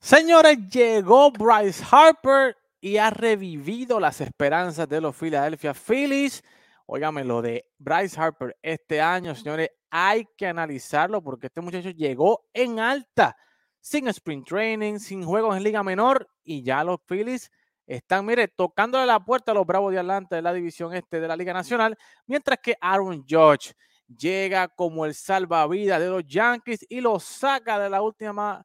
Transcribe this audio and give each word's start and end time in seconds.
Señores, 0.00 0.58
llegó 0.68 1.30
Bryce 1.30 1.84
Harper 1.90 2.56
y 2.80 2.98
ha 2.98 3.10
revivido 3.10 3.98
las 3.98 4.20
esperanzas 4.20 4.88
de 4.88 5.00
los 5.00 5.16
Philadelphia 5.16 5.74
Phillies. 5.74 6.42
Óigame, 6.86 7.24
lo 7.24 7.42
de 7.42 7.66
Bryce 7.78 8.20
Harper 8.20 8.56
este 8.62 9.00
año, 9.00 9.34
señores, 9.34 9.70
hay 9.90 10.26
que 10.36 10.46
analizarlo 10.46 11.22
porque 11.22 11.46
este 11.46 11.60
muchacho 11.60 11.90
llegó 11.90 12.46
en 12.52 12.78
alta, 12.78 13.36
sin 13.80 14.08
sprint 14.08 14.46
training, 14.46 14.98
sin 14.98 15.24
juegos 15.24 15.56
en 15.56 15.62
liga 15.62 15.82
menor 15.82 16.28
y 16.44 16.62
ya 16.62 16.84
los 16.84 16.98
Phillies 17.06 17.50
están, 17.86 18.26
mire, 18.26 18.48
tocándole 18.48 19.06
la 19.06 19.24
puerta 19.24 19.52
a 19.52 19.54
los 19.54 19.66
Bravos 19.66 19.92
de 19.92 20.00
Atlanta 20.00 20.36
de 20.36 20.42
la 20.42 20.52
división 20.52 20.94
este 20.94 21.20
de 21.20 21.28
la 21.28 21.36
Liga 21.36 21.52
Nacional, 21.52 21.96
mientras 22.26 22.58
que 22.60 22.76
Aaron 22.80 23.24
George 23.26 23.74
llega 24.06 24.68
como 24.68 25.06
el 25.06 25.14
salvavidas 25.14 26.00
de 26.00 26.08
los 26.08 26.24
Yankees 26.26 26.84
y 26.88 27.00
lo 27.00 27.18
saca 27.18 27.78
de 27.78 27.90
la 27.90 28.02
última 28.02 28.64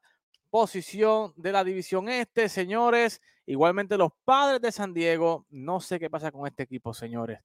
posición 0.52 1.32
de 1.36 1.50
la 1.50 1.64
división 1.64 2.10
este, 2.10 2.50
señores. 2.50 3.22
Igualmente 3.46 3.96
los 3.96 4.10
padres 4.22 4.60
de 4.60 4.70
San 4.70 4.92
Diego, 4.92 5.46
no 5.48 5.80
sé 5.80 5.98
qué 5.98 6.10
pasa 6.10 6.30
con 6.30 6.46
este 6.46 6.64
equipo, 6.64 6.92
señores. 6.92 7.40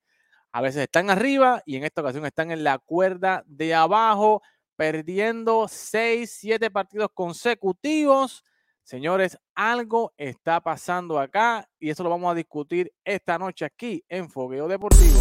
A 0.51 0.59
veces 0.59 0.83
están 0.83 1.09
arriba 1.09 1.63
y 1.65 1.77
en 1.77 1.85
esta 1.85 2.01
ocasión 2.01 2.25
están 2.25 2.51
en 2.51 2.65
la 2.65 2.79
cuerda 2.79 3.45
de 3.47 3.73
abajo, 3.73 4.41
perdiendo 4.75 5.69
seis, 5.69 6.35
siete 6.37 6.69
partidos 6.69 7.09
consecutivos. 7.13 8.43
Señores, 8.83 9.37
algo 9.55 10.13
está 10.17 10.59
pasando 10.59 11.17
acá 11.17 11.65
y 11.79 11.89
eso 11.89 12.03
lo 12.03 12.09
vamos 12.09 12.29
a 12.33 12.35
discutir 12.35 12.91
esta 13.05 13.39
noche 13.39 13.63
aquí 13.63 14.03
en 14.09 14.29
Fogueo 14.29 14.67
Deportivo. 14.67 15.17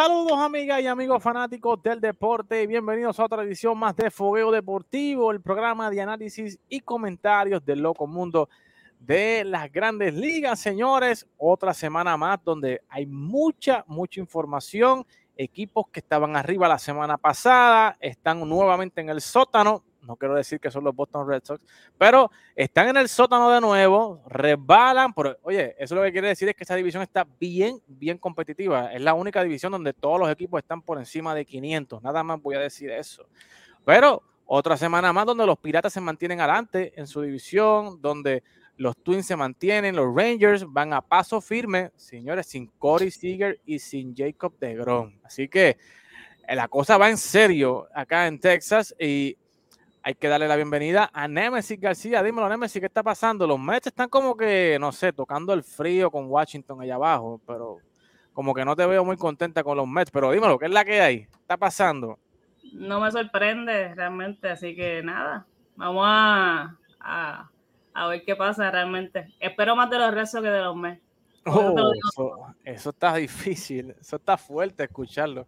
Saludos 0.00 0.38
amigas 0.38 0.80
y 0.80 0.86
amigos 0.86 1.20
fanáticos 1.20 1.82
del 1.82 2.00
deporte, 2.00 2.64
bienvenidos 2.68 3.18
a 3.18 3.24
otra 3.24 3.42
edición 3.42 3.76
más 3.76 3.96
de 3.96 4.12
Fogueo 4.12 4.52
Deportivo, 4.52 5.32
el 5.32 5.40
programa 5.40 5.90
de 5.90 6.00
análisis 6.00 6.56
y 6.68 6.78
comentarios 6.78 7.64
del 7.64 7.80
loco 7.80 8.06
mundo 8.06 8.48
de 9.00 9.42
las 9.44 9.72
grandes 9.72 10.14
ligas, 10.14 10.60
señores. 10.60 11.26
Otra 11.36 11.74
semana 11.74 12.16
más 12.16 12.38
donde 12.44 12.80
hay 12.88 13.06
mucha, 13.06 13.84
mucha 13.88 14.20
información. 14.20 15.04
Equipos 15.36 15.86
que 15.90 15.98
estaban 15.98 16.36
arriba 16.36 16.68
la 16.68 16.78
semana 16.78 17.18
pasada 17.18 17.96
están 17.98 18.48
nuevamente 18.48 19.00
en 19.00 19.08
el 19.08 19.20
sótano 19.20 19.82
no 20.08 20.16
quiero 20.16 20.34
decir 20.34 20.58
que 20.58 20.70
son 20.70 20.82
los 20.82 20.96
Boston 20.96 21.28
Red 21.28 21.42
Sox, 21.44 21.62
pero 21.98 22.30
están 22.56 22.88
en 22.88 22.96
el 22.96 23.08
sótano 23.08 23.50
de 23.50 23.60
nuevo, 23.60 24.22
resbalan, 24.26 25.12
pero 25.12 25.36
oye, 25.42 25.76
eso 25.78 25.94
lo 25.94 26.02
que 26.02 26.12
quiere 26.12 26.28
decir 26.28 26.48
es 26.48 26.56
que 26.56 26.64
esta 26.64 26.74
división 26.74 27.02
está 27.02 27.26
bien, 27.38 27.80
bien 27.86 28.16
competitiva. 28.16 28.92
Es 28.92 29.02
la 29.02 29.12
única 29.12 29.44
división 29.44 29.70
donde 29.70 29.92
todos 29.92 30.18
los 30.18 30.30
equipos 30.30 30.58
están 30.58 30.80
por 30.80 30.98
encima 30.98 31.34
de 31.34 31.44
500, 31.44 32.02
nada 32.02 32.22
más 32.22 32.40
voy 32.40 32.56
a 32.56 32.60
decir 32.60 32.90
eso. 32.90 33.28
Pero 33.84 34.22
otra 34.46 34.78
semana 34.78 35.12
más 35.12 35.26
donde 35.26 35.44
los 35.44 35.58
Piratas 35.58 35.92
se 35.92 36.00
mantienen 36.00 36.40
adelante 36.40 36.94
en 36.96 37.06
su 37.06 37.20
división, 37.20 38.00
donde 38.00 38.42
los 38.78 38.96
Twins 38.96 39.26
se 39.26 39.36
mantienen, 39.36 39.94
los 39.94 40.14
Rangers 40.14 40.64
van 40.66 40.94
a 40.94 41.02
paso 41.02 41.42
firme, 41.42 41.90
señores, 41.96 42.46
sin 42.46 42.68
Corey 42.78 43.10
Seager 43.10 43.60
y 43.66 43.78
sin 43.78 44.16
Jacob 44.16 44.54
DeGrom. 44.58 45.20
Así 45.22 45.48
que 45.48 45.76
eh, 46.48 46.56
la 46.56 46.66
cosa 46.68 46.96
va 46.96 47.10
en 47.10 47.18
serio 47.18 47.88
acá 47.94 48.26
en 48.26 48.40
Texas 48.40 48.94
y 48.98 49.36
hay 50.08 50.14
que 50.14 50.28
darle 50.28 50.48
la 50.48 50.56
bienvenida 50.56 51.10
a 51.12 51.28
Nemesis 51.28 51.78
García. 51.78 52.22
Dímelo, 52.22 52.48
Nemesis, 52.48 52.80
¿qué 52.80 52.86
está 52.86 53.02
pasando? 53.02 53.46
Los 53.46 53.60
Mets 53.60 53.88
están 53.88 54.08
como 54.08 54.34
que, 54.34 54.78
no 54.80 54.90
sé, 54.90 55.12
tocando 55.12 55.52
el 55.52 55.62
frío 55.62 56.10
con 56.10 56.30
Washington 56.30 56.80
allá 56.80 56.94
abajo, 56.94 57.42
pero 57.46 57.76
como 58.32 58.54
que 58.54 58.64
no 58.64 58.74
te 58.74 58.86
veo 58.86 59.04
muy 59.04 59.18
contenta 59.18 59.62
con 59.62 59.76
los 59.76 59.86
Mets. 59.86 60.10
Pero 60.10 60.32
dímelo, 60.32 60.58
¿qué 60.58 60.64
es 60.64 60.72
la 60.72 60.82
que 60.82 61.02
hay? 61.02 61.26
¿Qué 61.26 61.36
está 61.42 61.58
pasando? 61.58 62.18
No 62.72 63.00
me 63.00 63.10
sorprende 63.10 63.94
realmente, 63.94 64.48
así 64.48 64.74
que 64.74 65.02
nada, 65.02 65.44
vamos 65.76 66.04
a, 66.06 66.78
a, 67.92 68.06
ver 68.08 68.24
qué 68.24 68.34
pasa 68.34 68.70
realmente. 68.70 69.34
Espero 69.38 69.76
más 69.76 69.90
de 69.90 69.98
los 69.98 70.14
rezos 70.14 70.40
que 70.40 70.48
de 70.48 70.62
los 70.62 70.74
Mets. 70.74 71.02
Oh, 71.44 72.50
eso, 72.64 72.90
está 72.90 73.14
difícil, 73.16 73.94
eso 74.00 74.16
está 74.16 74.38
fuerte 74.38 74.84
escucharlo. 74.84 75.46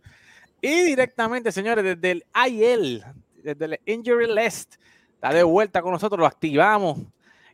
Y 0.60 0.82
directamente, 0.82 1.50
señores, 1.50 1.82
desde 1.82 2.10
el 2.10 2.25
IL, 2.47 3.03
desde 3.42 3.64
el 3.64 3.80
Injury 3.86 4.26
List. 4.34 4.76
Está 5.14 5.32
de 5.32 5.42
vuelta 5.42 5.82
con 5.82 5.92
nosotros, 5.92 6.18
lo 6.18 6.26
activamos 6.26 6.98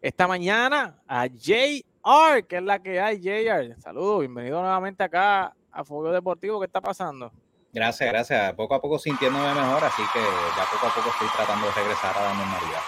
esta 0.00 0.28
mañana 0.28 1.00
a 1.08 1.26
JR, 1.26 2.46
que 2.46 2.56
es 2.56 2.62
la 2.62 2.80
que 2.80 3.00
hay, 3.00 3.20
JR. 3.20 3.80
Saludos, 3.80 4.20
bienvenido 4.20 4.60
nuevamente 4.60 5.02
acá 5.02 5.54
a 5.72 5.84
Fuego 5.84 6.12
Deportivo. 6.12 6.60
¿Qué 6.60 6.66
está 6.66 6.80
pasando? 6.80 7.32
Gracias, 7.72 8.08
gracias. 8.08 8.54
Poco 8.54 8.74
a 8.74 8.80
poco 8.80 8.98
sintiéndome 8.98 9.52
mejor, 9.52 9.84
así 9.84 10.02
que 10.12 10.20
ya 10.20 10.64
poco 10.72 10.86
a 10.86 10.94
poco 10.94 11.10
estoy 11.10 11.28
tratando 11.34 11.66
de 11.66 11.72
regresar 11.72 12.16
a 12.16 12.22
la 12.22 12.34
normalidad. 12.34 12.80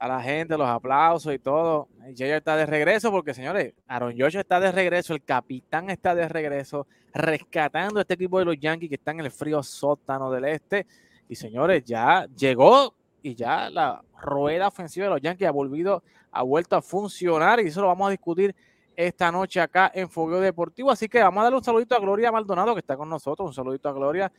a 0.00 0.08
la 0.08 0.22
gente, 0.22 0.56
los 0.56 0.68
aplausos 0.68 1.34
y 1.34 1.38
todo. 1.38 1.88
Jay 2.16 2.30
está 2.30 2.56
de 2.56 2.66
regreso 2.66 3.10
porque, 3.10 3.34
señores, 3.34 3.74
Aaron 3.86 4.14
George 4.14 4.38
está 4.40 4.60
de 4.60 4.72
regreso, 4.72 5.14
el 5.14 5.22
capitán 5.22 5.90
está 5.90 6.14
de 6.14 6.28
regreso, 6.28 6.86
rescatando 7.18 8.00
este 8.00 8.14
equipo 8.14 8.38
de 8.38 8.44
los 8.44 8.58
Yankees 8.58 8.88
que 8.88 8.94
están 8.94 9.18
en 9.18 9.26
el 9.26 9.32
frío 9.32 9.62
sótano 9.62 10.30
del 10.30 10.44
este. 10.44 10.86
Y, 11.28 11.34
señores, 11.34 11.84
ya 11.84 12.26
llegó 12.36 12.94
y 13.22 13.34
ya 13.34 13.68
la 13.68 14.02
rueda 14.22 14.68
ofensiva 14.68 15.06
de 15.06 15.10
los 15.10 15.20
Yankees 15.20 15.48
ha 15.48 15.50
volvido, 15.50 16.02
ha 16.30 16.42
vuelto 16.42 16.76
a 16.76 16.82
funcionar 16.82 17.60
y 17.60 17.66
eso 17.66 17.82
lo 17.82 17.88
vamos 17.88 18.08
a 18.08 18.10
discutir 18.12 18.54
esta 18.96 19.30
noche 19.30 19.60
acá 19.60 19.90
en 19.92 20.08
Fogueo 20.08 20.40
Deportivo. 20.40 20.90
Así 20.90 21.08
que 21.08 21.20
vamos 21.20 21.40
a 21.40 21.44
darle 21.44 21.58
un 21.58 21.64
saludito 21.64 21.96
a 21.96 22.00
Gloria 22.00 22.30
Maldonado 22.30 22.74
que 22.74 22.80
está 22.80 22.96
con 22.96 23.08
nosotros, 23.08 23.48
un 23.48 23.54
saludito 23.54 23.88
a 23.88 23.92
Gloria. 23.92 24.32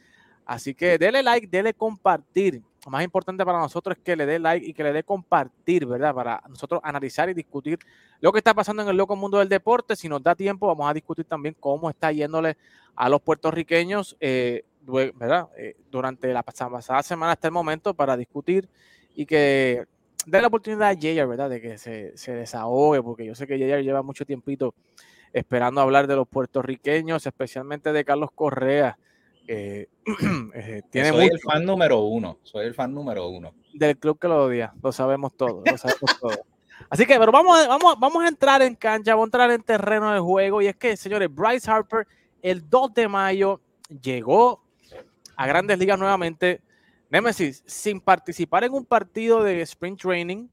Así 0.46 0.74
que 0.74 0.98
dele 0.98 1.22
like, 1.22 1.48
dele 1.48 1.74
compartir 1.74 2.62
lo 2.86 2.92
más 2.92 3.04
importante 3.04 3.46
para 3.46 3.60
nosotros 3.60 3.98
es 3.98 4.04
que 4.04 4.16
le 4.16 4.26
dé 4.26 4.40
like 4.40 4.66
y 4.66 4.74
que 4.74 4.84
le 4.84 4.94
dé 4.94 5.04
compartir, 5.04 5.86
¿verdad? 5.86 6.14
Para 6.14 6.42
nosotros 6.48 6.80
analizar 6.84 7.30
y 7.30 7.34
discutir 7.34 7.80
lo 8.22 8.32
que 8.32 8.38
está 8.38 8.54
pasando 8.54 8.84
en 8.84 8.90
el 8.90 8.98
loco 8.98 9.16
mundo 9.16 9.40
del 9.40 9.50
deporte. 9.50 9.96
Si 9.96 10.08
nos 10.08 10.24
da 10.24 10.36
tiempo, 10.36 10.68
vamos 10.68 10.90
a 10.90 10.94
discutir 10.94 11.26
también 11.26 11.56
cómo 11.60 11.90
está 11.90 12.12
yéndole 12.12 12.58
a 12.96 13.10
los 13.10 13.22
puertorriqueños, 13.22 14.16
eh, 14.20 14.64
¿verdad? 14.82 15.50
Eh, 15.58 15.76
durante 15.92 16.32
la 16.34 16.44
pasada 16.44 17.04
semana 17.04 17.34
hasta 17.34 17.48
el 17.48 17.54
momento 17.54 17.94
para 17.94 18.16
discutir 18.16 18.70
y 19.16 19.26
que 19.26 19.86
dé 20.26 20.42
la 20.42 20.48
oportunidad 20.48 20.90
a 20.90 20.96
Jair, 20.96 21.28
¿verdad? 21.28 21.50
De 21.50 21.62
que 21.62 21.78
se, 21.78 22.18
se 22.18 22.34
desahogue, 22.34 23.04
porque 23.04 23.26
yo 23.26 23.36
sé 23.36 23.46
que 23.46 23.60
Jair 23.60 23.84
lleva 23.84 24.02
mucho 24.02 24.26
tiempito 24.26 24.74
esperando 25.34 25.82
hablar 25.82 26.08
de 26.08 26.16
los 26.16 26.28
puertorriqueños, 26.28 27.26
especialmente 27.26 27.92
de 27.92 28.06
Carlos 28.06 28.32
Correa 28.34 28.98
eh, 29.52 29.88
eh, 30.54 30.84
tiene 30.92 31.10
soy 31.10 31.26
el 31.26 31.40
fan 31.40 31.66
número 31.66 32.02
uno, 32.02 32.38
soy 32.44 32.68
el 32.68 32.76
fan 32.76 32.94
número 32.94 33.28
uno. 33.30 33.56
Del 33.74 33.98
club 33.98 34.20
que 34.20 34.28
lo 34.28 34.44
odia, 34.44 34.72
lo 34.84 34.92
sabemos 34.92 35.36
todos, 35.36 35.64
lo 35.66 35.76
sabemos 35.76 36.20
todos. 36.22 36.40
Así 36.88 37.08
que, 37.08 37.18
pero 37.18 37.32
vamos, 37.32 37.68
vamos, 37.68 37.96
vamos 38.00 38.24
a 38.24 38.28
entrar 38.28 38.62
en 38.62 38.76
cancha, 38.76 39.16
vamos 39.16 39.26
a 39.26 39.30
entrar 39.30 39.52
en 39.52 39.64
terreno 39.64 40.14
de 40.14 40.20
juego. 40.20 40.62
Y 40.62 40.68
es 40.68 40.76
que, 40.76 40.96
señores, 40.96 41.34
Bryce 41.34 41.70
Harper 41.70 42.08
el 42.44 42.70
2 42.70 42.94
de 42.94 43.08
mayo 43.08 43.60
llegó 44.02 44.64
a 45.36 45.48
grandes 45.48 45.80
ligas 45.80 45.98
nuevamente. 45.98 46.62
Nemesis, 47.10 47.64
sin 47.66 48.00
participar 48.00 48.64
en 48.66 48.74
un 48.74 48.86
partido 48.86 49.42
de 49.42 49.62
sprint 49.62 50.00
training, 50.00 50.48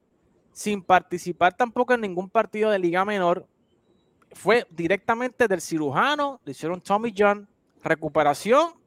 sin 0.53 0.83
participar 0.83 1.55
tampoco 1.55 1.93
en 1.93 2.01
ningún 2.01 2.31
partido 2.31 2.71
de 2.71 2.79
liga 2.79 3.05
menor, 3.05 3.47
fue 4.33 4.67
directamente 4.71 5.49
del 5.49 5.61
cirujano, 5.61 6.41
le 6.47 6.53
hicieron 6.53 6.81
Tommy 6.81 7.13
John, 7.17 7.47
recuperación 7.83 8.86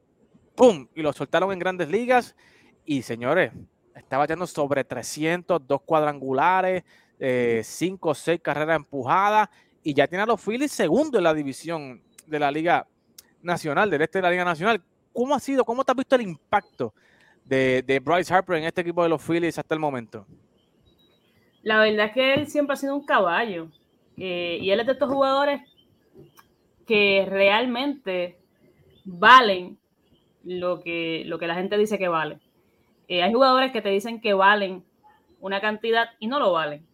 ¡pum! 0.60 0.86
Y 0.94 1.00
lo 1.00 1.10
soltaron 1.14 1.50
en 1.52 1.58
grandes 1.58 1.88
ligas. 1.88 2.36
Y 2.84 3.00
señores, 3.00 3.50
está 3.94 4.18
batiendo 4.18 4.46
sobre 4.46 4.84
300, 4.84 5.66
dos 5.66 5.80
cuadrangulares, 5.80 6.84
eh, 7.18 7.62
cinco 7.64 8.10
o 8.10 8.14
seis 8.14 8.40
carreras 8.42 8.76
empujadas. 8.76 9.48
Y 9.82 9.94
ya 9.94 10.06
tiene 10.06 10.24
a 10.24 10.26
los 10.26 10.38
Phillies 10.38 10.70
segundo 10.70 11.16
en 11.16 11.24
la 11.24 11.32
división 11.32 12.02
de 12.26 12.38
la 12.38 12.50
Liga 12.50 12.86
Nacional, 13.40 13.88
del 13.88 14.02
este 14.02 14.18
de 14.18 14.22
la 14.22 14.30
Liga 14.30 14.44
Nacional. 14.44 14.82
¿Cómo 15.14 15.34
ha 15.34 15.40
sido? 15.40 15.64
¿Cómo 15.64 15.82
te 15.82 15.92
has 15.92 15.96
visto 15.96 16.16
el 16.16 16.22
impacto 16.22 16.92
de, 17.42 18.02
Bryce 18.04 18.34
Harper 18.34 18.58
en 18.58 18.64
este 18.64 18.82
equipo 18.82 19.02
de 19.02 19.08
los 19.08 19.22
Phillies 19.22 19.58
hasta 19.58 19.74
el 19.74 19.80
momento? 19.80 20.26
La 21.62 21.80
verdad 21.80 22.08
es 22.08 22.12
que 22.12 22.34
él 22.34 22.48
siempre 22.48 22.74
ha 22.74 22.76
sido 22.76 22.94
un 22.94 23.06
caballo. 23.06 23.70
Eh, 24.18 24.58
y 24.60 24.70
él 24.70 24.80
es 24.80 24.86
de 24.86 24.92
estos 24.92 25.10
jugadores 25.10 25.62
que 26.86 27.26
realmente 27.30 28.38
valen 29.06 29.79
lo 30.44 30.80
que, 30.80 31.24
lo 31.26 31.38
que 31.38 31.46
la 31.46 31.54
gente 31.54 31.76
dice 31.76 31.98
que 31.98 32.08
vale. 32.08 32.38
Eh, 33.08 33.22
hay 33.22 33.32
jugadores 33.32 33.72
que 33.72 33.82
te 33.82 33.88
dicen 33.88 34.20
que 34.20 34.34
valen 34.34 34.84
una 35.40 35.60
cantidad 35.60 36.10
y 36.18 36.26
no 36.26 36.38
lo 36.38 36.52
valen. 36.52 36.86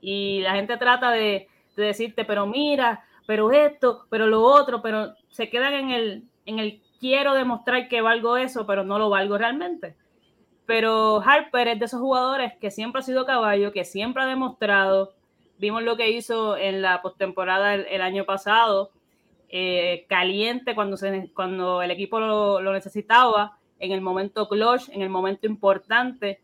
Y 0.00 0.40
la 0.40 0.54
gente 0.54 0.76
trata 0.76 1.10
de, 1.10 1.48
decirte, 1.76 2.24
pero 2.24 2.46
mira, 2.46 3.04
pero 3.26 3.52
esto, 3.52 4.06
pero 4.10 4.26
lo 4.26 4.42
otro, 4.42 4.82
pero 4.82 5.14
se 5.30 5.48
quedan 5.48 5.74
en 5.74 5.90
el, 5.90 6.24
en 6.46 6.58
el 6.58 6.82
quiero 7.02 7.34
demostrar 7.34 7.88
que 7.88 8.00
valgo 8.00 8.36
eso, 8.36 8.66
pero 8.66 8.84
no 8.84 8.98
lo 8.98 9.10
valgo 9.10 9.38
realmente. 9.38 9.96
Pero 10.66 11.20
Harper 11.20 11.68
es 11.68 11.78
de 11.80 11.86
esos 11.86 12.00
jugadores 12.00 12.52
que 12.60 12.70
siempre 12.70 13.00
ha 13.00 13.02
sido 13.02 13.26
caballo, 13.26 13.72
que 13.72 13.84
siempre 13.84 14.22
ha 14.22 14.26
demostrado. 14.26 15.12
Vimos 15.58 15.82
lo 15.82 15.96
que 15.96 16.10
hizo 16.10 16.56
en 16.56 16.80
la 16.80 17.02
postemporada 17.02 17.74
el, 17.74 18.00
año 18.02 18.24
pasado, 18.24 18.90
eh, 19.54 20.06
caliente 20.08 20.74
cuando, 20.74 20.96
se, 20.96 21.30
cuando 21.34 21.82
el 21.82 21.90
equipo 21.90 22.18
lo, 22.18 22.72
necesitaba, 22.72 23.58
en 23.78 23.92
el 23.92 24.00
momento 24.00 24.48
clutch, 24.48 24.88
en 24.88 25.02
el 25.02 25.10
momento 25.10 25.46
importante 25.46 26.40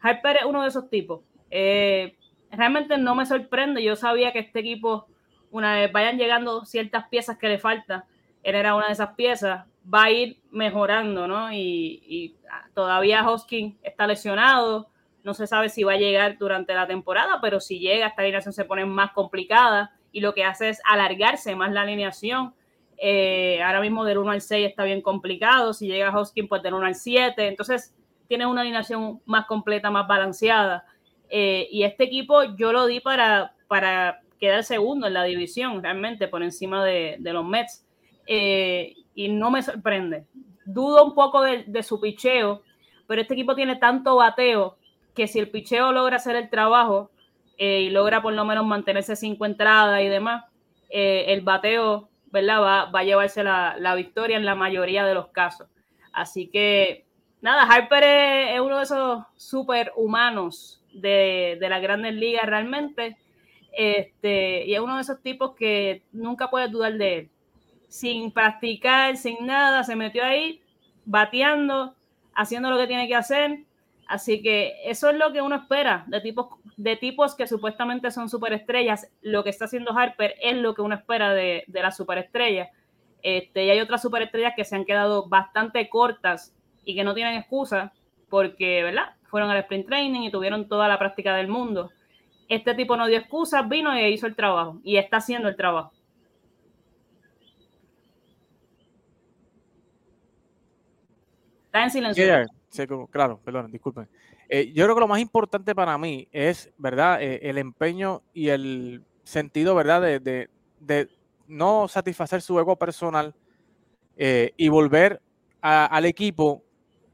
Harper 0.00 0.36
es 0.36 0.44
uno 0.44 0.62
de 0.62 0.68
esos 0.68 0.88
tipos. 0.88 1.22
Eh, 1.50 2.16
realmente 2.52 2.96
no 2.98 3.16
me 3.16 3.26
sorprende. 3.26 3.82
Yo 3.82 3.96
sabía 3.96 4.32
que 4.32 4.38
este 4.38 4.60
equipo, 4.60 5.06
una 5.50 5.74
vez 5.74 5.90
vayan 5.90 6.18
llegando 6.18 6.64
ciertas 6.64 7.08
piezas 7.08 7.36
que 7.36 7.48
le 7.48 7.58
faltan, 7.58 8.04
él 8.44 8.54
era 8.54 8.76
una 8.76 8.86
de 8.86 8.92
esas 8.92 9.14
piezas, 9.14 9.66
va 9.92 10.04
a 10.04 10.10
ir 10.12 10.38
mejorando, 10.52 11.26
¿no? 11.26 11.52
Y, 11.52 12.36
todavía 12.74 13.28
Hoskin 13.28 13.76
está 13.82 14.06
lesionado. 14.06 14.88
No 15.24 15.34
se 15.34 15.48
sabe 15.48 15.68
si 15.68 15.82
va 15.82 15.94
a 15.94 15.96
llegar 15.96 16.38
durante 16.38 16.74
la 16.74 16.86
temporada, 16.86 17.40
pero 17.40 17.60
si 17.60 17.80
llega, 17.80 18.06
esta 18.06 18.22
alineación 18.22 18.52
se 18.52 18.64
pone 18.64 18.84
más 18.84 19.12
complicada 19.12 19.92
y 20.12 20.20
lo 20.20 20.34
que 20.34 20.44
hace 20.44 20.68
es 20.68 20.80
alargarse 20.84 21.56
más 21.56 21.72
la 21.72 21.82
alineación. 21.82 22.54
Eh, 22.98 23.60
ahora 23.62 23.80
mismo 23.80 24.04
del 24.04 24.18
1 24.18 24.30
al 24.30 24.40
6 24.40 24.68
está 24.68 24.84
bien 24.84 25.02
complicado. 25.02 25.72
Si 25.72 25.88
llega 25.88 26.16
Hoskin, 26.16 26.46
pues 26.46 26.62
del 26.62 26.74
1 26.74 26.86
al 26.86 26.94
7. 26.94 27.48
Entonces, 27.48 27.94
tiene 28.28 28.46
una 28.46 28.60
alineación 28.60 29.20
más 29.24 29.46
completa, 29.46 29.90
más 29.90 30.06
balanceada. 30.06 30.84
Eh, 31.28 31.68
y 31.70 31.82
este 31.84 32.04
equipo 32.04 32.42
yo 32.56 32.72
lo 32.72 32.86
di 32.86 33.00
para, 33.00 33.54
para 33.68 34.20
quedar 34.42 34.64
segundo 34.64 35.06
en 35.06 35.14
la 35.14 35.22
división, 35.22 35.80
realmente, 35.82 36.26
por 36.26 36.42
encima 36.42 36.84
de, 36.84 37.16
los 37.20 37.44
Mets. 37.44 37.86
Eh, 38.26 38.94
y 39.14 39.28
no 39.28 39.52
me 39.52 39.62
sorprende. 39.62 40.26
Dudo 40.64 41.04
un 41.04 41.14
poco 41.14 41.42
de, 41.42 41.82
su 41.84 42.00
picheo, 42.00 42.62
pero 43.06 43.22
este 43.22 43.34
equipo 43.34 43.54
tiene 43.54 43.76
tanto 43.76 44.16
bateo 44.16 44.76
que 45.14 45.28
si 45.28 45.38
el 45.38 45.48
picheo 45.48 45.92
logra 45.92 46.16
hacer 46.16 46.34
el 46.34 46.50
trabajo 46.50 47.11
eh, 47.62 47.82
y 47.82 47.90
logra 47.90 48.22
por 48.22 48.32
lo 48.32 48.44
menos 48.44 48.66
mantenerse 48.66 49.16
cinco 49.16 49.46
entradas 49.46 50.02
y 50.02 50.08
demás, 50.08 50.44
el 50.90 51.40
bateo 51.40 52.10
¿verdad? 52.32 52.62
Va, 52.62 52.84
va 52.86 53.00
a 53.00 53.04
llevarse 53.04 53.44
la, 53.44 53.76
la, 53.78 53.94
victoria 53.94 54.36
en 54.38 54.46
la 54.46 54.54
mayoría 54.54 55.04
de 55.04 55.14
los 55.14 55.28
casos. 55.28 55.68
Así 56.12 56.48
que 56.48 57.04
nada, 57.42 57.62
Harper 57.64 58.02
es, 58.02 58.60
uno 58.60 58.78
de 58.78 58.84
esos 58.84 59.22
superhumanos 59.36 60.82
de, 60.94 61.58
de 61.60 61.68
las 61.68 61.82
grandes 61.82 62.14
ligas 62.14 62.46
realmente. 62.46 63.18
Este, 63.72 64.64
y 64.66 64.74
es 64.74 64.80
uno 64.80 64.96
de 64.96 65.02
esos 65.02 65.22
tipos 65.22 65.54
que 65.54 66.02
nunca 66.10 66.50
puedes 66.50 66.70
dudar 66.72 66.94
de 66.94 67.18
él. 67.18 67.30
Sin 67.88 68.32
practicar, 68.32 69.18
sin 69.18 69.44
nada, 69.44 69.84
se 69.84 69.94
metió 69.94 70.24
ahí 70.24 70.62
bateando, 71.04 71.94
haciendo 72.34 72.70
lo 72.70 72.78
que 72.78 72.86
tiene 72.86 73.08
que 73.08 73.14
hacer. 73.14 73.64
Así 74.12 74.42
que 74.42 74.74
eso 74.84 75.08
es 75.08 75.16
lo 75.16 75.32
que 75.32 75.40
uno 75.40 75.56
espera 75.56 76.04
de 76.06 76.20
tipos, 76.20 76.48
de 76.76 76.96
tipos 76.96 77.34
que 77.34 77.46
supuestamente 77.46 78.10
son 78.10 78.28
superestrellas. 78.28 79.10
Lo 79.22 79.42
que 79.42 79.48
está 79.48 79.64
haciendo 79.64 79.96
Harper 79.96 80.34
es 80.42 80.54
lo 80.58 80.74
que 80.74 80.82
uno 80.82 80.94
espera 80.94 81.32
de, 81.32 81.64
de 81.66 81.82
las 81.82 81.96
superestrellas. 81.96 82.68
Este, 83.22 83.64
y 83.64 83.70
hay 83.70 83.80
otras 83.80 84.02
superestrellas 84.02 84.52
que 84.54 84.66
se 84.66 84.76
han 84.76 84.84
quedado 84.84 85.30
bastante 85.30 85.88
cortas 85.88 86.54
y 86.84 86.94
que 86.94 87.04
no 87.04 87.14
tienen 87.14 87.38
excusa 87.38 87.94
porque, 88.28 88.82
¿verdad? 88.82 89.14
Fueron 89.22 89.48
al 89.48 89.56
sprint 89.60 89.86
training 89.86 90.20
y 90.24 90.30
tuvieron 90.30 90.68
toda 90.68 90.88
la 90.88 90.98
práctica 90.98 91.34
del 91.34 91.48
mundo. 91.48 91.90
Este 92.50 92.74
tipo 92.74 92.98
no 92.98 93.06
dio 93.06 93.16
excusas, 93.16 93.66
vino 93.66 93.98
y 93.98 94.04
hizo 94.12 94.26
el 94.26 94.36
trabajo 94.36 94.78
y 94.84 94.98
está 94.98 95.16
haciendo 95.16 95.48
el 95.48 95.56
trabajo. 95.56 95.90
Está 101.64 101.84
en 101.84 101.90
silencio. 101.90 102.61
Claro, 103.10 103.40
perdón, 103.44 103.70
disculpen. 103.70 104.08
Eh, 104.48 104.72
yo 104.74 104.84
creo 104.84 104.94
que 104.94 105.00
lo 105.00 105.08
más 105.08 105.20
importante 105.20 105.74
para 105.74 105.96
mí 105.98 106.28
es, 106.32 106.70
¿verdad? 106.78 107.22
Eh, 107.22 107.40
el 107.42 107.58
empeño 107.58 108.22
y 108.32 108.48
el 108.48 109.04
sentido, 109.24 109.74
¿verdad? 109.74 110.02
De, 110.02 110.48
de, 110.80 111.08
no 111.46 111.86
satisfacer 111.88 112.40
su 112.40 112.58
ego 112.58 112.76
personal 112.76 113.34
eh, 114.16 114.52
y 114.56 114.68
volver 114.68 115.20
al 115.60 116.04
equipo 116.06 116.64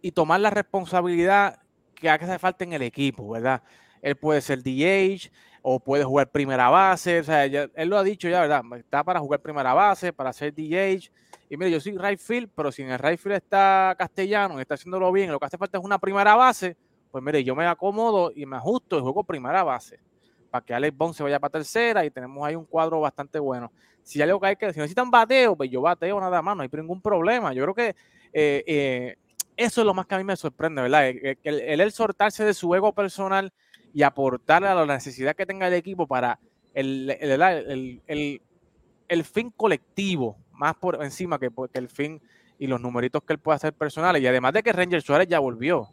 y 0.00 0.12
tomar 0.12 0.40
la 0.40 0.50
responsabilidad 0.50 1.60
que 1.94 2.08
hace 2.08 2.38
falta 2.38 2.64
en 2.64 2.72
el 2.72 2.82
equipo, 2.82 3.28
¿verdad? 3.28 3.62
Él 4.00 4.16
puede 4.16 4.40
ser 4.40 4.62
DH 4.62 5.30
o 5.70 5.78
puede 5.78 6.02
jugar 6.02 6.30
primera 6.30 6.70
base, 6.70 7.20
o 7.20 7.24
sea, 7.24 7.44
él 7.44 7.88
lo 7.90 7.98
ha 7.98 8.02
dicho 8.02 8.26
ya, 8.26 8.40
¿verdad? 8.40 8.62
Está 8.78 9.04
para 9.04 9.20
jugar 9.20 9.40
primera 9.40 9.74
base, 9.74 10.14
para 10.14 10.32
ser 10.32 10.54
DH. 10.54 11.10
Y 11.50 11.56
mire, 11.58 11.70
yo 11.70 11.78
soy 11.78 11.94
right 11.98 12.18
field, 12.18 12.48
pero 12.54 12.72
si 12.72 12.80
en 12.80 12.90
el 12.90 12.98
right 12.98 13.20
field 13.20 13.36
está 13.36 13.94
castellano 13.98 14.56
y 14.56 14.62
está 14.62 14.74
haciéndolo 14.74 15.12
bien, 15.12 15.30
lo 15.30 15.38
que 15.38 15.44
hace 15.44 15.58
falta 15.58 15.76
es 15.76 15.84
una 15.84 15.98
primera 15.98 16.34
base, 16.36 16.74
pues 17.10 17.22
mire, 17.22 17.44
yo 17.44 17.54
me 17.54 17.66
acomodo 17.66 18.32
y 18.34 18.46
me 18.46 18.56
ajusto 18.56 18.96
y 18.96 19.02
juego 19.02 19.24
primera 19.24 19.62
base 19.62 20.00
para 20.50 20.64
que 20.64 20.72
Alex 20.72 20.96
Bond 20.96 21.14
se 21.14 21.22
vaya 21.22 21.38
para 21.38 21.52
tercera 21.52 22.02
y 22.02 22.10
tenemos 22.10 22.42
ahí 22.46 22.56
un 22.56 22.64
cuadro 22.64 23.00
bastante 23.00 23.38
bueno. 23.38 23.70
Si 24.02 24.22
algo 24.22 24.40
que 24.40 24.46
hay 24.46 24.56
que, 24.56 24.72
si 24.72 24.78
necesitan 24.78 25.10
bateo, 25.10 25.54
pues 25.54 25.70
yo 25.70 25.82
bateo 25.82 26.18
nada 26.18 26.40
más, 26.40 26.56
no 26.56 26.62
hay 26.62 26.70
ningún 26.72 27.02
problema. 27.02 27.52
Yo 27.52 27.62
creo 27.64 27.74
que 27.74 27.88
eh, 28.32 28.64
eh, 28.66 29.16
eso 29.54 29.82
es 29.82 29.86
lo 29.86 29.92
más 29.92 30.06
que 30.06 30.14
a 30.14 30.18
mí 30.18 30.24
me 30.24 30.34
sorprende, 30.34 30.80
¿verdad? 30.80 31.08
El, 31.08 31.38
el, 31.44 31.80
el, 31.82 31.92
soltarse 31.92 32.42
de 32.42 32.54
su 32.54 32.74
ego 32.74 32.94
personal 32.94 33.52
y 33.92 34.02
aportar 34.02 34.64
a 34.64 34.74
la 34.74 34.86
necesidad 34.86 35.34
que 35.34 35.46
tenga 35.46 35.68
el 35.68 35.74
equipo 35.74 36.06
para 36.06 36.38
el, 36.74 37.10
el 39.08 39.24
fin 39.24 39.52
colectivo, 39.56 40.36
más 40.52 40.76
por 40.76 41.02
encima 41.02 41.38
que, 41.38 41.50
el 41.74 41.88
fin 41.88 42.20
y 42.58 42.66
los 42.66 42.80
numeritos 42.80 43.22
que 43.22 43.32
él 43.32 43.38
pueda 43.38 43.56
hacer 43.56 43.72
personales. 43.72 44.22
Y 44.22 44.26
además 44.26 44.52
de 44.52 44.62
que 44.62 44.72
Ranger 44.72 45.02
Suárez 45.02 45.28
ya 45.28 45.38
volvió, 45.38 45.88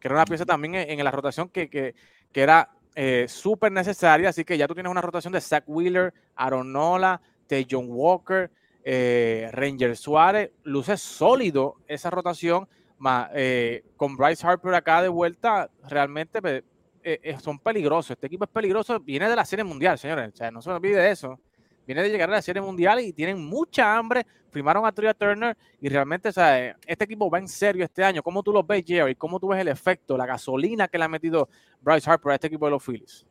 que 0.00 0.08
era 0.08 0.16
una 0.16 0.24
pieza 0.24 0.44
también 0.44 0.74
en, 0.74 1.04
la 1.04 1.10
rotación 1.10 1.48
que, 1.48 1.68
que, 1.68 1.94
que 2.32 2.40
era 2.40 2.70
eh, 2.94 3.26
súper 3.28 3.72
necesaria. 3.72 4.28
Así 4.28 4.44
que 4.44 4.56
ya 4.56 4.68
tú 4.68 4.74
tienes 4.74 4.90
una 4.90 5.00
rotación 5.00 5.32
de 5.32 5.40
Zach 5.40 5.64
Wheeler, 5.66 6.12
Aaron 6.36 6.72
Nola, 6.72 7.20
de 7.48 7.66
John 7.70 7.86
Walker, 7.88 8.50
eh, 8.84 9.48
Ranger 9.52 9.96
Suárez. 9.96 10.50
Luce 10.62 10.96
sólido 10.96 11.76
esa 11.86 12.10
rotación 12.10 12.68
eh, 13.34 13.84
con 13.96 14.16
Bryce 14.16 14.46
Harper 14.46 14.74
acá 14.74 15.02
de 15.02 15.08
vuelta, 15.08 15.70
realmente 15.88 16.40
eh, 17.02 17.20
eh, 17.22 17.36
son 17.40 17.58
peligrosos. 17.58 18.12
Este 18.12 18.26
equipo 18.26 18.44
es 18.44 18.50
peligroso, 18.50 18.98
viene 19.00 19.28
de 19.28 19.36
la 19.36 19.44
Serie 19.44 19.64
Mundial, 19.64 19.98
señores. 19.98 20.32
O 20.32 20.36
sea, 20.36 20.50
no 20.50 20.62
se 20.62 20.70
olvide 20.70 20.96
de 20.96 21.10
eso. 21.10 21.38
Viene 21.86 22.02
de 22.02 22.10
llegar 22.10 22.28
a 22.28 22.32
la 22.32 22.42
Serie 22.42 22.62
Mundial 22.62 23.00
y 23.00 23.12
tienen 23.12 23.44
mucha 23.44 23.96
hambre. 23.96 24.24
Firmaron 24.50 24.84
a 24.86 24.92
Tria 24.92 25.14
Turner 25.14 25.56
y 25.80 25.88
realmente, 25.88 26.28
o 26.28 26.32
sea, 26.32 26.76
este 26.86 27.04
equipo 27.04 27.30
va 27.30 27.38
en 27.38 27.48
serio 27.48 27.84
este 27.84 28.04
año. 28.04 28.22
¿Cómo 28.22 28.42
tú 28.42 28.52
lo 28.52 28.62
ves, 28.62 28.84
Jerry? 28.86 29.14
¿Cómo 29.14 29.40
tú 29.40 29.48
ves 29.48 29.60
el 29.60 29.68
efecto, 29.68 30.16
la 30.16 30.26
gasolina 30.26 30.88
que 30.88 30.98
le 30.98 31.04
ha 31.04 31.08
metido 31.08 31.48
Bryce 31.80 32.08
Harper 32.08 32.32
a 32.32 32.34
este 32.34 32.46
equipo 32.48 32.66
de 32.66 32.70
los 32.72 32.84
Phillies? 32.84 33.26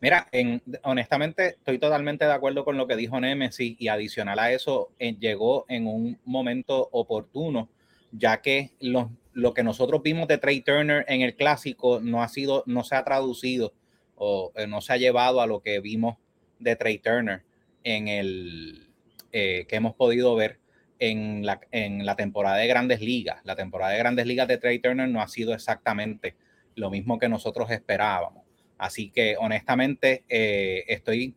Mira, 0.00 0.28
en, 0.30 0.62
honestamente 0.84 1.56
estoy 1.56 1.78
totalmente 1.78 2.24
de 2.24 2.32
acuerdo 2.32 2.64
con 2.64 2.76
lo 2.76 2.86
que 2.86 2.94
dijo 2.94 3.18
Nemesis 3.18 3.74
y 3.80 3.88
adicional 3.88 4.38
a 4.38 4.52
eso, 4.52 4.90
llegó 4.98 5.64
en 5.68 5.88
un 5.88 6.18
momento 6.24 6.88
oportuno 6.92 7.68
ya 8.12 8.40
que 8.40 8.72
lo, 8.80 9.10
lo, 9.38 9.54
que 9.54 9.62
nosotros 9.62 10.02
vimos 10.02 10.26
de 10.28 10.38
Trey 10.38 10.60
Turner 10.60 11.04
en 11.08 11.22
el 11.22 11.36
clásico 11.36 12.00
no 12.00 12.22
ha 12.22 12.28
sido, 12.28 12.64
no 12.66 12.82
se 12.84 12.96
ha 12.96 13.04
traducido 13.04 13.72
o 14.16 14.52
eh, 14.56 14.66
no 14.66 14.80
se 14.80 14.92
ha 14.92 14.96
llevado 14.96 15.40
a 15.40 15.46
lo 15.46 15.60
que 15.60 15.80
vimos 15.80 16.16
de 16.58 16.76
Trey 16.76 16.98
Turner 16.98 17.44
en 17.84 18.08
el 18.08 18.88
eh, 19.32 19.66
que 19.68 19.76
hemos 19.76 19.94
podido 19.94 20.34
ver 20.34 20.58
en 20.98 21.46
la, 21.46 21.60
en 21.70 22.04
la 22.04 22.16
temporada 22.16 22.56
de 22.56 22.66
Grandes 22.66 23.00
Ligas. 23.00 23.40
La 23.44 23.54
temporada 23.54 23.92
de 23.92 23.98
Grandes 23.98 24.26
Ligas 24.26 24.48
de 24.48 24.58
Trey 24.58 24.80
Turner 24.80 25.08
no 25.08 25.22
ha 25.22 25.28
sido 25.28 25.54
exactamente 25.54 26.34
lo 26.74 26.90
mismo 26.90 27.18
que 27.18 27.28
nosotros 27.28 27.70
esperábamos. 27.70 28.44
Así 28.76 29.10
que 29.10 29.36
honestamente 29.38 30.24
eh, 30.28 30.84
estoy 30.88 31.34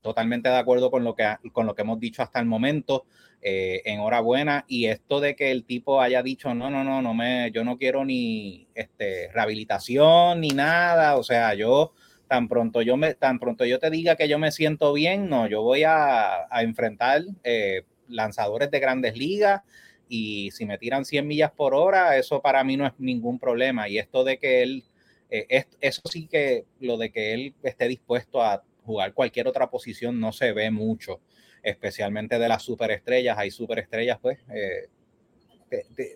totalmente 0.00 0.48
de 0.48 0.56
acuerdo 0.56 0.90
con 0.90 1.04
lo, 1.04 1.14
que, 1.14 1.36
con 1.52 1.66
lo 1.66 1.74
que 1.74 1.82
hemos 1.82 2.00
dicho 2.00 2.22
hasta 2.22 2.40
el 2.40 2.46
momento. 2.46 3.04
Eh, 3.42 3.82
enhorabuena. 3.84 4.64
Y 4.66 4.86
esto 4.86 5.20
de 5.20 5.36
que 5.36 5.52
el 5.52 5.64
tipo 5.64 6.00
haya 6.00 6.22
dicho, 6.22 6.52
no, 6.54 6.68
no, 6.68 6.82
no, 6.82 7.00
no 7.00 7.14
me, 7.14 7.52
yo 7.52 7.62
no 7.62 7.78
quiero 7.78 8.04
ni 8.04 8.66
este, 8.74 9.30
rehabilitación 9.32 10.40
ni 10.40 10.48
nada. 10.48 11.16
O 11.16 11.22
sea, 11.22 11.54
yo 11.54 11.92
tan 12.26 12.48
pronto 12.48 12.82
yo 12.82 12.96
me, 12.96 13.14
tan 13.14 13.38
pronto 13.38 13.64
yo 13.64 13.78
te 13.78 13.90
diga 13.90 14.16
que 14.16 14.28
yo 14.28 14.38
me 14.38 14.50
siento 14.50 14.92
bien, 14.92 15.28
no, 15.28 15.46
yo 15.46 15.62
voy 15.62 15.84
a, 15.84 16.48
enfrentar 16.60 17.22
eh, 17.44 17.82
lanzadores 18.08 18.70
de 18.70 18.80
grandes 18.80 19.16
ligas 19.16 19.62
y 20.08 20.50
si 20.52 20.66
me 20.66 20.78
tiran 20.78 21.04
100 21.04 21.26
millas 21.26 21.52
por 21.52 21.74
hora, 21.74 22.16
eso 22.16 22.40
para 22.42 22.64
mí 22.64 22.76
no 22.76 22.86
es 22.86 22.92
ningún 22.98 23.38
problema. 23.38 23.88
Y 23.88 23.98
esto 23.98 24.24
de 24.24 24.38
que 24.38 24.62
él, 24.62 24.84
eh, 25.30 25.64
eso 25.80 26.02
sí 26.04 26.26
que 26.26 26.64
lo 26.80 26.96
de 26.96 27.10
que 27.10 27.34
él 27.34 27.54
esté 27.62 27.88
dispuesto 27.88 28.42
a 28.42 28.62
jugar 28.86 29.12
cualquier 29.12 29.48
otra 29.48 29.68
posición 29.68 30.18
no 30.18 30.32
se 30.32 30.52
ve 30.52 30.70
mucho 30.70 31.20
especialmente 31.62 32.38
de 32.38 32.48
las 32.48 32.62
superestrellas. 32.62 33.36
Hay 33.36 33.50
superestrellas, 33.50 34.18
pues, 34.20 34.38
eh, 34.54 34.88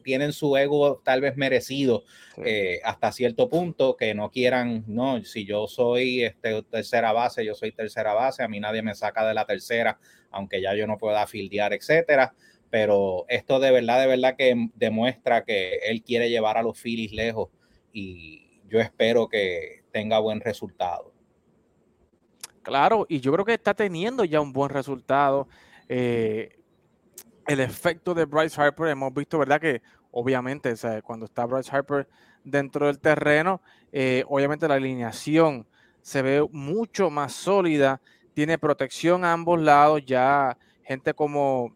tienen 0.05 0.33
su 0.33 0.57
ego 0.57 1.03
tal 1.05 1.21
vez 1.21 1.37
merecido 1.37 2.05
eh, 2.45 2.81
hasta 2.85 3.11
cierto 3.11 3.49
punto, 3.49 3.97
que 3.97 4.15
no 4.15 4.31
quieran, 4.31 4.85
no, 4.87 5.23
si 5.25 5.45
yo 5.45 5.67
soy 5.67 6.23
este, 6.23 6.63
tercera 6.63 7.13
base, 7.13 7.45
yo 7.45 7.55
soy 7.55 7.73
tercera 7.73 8.15
base, 8.15 8.45
a 8.45 8.49
mí 8.49 8.61
nadie 8.61 8.83
me 8.83 8.95
saca 8.95 9.27
de 9.27 9.35
la 9.35 9.45
tercera, 9.45 9.99
aunque 10.31 10.63
ya 10.63 10.75
yo 10.75 10.87
no 10.87 10.99
pueda 10.99 11.27
fildear, 11.27 11.73
etcétera. 11.73 12.33
Pero 12.71 13.25
esto 13.29 13.59
de 13.59 13.73
verdad, 13.73 14.01
de 14.01 14.07
verdad 14.07 14.37
que 14.37 14.69
demuestra 14.77 15.45
que 15.45 15.79
él 15.87 16.03
quiere 16.05 16.31
llevar 16.31 16.57
a 16.57 16.63
los 16.63 16.81
Phillies 16.81 17.13
lejos 17.13 17.51
y 17.93 18.61
yo 18.69 18.79
espero 18.79 19.29
que 19.29 19.83
tenga 19.91 20.21
buen 20.21 20.41
resultado. 20.41 21.13
Claro, 22.63 23.07
y 23.09 23.21
yo 23.21 23.33
creo 23.33 23.45
que 23.45 23.55
está 23.55 23.75
teniendo 23.75 24.25
ya 24.25 24.41
un 24.41 24.53
buen 24.53 24.71
resultado. 24.71 25.49
Eh, 25.89 26.59
el 27.47 27.61
efecto 27.61 28.15
de 28.15 28.27
Bryce 28.27 28.61
Harper, 28.61 28.89
hemos 28.89 29.13
visto, 29.15 29.39
¿verdad? 29.39 29.61
Que 29.61 29.83
obviamente, 30.11 30.75
cuando 31.03 31.27
está 31.27 31.47
Bryce 31.47 31.75
Harper 31.75 32.07
dentro 32.45 32.87
del 32.87 33.01
terreno, 33.01 33.61
eh, 33.93 34.25
obviamente 34.29 34.69
la 34.69 34.75
alineación 34.75 35.67
se 36.03 36.23
ve 36.23 36.47
mucho 36.53 37.11
más 37.11 37.33
sólida, 37.33 38.01
tiene 38.35 38.59
protección 38.59 39.25
a 39.25 39.33
ambos 39.33 39.61
lados, 39.61 40.05
ya 40.05 40.57
gente 40.83 41.15
como, 41.15 41.75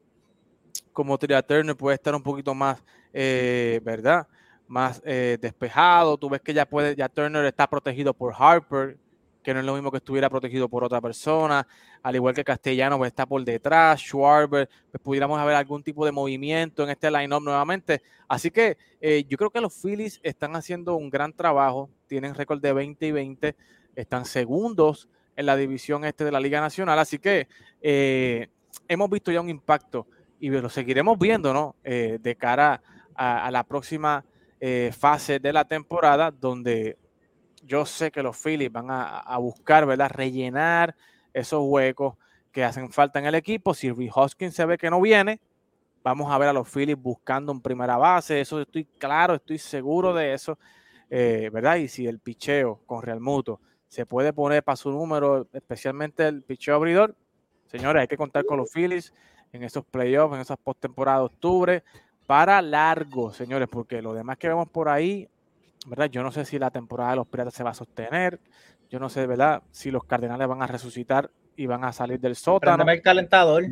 como 0.93 1.19
Turner 1.19 1.76
puede 1.76 1.97
estar 1.97 2.14
un 2.14 2.23
poquito 2.23 2.55
más, 2.55 2.83
eh, 3.12 3.81
¿verdad? 3.83 4.26
Más 4.67 5.03
eh, 5.05 5.38
despejado, 5.41 6.17
tú 6.17 6.31
ves 6.31 6.41
que 6.41 6.55
ya 6.55 6.67
puede, 6.67 6.95
ya 6.95 7.09
Turner 7.09 7.45
está 7.45 7.69
protegido 7.69 8.14
por 8.14 8.35
Harper, 8.37 8.97
que 9.44 9.54
no 9.54 9.60
es 9.60 9.66
lo 9.66 9.74
mismo 9.74 9.90
que 9.92 9.98
estuviera 9.98 10.28
protegido 10.28 10.68
por 10.68 10.82
otra 10.82 11.00
persona, 11.00 11.68
al 12.02 12.16
igual 12.16 12.34
que 12.34 12.42
Castellano 12.42 12.98
pues, 12.98 13.08
está 13.08 13.26
por 13.26 13.44
detrás, 13.44 14.00
Schwarber, 14.00 14.68
pues 14.90 15.02
pudiéramos 15.02 15.38
haber 15.38 15.54
algún 15.54 15.82
tipo 15.84 16.04
de 16.04 16.10
movimiento 16.10 16.82
en 16.82 16.90
este 16.90 17.10
line-up 17.10 17.42
nuevamente. 17.42 18.02
Así 18.26 18.50
que 18.50 18.78
eh, 19.00 19.24
yo 19.28 19.36
creo 19.36 19.50
que 19.50 19.60
los 19.60 19.74
Phillies 19.80 20.18
están 20.22 20.56
haciendo 20.56 20.96
un 20.96 21.10
gran 21.10 21.32
trabajo, 21.32 21.90
tienen 22.08 22.34
récord 22.34 22.60
de 22.60 22.72
20 22.72 23.06
y 23.06 23.12
20, 23.12 23.56
están 23.94 24.24
segundos 24.24 25.08
en 25.36 25.46
la 25.46 25.56
división 25.56 26.04
este 26.04 26.24
de 26.24 26.32
la 26.32 26.40
Liga 26.40 26.60
Nacional, 26.60 26.98
así 26.98 27.18
que 27.18 27.46
eh, 27.82 28.48
hemos 28.88 29.10
visto 29.10 29.30
ya 29.30 29.40
un 29.40 29.50
impacto 29.50 30.06
y 30.40 30.48
lo 30.48 30.68
seguiremos 30.68 31.18
viendo, 31.18 31.52
¿no? 31.52 31.76
Eh, 31.84 32.18
de 32.20 32.34
cara 32.34 32.82
a, 33.14 33.46
a 33.46 33.50
la 33.50 33.62
próxima 33.62 34.24
fase 34.98 35.40
de 35.40 35.52
la 35.52 35.66
temporada, 35.66 36.30
donde 36.30 36.96
yo 37.66 37.87
sé 37.87 38.11
que 38.11 38.23
los 38.23 38.37
Phillies 38.37 38.71
van 38.71 38.87
a, 38.90 39.37
buscar, 39.38 39.87
¿verdad? 39.87 40.11
Rellenar 40.11 40.94
esos 41.33 41.61
huecos 41.62 42.16
que 42.52 42.64
hacen 42.64 42.90
falta 42.90 43.18
en 43.18 43.26
el 43.26 43.35
equipo. 43.35 43.75
Si 43.75 43.90
Rick 43.90 44.16
Hoskins 44.16 44.54
se 44.54 44.64
ve 44.64 44.78
que 44.78 44.90
no 44.90 45.00
viene, 45.00 45.40
vamos 46.02 46.30
a 46.30 46.38
ver 46.38 46.49
a 46.49 46.52
los 46.52 46.68
Phillies 46.68 47.00
buscando 47.00 47.52
en 47.52 47.61
primera 47.61 47.97
base. 47.97 48.40
Eso 48.40 48.61
estoy 48.61 48.85
claro, 48.85 49.35
estoy 49.35 49.59
seguro 49.59 50.14
de 50.14 50.35
eso, 50.35 50.59
eh, 51.11 51.50
¿verdad? 51.52 51.76
Y 51.76 51.88
si 51.88 52.06
el 52.06 52.18
picheo 52.21 52.80
con 52.87 53.02
Real 53.02 53.21
Muto 53.21 53.61
se 53.88 54.06
puede 54.06 54.33
poner 54.33 54.62
para 54.62 54.76
su 54.76 54.90
número, 54.90 55.49
especialmente 55.52 56.26
el 56.26 56.42
picheo 56.42 56.76
abridor, 56.76 57.16
señores, 57.66 58.02
hay 58.02 58.09
que 58.09 58.16
contar 58.16 58.44
con 58.44 58.59
los 58.59 58.71
Phillies 58.71 59.12
en 59.52 59.62
esos 59.62 59.85
playoffs, 59.85 60.35
en 60.35 60.40
esas 60.40 60.59
postemporadas 60.59 61.21
de 61.21 61.26
octubre, 61.26 61.85
para 62.26 62.61
largo, 62.62 63.33
señores, 63.33 63.68
porque 63.68 64.02
lo 64.02 64.14
demás 64.14 64.38
que 64.38 64.49
vemos 64.49 64.68
por 64.68 64.88
ahí 64.88 65.28
¿verdad? 65.85 66.07
Yo 66.07 66.23
no 66.23 66.33
sé 66.33 66.45
si 66.45 66.59
la 66.59 66.71
temporada 66.71 67.11
de 67.11 67.17
los 67.17 67.26
Piratas 67.26 67.55
se 67.55 67.62
va 67.62 67.71
a 67.71 67.75
sostener. 67.75 68.41
Yo 68.88 68.99
no 68.99 69.09
sé, 69.09 69.26
¿verdad? 69.26 69.62
Si 69.71 69.91
los 69.91 70.05
Cardenales 70.05 70.49
van 70.49 70.62
a 70.62 70.67
resucitar 70.67 71.31
y 71.57 71.67
van 71.67 71.85
a 71.85 71.93
salir 71.93 72.21
del 72.21 72.37
sótano. 72.37 72.85
el 72.91 73.03
calentador. 73.03 73.64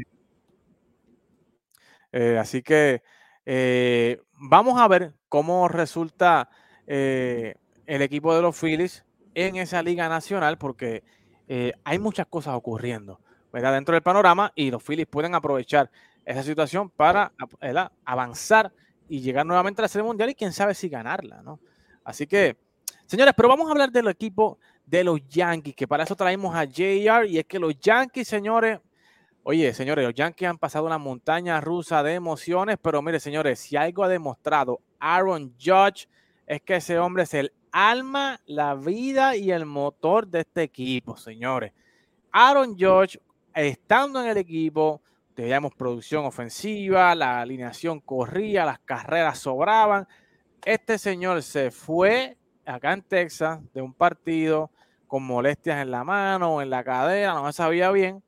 Eh, 2.12 2.38
así 2.38 2.62
que 2.62 3.02
eh, 3.46 4.20
vamos 4.32 4.80
a 4.80 4.86
ver 4.88 5.14
cómo 5.28 5.66
resulta 5.68 6.50
eh, 6.86 7.54
el 7.86 8.02
equipo 8.02 8.34
de 8.34 8.42
los 8.42 8.58
Phillies 8.58 9.04
en 9.34 9.56
esa 9.56 9.82
liga 9.82 10.08
nacional, 10.08 10.58
porque 10.58 11.02
hay 11.84 11.98
muchas 11.98 12.24
cosas 12.28 12.54
ocurriendo 12.54 13.20
¿verdad? 13.52 13.74
dentro 13.74 13.92
del 13.92 14.02
panorama 14.02 14.52
y 14.54 14.70
los 14.70 14.82
Phillies 14.82 15.06
pueden 15.06 15.34
aprovechar 15.34 15.90
esa 16.24 16.42
situación 16.42 16.88
para 16.88 17.32
avanzar 18.06 18.72
y 19.06 19.20
llegar 19.20 19.44
nuevamente 19.44 19.82
a 19.82 19.84
la 19.84 19.88
Serie 19.88 20.06
Mundial 20.06 20.30
y 20.30 20.34
quién 20.34 20.54
sabe 20.54 20.72
si 20.72 20.88
ganarla, 20.88 21.42
¿no? 21.42 21.60
Así 22.04 22.26
que, 22.26 22.56
señores, 23.06 23.34
pero 23.36 23.48
vamos 23.48 23.68
a 23.68 23.72
hablar 23.72 23.90
del 23.90 24.08
equipo 24.08 24.58
de 24.86 25.04
los 25.04 25.26
Yankees, 25.28 25.74
que 25.74 25.88
para 25.88 26.04
eso 26.04 26.16
traemos 26.16 26.54
a 26.54 26.64
JR, 26.64 27.26
y 27.26 27.38
es 27.38 27.44
que 27.46 27.58
los 27.58 27.78
Yankees, 27.78 28.28
señores, 28.28 28.80
oye, 29.42 29.72
señores, 29.72 30.04
los 30.04 30.14
Yankees 30.14 30.48
han 30.48 30.58
pasado 30.58 30.86
una 30.86 30.98
montaña 30.98 31.60
rusa 31.60 32.02
de 32.02 32.14
emociones, 32.14 32.76
pero 32.80 33.02
mire, 33.02 33.20
señores, 33.20 33.60
si 33.60 33.76
algo 33.76 34.04
ha 34.04 34.08
demostrado 34.08 34.80
Aaron 34.98 35.54
Judge, 35.58 36.08
es 36.46 36.60
que 36.62 36.76
ese 36.76 36.98
hombre 36.98 37.22
es 37.22 37.34
el 37.34 37.52
alma, 37.70 38.40
la 38.46 38.74
vida 38.74 39.36
y 39.36 39.50
el 39.50 39.64
motor 39.64 40.26
de 40.26 40.40
este 40.40 40.62
equipo, 40.62 41.16
señores. 41.16 41.72
Aaron 42.30 42.76
Judge, 42.78 43.18
estando 43.54 44.20
en 44.22 44.28
el 44.28 44.36
equipo, 44.36 45.00
teníamos 45.34 45.74
producción 45.74 46.24
ofensiva, 46.24 47.14
la 47.14 47.40
alineación 47.40 48.00
corría, 48.00 48.64
las 48.64 48.78
carreras 48.80 49.38
sobraban, 49.38 50.06
este 50.64 50.98
señor 50.98 51.42
se 51.42 51.70
fue 51.70 52.36
acá 52.64 52.92
en 52.92 53.02
Texas 53.02 53.60
de 53.74 53.82
un 53.82 53.92
partido 53.92 54.70
con 55.06 55.24
molestias 55.24 55.82
en 55.82 55.90
la 55.90 56.04
mano, 56.04 56.62
en 56.62 56.70
la 56.70 56.84
cadera, 56.84 57.34
no 57.34 57.52
sabía 57.52 57.90
bien, 57.90 58.22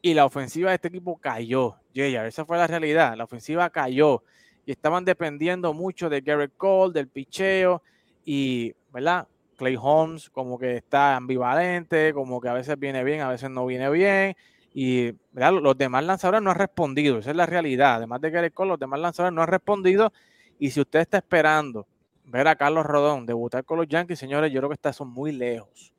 y 0.00 0.14
la 0.14 0.24
ofensiva 0.24 0.70
de 0.70 0.76
este 0.76 0.88
equipo 0.88 1.18
cayó. 1.18 1.76
Yeah, 1.92 2.26
esa 2.26 2.44
fue 2.44 2.56
la 2.56 2.66
realidad, 2.66 3.16
la 3.16 3.24
ofensiva 3.24 3.68
cayó 3.70 4.22
y 4.66 4.72
estaban 4.72 5.04
dependiendo 5.04 5.74
mucho 5.74 6.08
de 6.08 6.20
Garrett 6.20 6.56
Cole, 6.56 6.92
del 6.92 7.08
picheo 7.08 7.82
y, 8.24 8.74
¿verdad? 8.92 9.28
Clay 9.56 9.76
Holmes 9.80 10.30
como 10.30 10.58
que 10.58 10.76
está 10.76 11.16
ambivalente, 11.16 12.12
como 12.12 12.40
que 12.40 12.48
a 12.48 12.54
veces 12.54 12.78
viene 12.78 13.04
bien, 13.04 13.20
a 13.20 13.28
veces 13.28 13.50
no 13.50 13.66
viene 13.66 13.88
bien. 13.90 14.36
Y 14.72 15.12
¿verdad? 15.30 15.52
los 15.52 15.78
demás 15.78 16.02
lanzadores 16.04 16.42
no 16.42 16.50
han 16.50 16.58
respondido, 16.58 17.18
esa 17.18 17.30
es 17.30 17.36
la 17.36 17.46
realidad. 17.46 17.96
Además 17.96 18.20
de 18.20 18.30
Garrett 18.30 18.54
Cole, 18.54 18.70
los 18.70 18.80
demás 18.80 18.98
lanzadores 18.98 19.34
no 19.34 19.42
han 19.42 19.48
respondido 19.48 20.12
y 20.58 20.70
si 20.70 20.80
usted 20.80 21.00
está 21.00 21.18
esperando 21.18 21.86
ver 22.24 22.48
a 22.48 22.56
Carlos 22.56 22.86
Rodón 22.86 23.26
debutar 23.26 23.64
con 23.64 23.78
los 23.78 23.88
Yankees, 23.88 24.18
señores, 24.18 24.52
yo 24.52 24.60
creo 24.60 24.70
que 24.70 24.74
está 24.74 24.92
son 24.92 25.08
muy 25.08 25.32
lejos. 25.32 25.92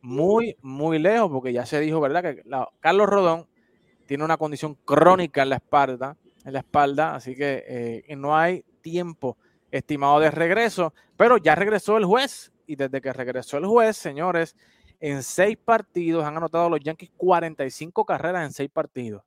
Muy, 0.00 0.56
muy 0.60 0.98
lejos, 0.98 1.30
porque 1.30 1.52
ya 1.52 1.64
se 1.64 1.80
dijo, 1.80 2.00
¿verdad? 2.00 2.22
Que 2.22 2.42
Carlos 2.80 3.08
Rodón 3.08 3.46
tiene 4.06 4.24
una 4.24 4.36
condición 4.36 4.74
crónica 4.84 5.42
en 5.42 5.48
la 5.48 5.56
espalda, 5.56 6.16
en 6.44 6.52
la 6.52 6.58
espalda, 6.58 7.14
así 7.14 7.34
que 7.34 7.64
eh, 8.06 8.16
no 8.16 8.36
hay 8.36 8.64
tiempo 8.82 9.38
estimado 9.70 10.20
de 10.20 10.30
regreso, 10.30 10.92
pero 11.16 11.38
ya 11.38 11.54
regresó 11.54 11.96
el 11.96 12.04
juez 12.04 12.52
y 12.66 12.76
desde 12.76 13.00
que 13.00 13.12
regresó 13.12 13.58
el 13.58 13.66
juez, 13.66 13.96
señores, 13.96 14.54
en 15.00 15.22
seis 15.22 15.56
partidos 15.56 16.24
han 16.24 16.36
anotado 16.36 16.68
los 16.68 16.80
Yankees 16.80 17.10
45 17.16 18.04
carreras 18.04 18.44
en 18.44 18.52
seis 18.52 18.70
partidos. 18.70 19.22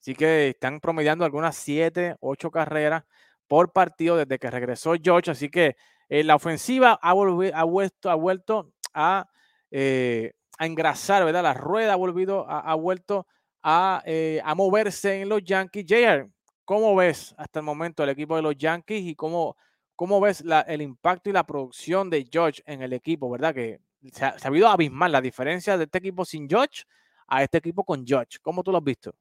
Así 0.00 0.14
que 0.14 0.50
están 0.50 0.80
promediando 0.80 1.24
algunas 1.24 1.56
siete, 1.56 2.16
ocho 2.20 2.50
carreras 2.50 3.04
por 3.48 3.72
partido 3.72 4.16
desde 4.16 4.38
que 4.38 4.50
regresó 4.50 4.94
George. 5.02 5.30
Así 5.30 5.48
que 5.48 5.76
eh, 6.08 6.24
la 6.24 6.36
ofensiva 6.36 6.98
ha, 7.02 7.10
ha, 7.10 7.64
vuelto, 7.64 8.10
ha 8.10 8.14
vuelto 8.14 8.72
a, 8.92 9.26
eh, 9.70 10.32
a, 10.58 10.66
engrasar, 10.66 11.24
¿verdad? 11.24 11.42
La 11.42 11.54
rueda 11.54 11.94
ha, 11.94 11.96
volvido, 11.96 12.46
ha, 12.48 12.74
vuelto 12.74 13.26
a, 13.62 14.02
eh, 14.06 14.40
a, 14.44 14.54
moverse 14.54 15.20
en 15.20 15.28
los 15.28 15.42
Yankees. 15.42 15.86
JR, 15.86 16.28
¿cómo 16.64 16.94
ves 16.96 17.34
hasta 17.38 17.60
el 17.60 17.64
momento 17.64 18.02
el 18.02 18.10
equipo 18.10 18.36
de 18.36 18.42
los 18.42 18.56
Yankees 18.56 19.02
y 19.02 19.14
cómo, 19.14 19.56
cómo 19.96 20.20
ves 20.20 20.44
la, 20.44 20.60
el 20.62 20.82
impacto 20.82 21.30
y 21.30 21.32
la 21.32 21.44
producción 21.44 22.10
de 22.10 22.28
George 22.30 22.62
en 22.66 22.82
el 22.82 22.92
equipo, 22.92 23.30
¿verdad? 23.30 23.54
Que 23.54 23.80
se 24.12 24.24
ha, 24.24 24.38
se 24.38 24.46
ha 24.46 24.48
habido 24.48 24.68
abismal 24.68 25.12
la 25.12 25.20
diferencia 25.20 25.78
de 25.78 25.84
este 25.84 25.98
equipo 25.98 26.24
sin 26.24 26.48
George 26.48 26.84
a 27.26 27.42
este 27.42 27.58
equipo 27.58 27.84
con 27.84 28.06
George. 28.06 28.38
¿Cómo 28.42 28.62
tú 28.62 28.70
lo 28.70 28.78
has 28.78 28.84
visto? 28.84 29.14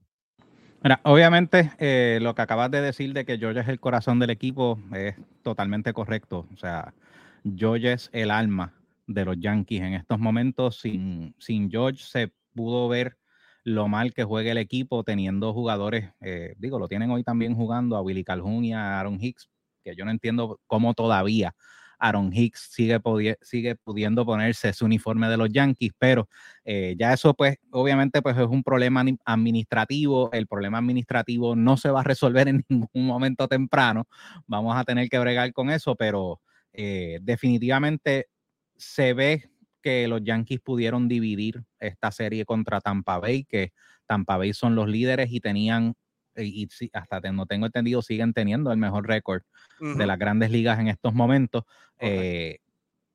Obviamente 1.04 1.72
eh, 1.80 2.20
lo 2.22 2.36
que 2.36 2.42
acabas 2.42 2.70
de 2.70 2.82
decir 2.82 3.14
de 3.14 3.26
que 3.26 3.38
George 3.38 3.62
es 3.62 3.68
el 3.70 3.80
corazón 3.80 4.20
del 4.20 4.32
equipo 4.32 4.80
es 4.94 5.16
totalmente 5.42 5.94
correcto. 5.94 6.46
O 6.54 6.58
sea, 6.58 6.94
George 7.56 7.94
es 7.94 8.10
el 8.12 8.32
alma 8.32 8.74
de 9.08 9.24
los 9.24 9.40
Yankees 9.40 9.82
en 9.82 9.94
estos 9.94 10.20
momentos. 10.20 10.82
Sin, 10.82 11.36
sin 11.40 11.72
George 11.72 12.04
se 12.04 12.34
pudo 12.54 12.90
ver 12.90 13.18
lo 13.64 13.88
mal 13.88 14.14
que 14.14 14.26
juega 14.26 14.52
el 14.52 14.58
equipo 14.58 15.06
teniendo 15.06 15.54
jugadores, 15.54 16.12
eh, 16.20 16.54
digo, 16.58 16.80
lo 16.80 16.90
tienen 16.90 17.12
hoy 17.12 17.24
también 17.24 17.56
jugando 17.56 17.96
a 17.96 18.02
Willy 18.02 18.26
Calhoun 18.26 18.66
y 18.66 18.74
a 18.74 19.00
Aaron 19.00 19.22
Hicks, 19.22 19.50
que 19.86 19.96
yo 19.96 20.04
no 20.04 20.12
entiendo 20.12 20.60
cómo 20.68 20.94
todavía 20.94 21.56
Aaron 22.04 22.34
Hicks 22.34 22.70
sigue, 22.70 23.00
pudiendo 23.78 24.26
ponerse 24.26 24.74
su 24.74 24.84
uniforme 24.84 25.30
de 25.30 25.38
los 25.38 25.50
Yankees, 25.50 25.94
pero 25.98 26.28
eh, 26.66 26.96
ya 27.00 27.14
eso 27.14 27.34
pues 27.34 27.58
obviamente 27.72 28.22
pues 28.22 28.38
es 28.38 28.46
un 28.46 28.62
problema 28.62 29.06
administrativo, 29.24 30.30
el 30.34 30.46
problema 30.46 30.80
administrativo 30.80 31.56
no 31.56 31.78
se 31.78 31.90
va 31.92 32.02
a 32.02 32.04
resolver 32.04 32.50
en 32.50 32.66
ningún 32.70 33.08
momento 33.08 33.48
temprano, 33.48 34.06
vamos 34.48 34.76
a 34.76 34.84
tener 34.84 35.08
que 35.08 35.18
bregar 35.18 35.54
con 35.54 35.70
eso, 35.70 35.96
pero 35.96 36.42
eh, 36.74 37.20
definitivamente 37.22 38.28
se 38.76 39.14
ve 39.14 39.50
que 39.82 40.06
los 40.10 40.22
Yankees 40.26 40.60
pudieron 40.60 41.08
dividir 41.08 41.64
esta 41.80 42.12
serie 42.12 42.44
contra 42.44 42.82
Tampa 42.82 43.18
Bay, 43.18 43.46
que 43.46 43.72
Tampa 44.06 44.36
Bay 44.36 44.54
son 44.54 44.76
los 44.76 44.90
líderes 44.90 45.32
y 45.32 45.40
tenían 45.40 45.96
y, 46.36 46.68
hasta 46.94 47.20
no 47.32 47.46
tengo 47.46 47.66
entendido, 47.66 48.02
siguen 48.02 48.34
teniendo 48.34 48.72
el 48.72 48.78
mejor 48.78 49.08
récord 49.08 49.44
de 49.80 50.06
las 50.06 50.18
grandes 50.18 50.52
ligas 50.52 50.80
en 50.80 50.88
estos 50.88 51.14
momentos. 51.14 51.64
Eh, 52.00 52.60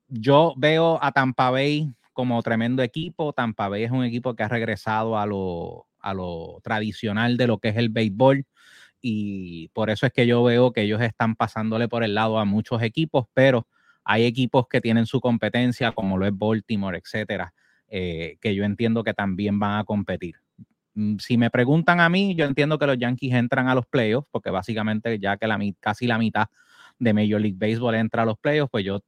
yo 0.09 0.55
veo 0.57 0.99
a 1.03 1.13
Tampa 1.13 1.51
Bay 1.51 1.93
como 2.13 2.43
tremendo 2.43 2.83
equipo. 2.83 3.33
Tampa 3.33 3.69
Bay 3.69 3.85
es 3.85 3.91
un 3.91 4.05
equipo 4.05 4.35
que 4.35 4.43
ha 4.43 4.49
regresado 4.49 5.19
a 5.19 5.27
lo, 5.27 5.87
a 6.01 6.15
lo 6.15 6.61
tradicional 6.63 7.37
de 7.37 7.47
lo 7.47 7.59
que 7.59 7.69
es 7.69 7.77
el 7.77 7.89
béisbol 7.89 8.47
y 9.01 9.69
por 9.69 9.91
eso 9.91 10.07
es 10.07 10.13
que 10.13 10.27
yo 10.27 10.43
veo 10.43 10.73
que 10.73 10.83
ellos 10.83 11.01
están 11.01 11.37
pasándole 11.37 11.89
por 11.89 12.03
el 12.03 12.15
lado 12.15 12.39
a 12.39 12.45
muchos 12.45 12.83
equipos, 12.83 13.27
pero 13.35 13.67
hay 14.05 14.25
equipos 14.25 14.67
que 14.69 14.81
tienen 14.81 15.07
su 15.07 15.21
competencia, 15.21 15.93
como 15.93 16.19
lo 16.19 16.27
es 16.27 16.37
Baltimore, 16.37 16.99
etcétera, 16.99 17.53
eh, 17.89 18.39
que 18.41 18.55
yo 18.55 18.65
entiendo 18.65 19.05
que 19.05 19.15
también 19.15 19.59
van 19.59 19.79
a 19.79 19.85
competir. 19.85 20.37
Mm, 20.99 21.19
si 21.19 21.39
me 21.39 21.49
preguntan 21.49 22.01
a 22.01 22.09
mí, 22.09 22.35
yo 22.35 22.45
entiendo 22.45 22.77
que 22.77 22.87
los 22.87 22.99
Yankees 22.99 23.33
entran 23.33 23.69
a 23.69 23.75
los 23.77 23.87
playoffs, 23.87 24.27
porque 24.33 24.51
básicamente 24.51 25.21
ya 25.21 25.37
que 25.37 25.47
la, 25.47 25.57
casi 25.79 26.09
la 26.09 26.19
mitad 26.19 26.47
de 26.99 27.15
Major 27.15 27.41
League 27.41 27.57
Baseball 27.57 27.95
entra 27.95 28.23
a 28.23 28.27
los 28.27 28.37
playoffs, 28.37 28.69
pues 28.73 28.85
yo 28.85 28.99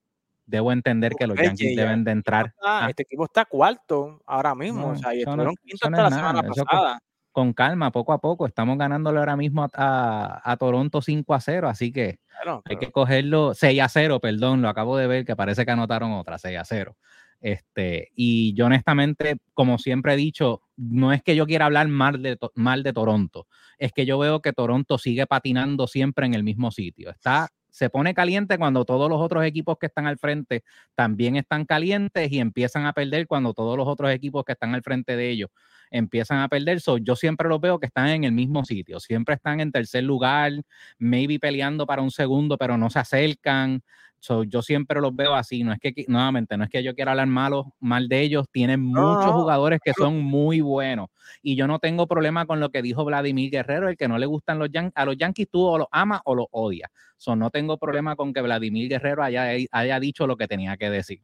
debo 0.46 0.70
entender 0.70 1.14
que 1.18 1.26
los 1.26 1.36
Yankees 1.36 1.74
deben 1.74 2.04
de 2.04 2.12
entrar. 2.12 2.54
Este 2.88 3.02
equipo 3.02 3.24
está 3.24 3.44
cuarto 3.44 4.22
ahora 4.24 4.54
mismo, 4.54 4.90
o 4.90 4.96
sea, 4.96 5.12
y 5.16 5.22
estuvieron 5.22 5.56
quinto 5.56 5.88
hasta 5.88 6.02
la 6.02 6.10
semana 6.10 6.42
pasada 6.44 7.00
con 7.32 7.52
calma, 7.52 7.90
poco 7.90 8.12
a 8.12 8.20
poco. 8.20 8.46
Estamos 8.46 8.78
ganándole 8.78 9.18
ahora 9.18 9.36
mismo 9.36 9.66
a, 9.72 10.56
Toronto 10.58 11.02
5 11.02 11.34
a 11.34 11.40
0, 11.40 11.68
así 11.68 11.92
que 11.92 12.20
hay 12.64 12.76
que 12.76 12.92
cogerlo 12.92 13.52
6 13.54 13.80
a 13.80 13.88
0, 13.88 14.20
perdón, 14.20 14.62
lo 14.62 14.68
acabo 14.68 14.96
de 14.96 15.08
ver 15.08 15.24
que 15.24 15.34
parece 15.34 15.64
que 15.64 15.70
anotaron 15.72 16.12
otra 16.12 16.38
6 16.38 16.56
a 16.56 16.64
0. 16.64 16.96
Este, 17.40 18.10
y 18.14 18.54
yo 18.54 18.66
honestamente, 18.66 19.38
como 19.54 19.78
siempre 19.78 20.14
he 20.14 20.16
dicho, 20.16 20.62
no 20.76 21.12
es 21.12 21.22
que 21.22 21.34
yo 21.34 21.46
quiera 21.46 21.66
hablar 21.66 21.88
mal 21.88 22.22
de, 22.22 22.38
mal 22.54 22.82
de 22.82 22.92
Toronto, 22.92 23.46
es 23.78 23.92
que 23.92 24.04
yo 24.06 24.18
veo 24.18 24.42
que 24.42 24.52
Toronto 24.52 24.98
sigue 24.98 25.26
patinando 25.26 25.86
siempre 25.86 26.26
en 26.26 26.34
el 26.34 26.42
mismo 26.42 26.70
sitio. 26.70 27.10
Está 27.10 27.48
se 27.70 27.88
pone 27.88 28.14
caliente 28.14 28.58
cuando 28.58 28.84
todos 28.84 29.08
los 29.08 29.20
otros 29.20 29.44
equipos 29.44 29.78
que 29.78 29.86
están 29.86 30.06
al 30.06 30.18
frente 30.18 30.64
también 30.94 31.36
están 31.36 31.64
calientes 31.64 32.30
y 32.30 32.40
empiezan 32.40 32.86
a 32.86 32.92
perder 32.92 33.26
cuando 33.26 33.54
todos 33.54 33.76
los 33.76 33.86
otros 33.86 34.10
equipos 34.10 34.44
que 34.44 34.52
están 34.52 34.74
al 34.74 34.82
frente 34.82 35.16
de 35.16 35.30
ellos 35.30 35.50
empiezan 35.90 36.38
a 36.38 36.48
perder. 36.48 36.80
Yo 37.02 37.16
siempre 37.16 37.48
los 37.48 37.60
veo 37.60 37.78
que 37.78 37.86
están 37.86 38.08
en 38.08 38.24
el 38.24 38.32
mismo 38.32 38.64
sitio, 38.64 39.00
siempre 39.00 39.34
están 39.34 39.60
en 39.60 39.72
tercer 39.72 40.04
lugar, 40.04 40.52
maybe 40.98 41.38
peleando 41.38 41.86
para 41.86 42.02
un 42.02 42.10
segundo, 42.10 42.56
pero 42.58 42.76
no 42.76 42.90
se 42.90 42.98
acercan. 42.98 43.82
So, 44.20 44.44
yo 44.44 44.60
siempre 44.60 45.00
los 45.00 45.16
veo 45.16 45.34
así. 45.34 45.64
No 45.64 45.72
es 45.72 45.78
que, 45.80 46.04
nuevamente, 46.06 46.56
no 46.56 46.64
es 46.64 46.70
que 46.70 46.82
yo 46.82 46.94
quiera 46.94 47.12
hablar 47.12 47.26
malo, 47.26 47.74
mal 47.80 48.06
de 48.06 48.20
ellos. 48.20 48.46
Tienen 48.52 48.80
muchos 48.80 49.32
jugadores 49.32 49.80
que 49.82 49.94
son 49.94 50.20
muy 50.22 50.60
buenos. 50.60 51.08
Y 51.42 51.56
yo 51.56 51.66
no 51.66 51.78
tengo 51.78 52.06
problema 52.06 52.44
con 52.44 52.60
lo 52.60 52.68
que 52.68 52.82
dijo 52.82 53.04
Vladimir 53.04 53.50
Guerrero, 53.50 53.88
el 53.88 53.96
que 53.96 54.08
no 54.08 54.18
le 54.18 54.26
gustan 54.26 54.58
los 54.58 54.70
Yankees. 54.70 54.92
A 54.94 55.06
los 55.06 55.16
Yankees 55.16 55.48
tú 55.50 55.64
o 55.64 55.78
los 55.78 55.86
amas 55.90 56.20
o 56.24 56.34
los 56.34 56.46
odias. 56.50 56.90
So, 57.16 57.34
no 57.34 57.50
tengo 57.50 57.78
problema 57.78 58.14
con 58.14 58.34
que 58.34 58.42
Vladimir 58.42 58.90
Guerrero 58.90 59.22
haya, 59.22 59.48
haya 59.70 60.00
dicho 60.00 60.26
lo 60.26 60.36
que 60.36 60.46
tenía 60.46 60.76
que 60.76 60.90
decir. 60.90 61.22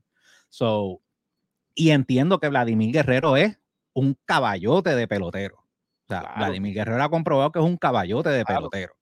So, 0.49 1.01
y 1.75 1.91
entiendo 1.91 2.41
que 2.41 2.49
Vladimir 2.49 2.93
Guerrero 2.93 3.37
es 3.37 3.59
un 3.93 4.17
caballote 4.25 4.97
de 4.97 5.07
pelotero. 5.07 5.57
O 5.57 6.09
sea, 6.09 6.33
Vladimir 6.37 6.73
Guerrero 6.73 7.03
ha 7.03 7.11
comprobado 7.11 7.53
que 7.53 7.59
es 7.59 7.65
un 7.65 7.77
caballote 7.77 8.31
de 8.31 8.45
pelotero. 8.45 8.95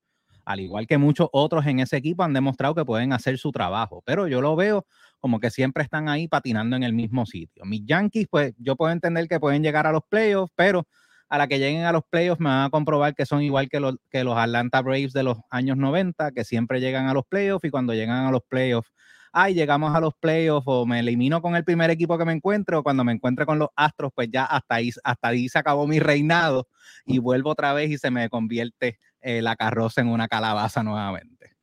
Al 0.45 0.61
igual 0.61 0.87
que 0.87 0.99
muchos 0.99 1.29
otros 1.33 1.67
en 1.67 1.81
ese 1.81 1.97
equipo 1.97 2.23
han 2.23 2.33
demostrado 2.33 2.75
que 2.75 2.85
pueden 2.85 3.13
hacer 3.13 3.39
su 3.39 3.53
trabajo, 3.53 4.03
pero 4.05 4.29
yo 4.29 4.41
lo 4.41 4.57
veo 4.57 4.87
como 5.21 5.41
que 5.41 5.51
siempre 5.51 5.83
están 5.83 6.09
ahí 6.09 6.29
patinando 6.29 6.77
en 6.77 6.83
el 6.83 6.93
mismo 6.93 7.25
sitio. 7.27 7.65
Mis 7.65 7.85
Yankees, 7.87 8.27
pues 8.31 8.55
yo 8.59 8.77
puedo 8.77 8.93
entender 8.93 9.27
que 9.27 9.41
pueden 9.41 9.63
llegar 9.63 9.87
a 9.87 9.93
los 9.93 10.03
playoffs, 10.09 10.53
pero 10.55 10.87
a 11.29 11.39
la 11.39 11.49
que 11.49 11.59
lleguen 11.59 11.85
a 11.85 11.93
los 11.93 12.03
playoffs 12.11 12.41
me 12.41 12.51
van 12.51 12.67
a 12.67 12.71
comprobar 12.71 13.15
que 13.15 13.25
son 13.25 13.43
igual 13.43 13.69
que 13.69 13.81
los, 13.81 13.97
Atlanta 14.13 14.83
Braves 14.83 15.13
de 15.13 15.23
los 15.23 15.39
años 15.51 15.79
90, 15.79 16.33
que 16.33 16.45
siempre 16.45 16.81
llegan 16.81 17.09
a 17.09 17.15
los 17.15 17.25
playoffs 17.27 17.65
y 17.65 17.71
cuando 17.71 17.95
llegan 17.95 18.27
a 18.27 18.31
los 18.31 18.43
playoffs 18.49 18.91
ay, 19.35 19.53
llegamos 19.53 19.95
a 19.95 20.01
los 20.01 20.15
playoffs 20.15 20.65
o 20.67 20.87
me 20.87 21.01
elimino 21.01 21.43
con 21.43 21.57
el 21.57 21.65
primer 21.65 21.91
equipo 21.91 22.17
que 22.17 22.25
me 22.25 22.33
encuentro, 22.33 22.79
o 22.79 22.83
cuando 22.85 23.03
me 23.03 23.13
encuentre 23.13 23.45
con 23.45 23.59
los 23.59 23.69
Astros, 23.75 24.13
pues 24.15 24.29
ya 24.31 24.45
hasta 24.45 24.77
ahí, 24.77 24.91
hasta 25.03 25.29
ahí 25.29 25.49
se 25.49 25.59
acabó 25.59 25.89
mi 25.89 25.99
reinado 25.99 26.69
y 27.05 27.19
vuelvo 27.19 27.51
otra 27.51 27.73
vez 27.73 27.91
y 27.91 27.99
se 27.99 28.13
me 28.13 28.29
convierte 28.29 28.99
la 29.25 29.57
carroza 29.57 30.01
en 30.01 30.09
una 30.09 30.29
calabaza 30.29 30.83
nuevamente. 30.83 31.57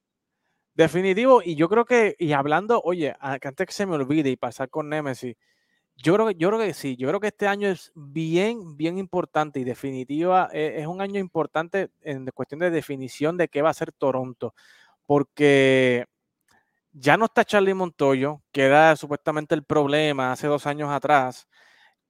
Definitivo, 0.74 1.42
y 1.44 1.56
yo 1.56 1.70
creo 1.70 1.86
que, 1.86 2.16
y 2.18 2.32
hablando, 2.34 2.82
oye, 2.84 3.14
antes 3.20 3.68
que 3.68 3.74
se 3.74 3.86
me 3.86 3.96
olvide 3.96 4.30
y 4.30 4.38
pasar 4.38 4.70
con 4.70 4.90
Nemesis, 4.90 5.36
yo 5.98 6.16
creo, 6.16 6.32
yo 6.32 6.48
creo 6.50 6.60
que 6.60 6.74
sí, 6.74 6.96
yo 6.96 7.08
creo 7.08 7.20
que 7.20 7.28
este 7.28 7.48
año 7.48 7.68
es 7.68 7.92
bien, 7.94 8.78
bien 8.78 8.98
importante 8.98 9.60
y 9.60 9.64
definitiva, 9.64 10.50
eh, 10.54 10.78
es 10.80 10.88
un 10.88 11.02
año 11.02 11.20
importante 11.20 11.92
en 12.02 12.26
cuestión 12.34 12.60
de 12.62 12.72
definición 12.72 13.38
de 13.38 13.50
qué 13.50 13.62
va 13.62 13.70
a 13.70 13.74
ser 13.74 13.92
Toronto, 13.92 14.56
porque 15.06 16.06
ya 16.94 17.18
no 17.18 17.26
está 17.26 17.46
Charlie 17.46 17.74
Montoyo, 17.74 18.42
que 18.52 18.64
era 18.64 18.96
supuestamente 18.96 19.56
el 19.56 19.64
problema 19.64 20.32
hace 20.32 20.48
dos 20.48 20.66
años 20.68 20.90
atrás. 20.90 21.48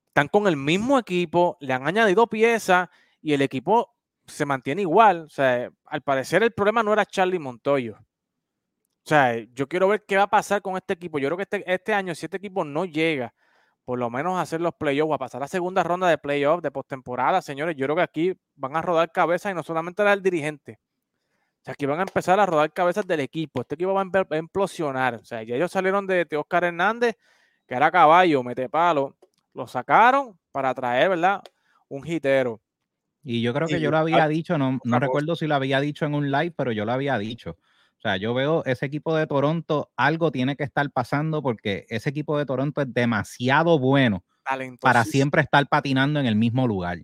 Están 0.07 0.27
con 0.27 0.47
el 0.47 0.57
mismo 0.57 0.99
equipo, 0.99 1.57
le 1.59 1.73
han 1.73 1.87
añadido 1.87 2.27
piezas 2.27 2.89
y 3.21 3.33
el 3.33 3.41
equipo 3.41 3.95
se 4.31 4.45
mantiene 4.45 4.81
igual. 4.81 5.25
O 5.25 5.29
sea, 5.29 5.69
al 5.85 6.01
parecer 6.01 6.43
el 6.43 6.51
problema 6.51 6.83
no 6.83 6.93
era 6.93 7.05
Charlie 7.05 7.39
Montoyo. 7.39 7.97
O 9.03 9.09
sea, 9.09 9.35
yo 9.53 9.67
quiero 9.67 9.87
ver 9.87 10.03
qué 10.07 10.17
va 10.17 10.23
a 10.23 10.29
pasar 10.29 10.61
con 10.61 10.77
este 10.77 10.93
equipo. 10.93 11.19
Yo 11.19 11.27
creo 11.29 11.37
que 11.37 11.43
este, 11.43 11.63
este 11.73 11.93
año, 11.93 12.13
si 12.15 12.25
este 12.25 12.37
equipo 12.37 12.63
no 12.63 12.85
llega, 12.85 13.33
por 13.85 13.99
lo 13.99 14.09
menos 14.09 14.37
a 14.37 14.41
hacer 14.41 14.61
los 14.61 14.75
playoffs, 14.75 15.13
a 15.13 15.17
pasar 15.17 15.43
a 15.43 15.47
segunda 15.47 15.83
ronda 15.83 16.07
de 16.07 16.17
playoffs, 16.17 16.61
de 16.61 16.71
postemporada, 16.71 17.41
señores, 17.41 17.75
yo 17.75 17.85
creo 17.87 17.95
que 17.95 18.01
aquí 18.03 18.33
van 18.55 18.75
a 18.75 18.81
rodar 18.81 19.11
cabeza 19.11 19.51
y 19.51 19.55
no 19.55 19.63
solamente 19.63 20.03
era 20.03 20.13
el 20.13 20.21
dirigente, 20.21 20.79
o 21.61 21.63
sea, 21.63 21.73
aquí 21.73 21.85
van 21.85 21.99
a 21.99 22.03
empezar 22.03 22.39
a 22.39 22.45
rodar 22.47 22.73
cabezas 22.73 23.05
del 23.05 23.19
equipo. 23.19 23.61
Este 23.61 23.75
equipo 23.75 23.93
va 23.93 24.01
a 24.01 24.37
implosionar. 24.37 25.15
O 25.15 25.25
sea, 25.25 25.43
ya 25.43 25.55
ellos 25.55 25.71
salieron 25.71 26.07
de, 26.07 26.27
Oscar 26.35 26.63
Hernández, 26.63 27.15
que 27.67 27.75
era 27.75 27.91
caballo, 27.91 28.41
mete 28.43 28.67
palo. 28.67 29.15
Lo 29.53 29.67
sacaron 29.67 30.39
para 30.51 30.73
traer, 30.73 31.09
¿verdad? 31.09 31.43
Un 31.87 32.05
hitero. 32.07 32.59
Y 33.23 33.41
yo 33.41 33.53
creo 33.53 33.67
que 33.67 33.79
yo 33.79 33.91
lo 33.91 33.97
había 33.97 34.27
dicho, 34.27 34.57
no, 34.57 34.79
no 34.83 34.99
recuerdo 34.99 35.35
si 35.35 35.47
lo 35.47 35.55
había 35.55 35.79
dicho 35.79 36.05
en 36.05 36.15
un 36.15 36.31
live, 36.31 36.53
pero 36.57 36.71
yo 36.71 36.85
lo 36.85 36.91
había 36.91 37.17
dicho. 37.17 37.57
O 37.97 38.01
sea, 38.01 38.17
yo 38.17 38.33
veo 38.33 38.63
ese 38.65 38.87
equipo 38.87 39.15
de 39.15 39.27
Toronto, 39.27 39.91
algo 39.95 40.31
tiene 40.31 40.55
que 40.55 40.63
estar 40.63 40.89
pasando 40.89 41.43
porque 41.43 41.85
ese 41.87 42.09
equipo 42.09 42.35
de 42.35 42.47
Toronto 42.47 42.81
es 42.81 42.91
demasiado 42.91 43.77
bueno 43.77 44.23
para 44.79 45.03
siempre 45.03 45.43
estar 45.43 45.67
patinando 45.67 46.19
en 46.19 46.25
el 46.25 46.35
mismo 46.35 46.67
lugar. 46.67 46.97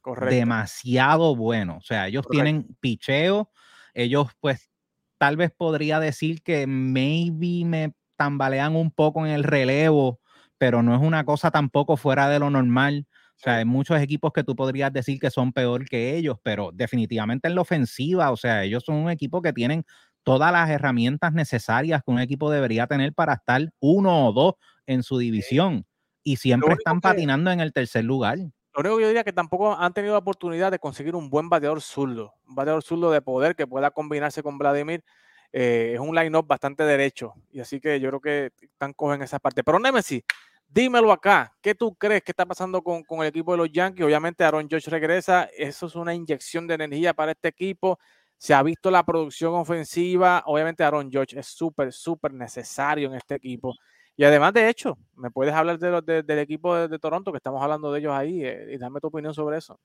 Correcto. 0.00 0.32
Demasiado 0.32 1.34
bueno. 1.34 1.78
O 1.78 1.80
sea, 1.80 2.06
ellos 2.06 2.26
tienen 2.30 2.76
picheo, 2.78 3.50
ellos 3.94 4.28
pues 4.38 4.70
tal 5.18 5.36
vez 5.36 5.50
podría 5.50 5.98
decir 5.98 6.42
que 6.42 6.68
maybe 6.68 7.64
me 7.64 7.94
tambalean 8.16 8.76
un 8.76 8.92
poco 8.92 9.26
en 9.26 9.32
el 9.32 9.42
relevo, 9.42 10.20
pero 10.56 10.84
no 10.84 10.94
es 10.94 11.00
una 11.00 11.24
cosa 11.24 11.50
tampoco 11.50 11.96
fuera 11.96 12.28
de 12.28 12.38
lo 12.38 12.48
normal. 12.50 13.06
O 13.36 13.40
sea, 13.44 13.56
hay 13.56 13.64
muchos 13.64 14.00
equipos 14.00 14.32
que 14.32 14.44
tú 14.44 14.56
podrías 14.56 14.92
decir 14.92 15.18
que 15.18 15.30
son 15.30 15.52
peor 15.52 15.84
que 15.84 16.16
ellos, 16.16 16.38
pero 16.42 16.70
definitivamente 16.72 17.48
en 17.48 17.54
la 17.54 17.60
ofensiva, 17.60 18.30
o 18.30 18.36
sea, 18.36 18.64
ellos 18.64 18.84
son 18.84 18.96
un 18.96 19.10
equipo 19.10 19.42
que 19.42 19.52
tienen 19.52 19.84
todas 20.22 20.50
las 20.52 20.70
herramientas 20.70 21.32
necesarias 21.32 22.02
que 22.04 22.10
un 22.10 22.20
equipo 22.20 22.50
debería 22.50 22.86
tener 22.86 23.12
para 23.12 23.34
estar 23.34 23.62
uno 23.80 24.28
o 24.28 24.32
dos 24.32 24.54
en 24.86 25.02
su 25.02 25.18
división. 25.18 25.86
Y 26.22 26.36
siempre 26.36 26.72
están 26.72 27.00
patinando 27.00 27.50
en 27.50 27.60
el 27.60 27.72
tercer 27.72 28.04
lugar. 28.04 28.38
Lo 28.38 28.80
único 28.80 28.96
que 28.96 29.02
yo 29.02 29.08
diría 29.08 29.24
que 29.24 29.32
tampoco 29.32 29.76
han 29.76 29.92
tenido 29.92 30.14
la 30.14 30.18
oportunidad 30.18 30.72
de 30.72 30.78
conseguir 30.78 31.14
un 31.14 31.28
buen 31.28 31.48
bateador 31.48 31.82
zurdo, 31.82 32.32
un 32.48 32.54
bateador 32.54 32.82
zurdo 32.82 33.10
de 33.10 33.20
poder 33.20 33.54
que 33.54 33.66
pueda 33.66 33.90
combinarse 33.90 34.42
con 34.42 34.58
Vladimir. 34.58 35.04
Eh, 35.52 35.92
es 35.94 36.00
un 36.00 36.16
line-up 36.16 36.48
bastante 36.48 36.82
derecho, 36.82 37.34
y 37.52 37.60
así 37.60 37.78
que 37.78 38.00
yo 38.00 38.08
creo 38.08 38.20
que 38.20 38.52
están 38.60 38.92
cogen 38.92 39.22
esa 39.22 39.38
parte. 39.38 39.62
Pero 39.62 39.78
Nemesis, 39.78 40.24
dímelo 40.74 41.12
acá, 41.12 41.54
¿qué 41.62 41.74
tú 41.74 41.94
crees 41.94 42.22
que 42.22 42.32
está 42.32 42.44
pasando 42.44 42.82
con, 42.82 43.04
el 43.20 43.26
equipo 43.26 43.52
de 43.52 43.58
los 43.58 43.70
Yankees? 43.70 44.04
Obviamente 44.04 44.42
Aaron 44.42 44.68
George 44.68 44.90
regresa, 44.90 45.48
eso 45.56 45.86
es 45.86 45.94
una 45.94 46.12
inyección 46.12 46.66
de 46.66 46.74
energía 46.74 47.14
para 47.14 47.30
este 47.30 47.48
equipo. 47.48 47.98
Se 48.36 48.52
ha 48.52 48.62
visto 48.62 48.90
la 48.90 49.04
producción 49.04 49.54
ofensiva, 49.54 50.42
obviamente 50.46 50.82
Aaron 50.82 51.10
George 51.10 51.38
es 51.38 51.46
súper, 51.46 51.92
súper 51.92 52.32
necesario 52.32 53.08
en 53.08 53.14
este 53.14 53.36
equipo. 53.36 53.72
Y 54.16 54.24
además, 54.24 54.52
de 54.52 54.68
hecho, 54.68 54.98
¿me 55.14 55.30
puedes 55.30 55.54
hablar 55.54 55.78
de, 55.78 56.22
del 56.22 56.38
equipo 56.40 56.88
de, 56.88 56.98
Toronto, 56.98 57.30
que 57.30 57.38
estamos 57.38 57.62
hablando 57.62 57.92
de 57.92 58.00
ellos 58.00 58.12
ahí, 58.12 58.44
eh, 58.44 58.72
y 58.72 58.76
dame 58.76 59.00
tu 59.00 59.06
opinión 59.06 59.32
sobre 59.32 59.58
eso? 59.58 59.78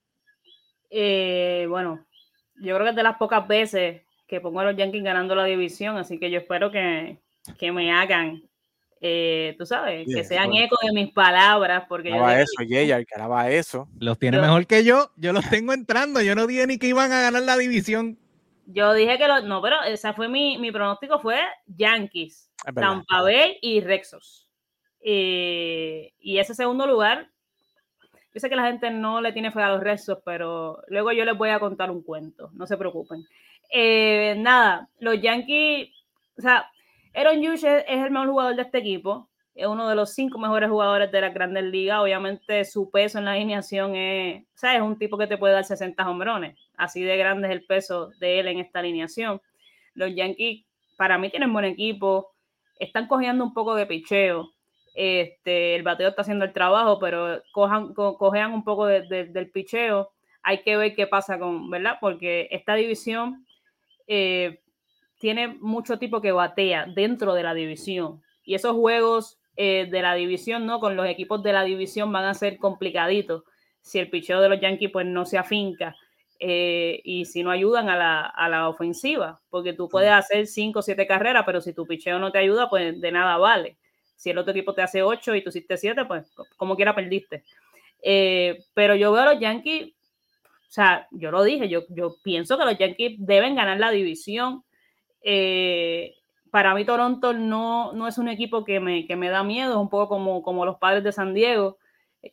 Eh, 0.89 1.67
bueno, 1.69 2.03
yo 2.55 2.75
creo 2.75 2.85
que 2.85 2.89
es 2.89 2.95
de 2.95 3.03
las 3.03 3.17
pocas 3.17 3.47
veces 3.47 4.01
que 4.27 4.41
pongo 4.41 4.59
a 4.59 4.65
los 4.65 4.75
Yankees 4.75 5.03
ganando 5.03 5.35
la 5.35 5.45
división, 5.45 5.97
así 5.97 6.19
que 6.19 6.31
yo 6.31 6.39
espero 6.39 6.71
que, 6.71 7.19
me 7.71 7.91
hagan, 7.91 8.43
eh, 9.01 9.55
tú 9.57 9.65
sabes, 9.65 10.05
que 10.13 10.23
sean 10.23 10.53
eco 10.53 10.75
de 10.85 10.91
mis 10.93 11.13
palabras, 11.13 11.85
porque 11.87 12.09
yo... 12.09 12.29
eso, 12.29 12.51
que 12.67 13.05
hará 13.15 13.49
eso. 13.49 13.87
Los 13.97 14.19
tiene 14.19 14.39
mejor 14.41 14.67
que 14.67 14.83
yo, 14.83 15.11
yo 15.15 15.31
los 15.31 15.49
tengo 15.49 15.71
entrando, 15.73 16.21
yo 16.21 16.35
no 16.35 16.47
dije 16.47 16.67
ni 16.67 16.77
que 16.77 16.87
iban 16.87 17.11
a 17.11 17.21
ganar 17.21 17.43
la 17.43 17.57
división. 17.57 18.17
Yo 18.65 18.93
dije 18.93 19.17
que 19.17 19.27
los, 19.27 19.45
no, 19.45 19.61
pero 19.61 19.81
esa 19.83 20.13
fue 20.13 20.27
mi, 20.27 20.57
mi 20.57 20.71
pronóstico 20.71 21.19
fue 21.19 21.39
Yankees. 21.65 22.51
Tampa 22.75 23.21
Bay 23.21 23.57
y 23.61 23.81
Rexos. 23.81 24.47
Eh, 25.01 26.11
y 26.19 26.37
ese 26.39 26.53
segundo 26.53 26.85
lugar, 26.85 27.29
Yo 28.33 28.39
sé 28.39 28.49
que 28.49 28.55
la 28.55 28.67
gente 28.67 28.91
no 28.91 29.21
le 29.21 29.31
tiene 29.31 29.51
fe 29.51 29.61
a 29.61 29.69
los 29.69 29.81
restos, 29.81 30.19
pero 30.23 30.83
luego 30.87 31.11
yo 31.13 31.25
les 31.25 31.37
voy 31.37 31.49
a 31.49 31.59
contar 31.59 31.89
un 31.89 32.03
cuento, 32.03 32.51
no 32.53 32.67
se 32.67 32.77
preocupen. 32.77 33.25
Eh, 33.71 34.35
nada, 34.37 34.89
los 34.99 35.19
Yankees, 35.21 35.89
o 36.37 36.41
sea, 36.41 36.69
Aaron 37.13 37.43
Judge 37.43 37.63
es, 37.65 37.83
el 37.87 38.11
mejor 38.11 38.29
jugador 38.29 38.55
de 38.55 38.61
este 38.61 38.77
equipo, 38.77 39.29
es 39.55 39.67
uno 39.67 39.89
de 39.89 39.95
los 39.95 40.13
cinco 40.13 40.39
mejores 40.39 40.69
jugadores 40.69 41.11
de 41.11 41.21
la 41.21 41.29
Grandes 41.29 41.65
Ligas. 41.65 41.99
Obviamente 41.99 42.63
su 42.63 42.89
peso 42.89 43.19
en 43.19 43.25
la 43.25 43.33
alineación 43.33 43.95
es, 43.95 44.43
o 44.43 44.57
sea, 44.57 44.75
es 44.75 44.81
un 44.81 44.97
tipo 44.97 45.17
que 45.17 45.27
te 45.27 45.37
puede 45.37 45.53
dar 45.53 45.65
60 45.65 46.09
hombrones. 46.09 46.57
Así 46.77 47.01
de 47.03 47.17
grande 47.17 47.47
es 47.47 47.53
el 47.53 47.65
peso 47.65 48.11
de 48.19 48.39
él 48.39 48.47
en 48.47 48.59
esta 48.59 48.79
alineación. 48.79 49.41
Los 49.95 50.15
Yankees, 50.15 50.65
para 50.95 51.17
mí, 51.17 51.29
tienen 51.29 51.51
buen 51.51 51.65
equipo. 51.65 52.31
Están 52.79 53.07
cogiendo 53.07 53.43
un 53.43 53.53
poco 53.53 53.75
de 53.75 53.85
picheo. 53.85 54.53
Este, 54.95 55.75
el 55.75 55.83
bateo 55.83 56.09
está 56.09 56.21
haciendo 56.21 56.45
el 56.45 56.53
trabajo, 56.53 56.99
pero 56.99 57.41
cojan, 57.51 57.93
cojean 57.93 58.53
un 58.53 58.63
poco 58.63 58.85
del 58.85 59.51
picheo. 59.51 60.11
Hay 60.41 60.61
que 60.61 60.77
ver 60.77 60.95
qué 60.95 61.05
pasa 61.05 61.37
con, 61.37 61.69
¿verdad? 61.69 61.97
Porque 61.99 62.47
esta 62.51 62.75
división 62.75 63.45
eh, 64.07 64.61
tiene 65.19 65.49
mucho 65.59 65.99
tipo 65.99 66.21
que 66.21 66.31
batea 66.31 66.87
dentro 66.87 67.33
de 67.33 67.43
la 67.43 67.53
división. 67.53 68.21
Y 68.43 68.55
esos 68.55 68.73
juegos 68.73 69.39
eh, 69.55 69.87
de 69.91 70.01
la 70.01 70.15
división, 70.15 70.65
¿no? 70.65 70.79
Con 70.79 70.95
los 70.95 71.07
equipos 71.07 71.43
de 71.43 71.53
la 71.53 71.63
división 71.63 72.11
van 72.11 72.25
a 72.25 72.33
ser 72.33 72.57
complicaditos 72.57 73.43
si 73.81 73.99
el 73.99 74.09
picheo 74.09 74.41
de 74.41 74.49
los 74.49 74.59
Yankees 74.59 74.91
pues 74.91 75.05
no 75.05 75.25
se 75.25 75.37
afinca 75.37 75.95
eh, 76.39 77.01
y 77.03 77.25
si 77.25 77.43
no 77.43 77.51
ayudan 77.51 77.89
a 77.89 77.97
la, 77.97 78.21
a 78.21 78.47
la, 78.47 78.69
ofensiva, 78.69 79.41
porque 79.49 79.73
tú 79.73 79.89
puedes 79.89 80.11
hacer 80.11 80.47
5 80.47 80.79
o 80.79 80.81
7 80.81 81.05
carreras, 81.05 81.43
pero 81.45 81.59
si 81.59 81.73
tu 81.73 81.85
picheo 81.85 82.17
no 82.17 82.31
te 82.31 82.39
ayuda, 82.39 82.69
pues 82.69 82.99
de 82.99 83.11
nada 83.11 83.37
vale. 83.37 83.77
Si 84.15 84.29
el 84.29 84.37
otro 84.37 84.51
equipo 84.51 84.73
te 84.73 84.81
hace 84.81 85.03
8 85.03 85.35
y 85.35 85.43
tú 85.43 85.49
hiciste 85.49 85.77
7, 85.77 86.05
pues 86.05 86.31
como 86.55 86.75
quiera 86.75 86.95
perdiste. 86.95 87.43
Eh, 88.01 88.59
pero 88.73 88.95
yo 88.95 89.11
veo 89.11 89.23
a 89.23 89.33
los 89.33 89.41
Yankees, 89.41 89.89
o 89.89 90.71
sea, 90.71 91.07
yo 91.11 91.31
lo 91.31 91.43
dije, 91.43 91.67
yo, 91.67 91.81
yo 91.89 92.15
pienso 92.23 92.57
que 92.57 92.65
los 92.65 92.77
Yankees 92.77 93.15
deben 93.17 93.55
ganar 93.55 93.79
la 93.79 93.91
división. 93.91 94.63
Eh, 95.21 96.15
para 96.51 96.73
mí 96.73 96.85
Toronto 96.85 97.33
no, 97.33 97.93
no 97.93 98.07
es 98.07 98.17
un 98.17 98.27
equipo 98.27 98.63
que 98.63 98.79
me, 98.79 99.05
que 99.05 99.15
me 99.15 99.29
da 99.29 99.43
miedo, 99.43 99.71
es 99.71 99.77
un 99.77 99.89
poco 99.89 100.09
como, 100.09 100.41
como 100.41 100.65
los 100.65 100.77
padres 100.77 101.03
de 101.03 101.11
San 101.11 101.33
Diego 101.33 101.77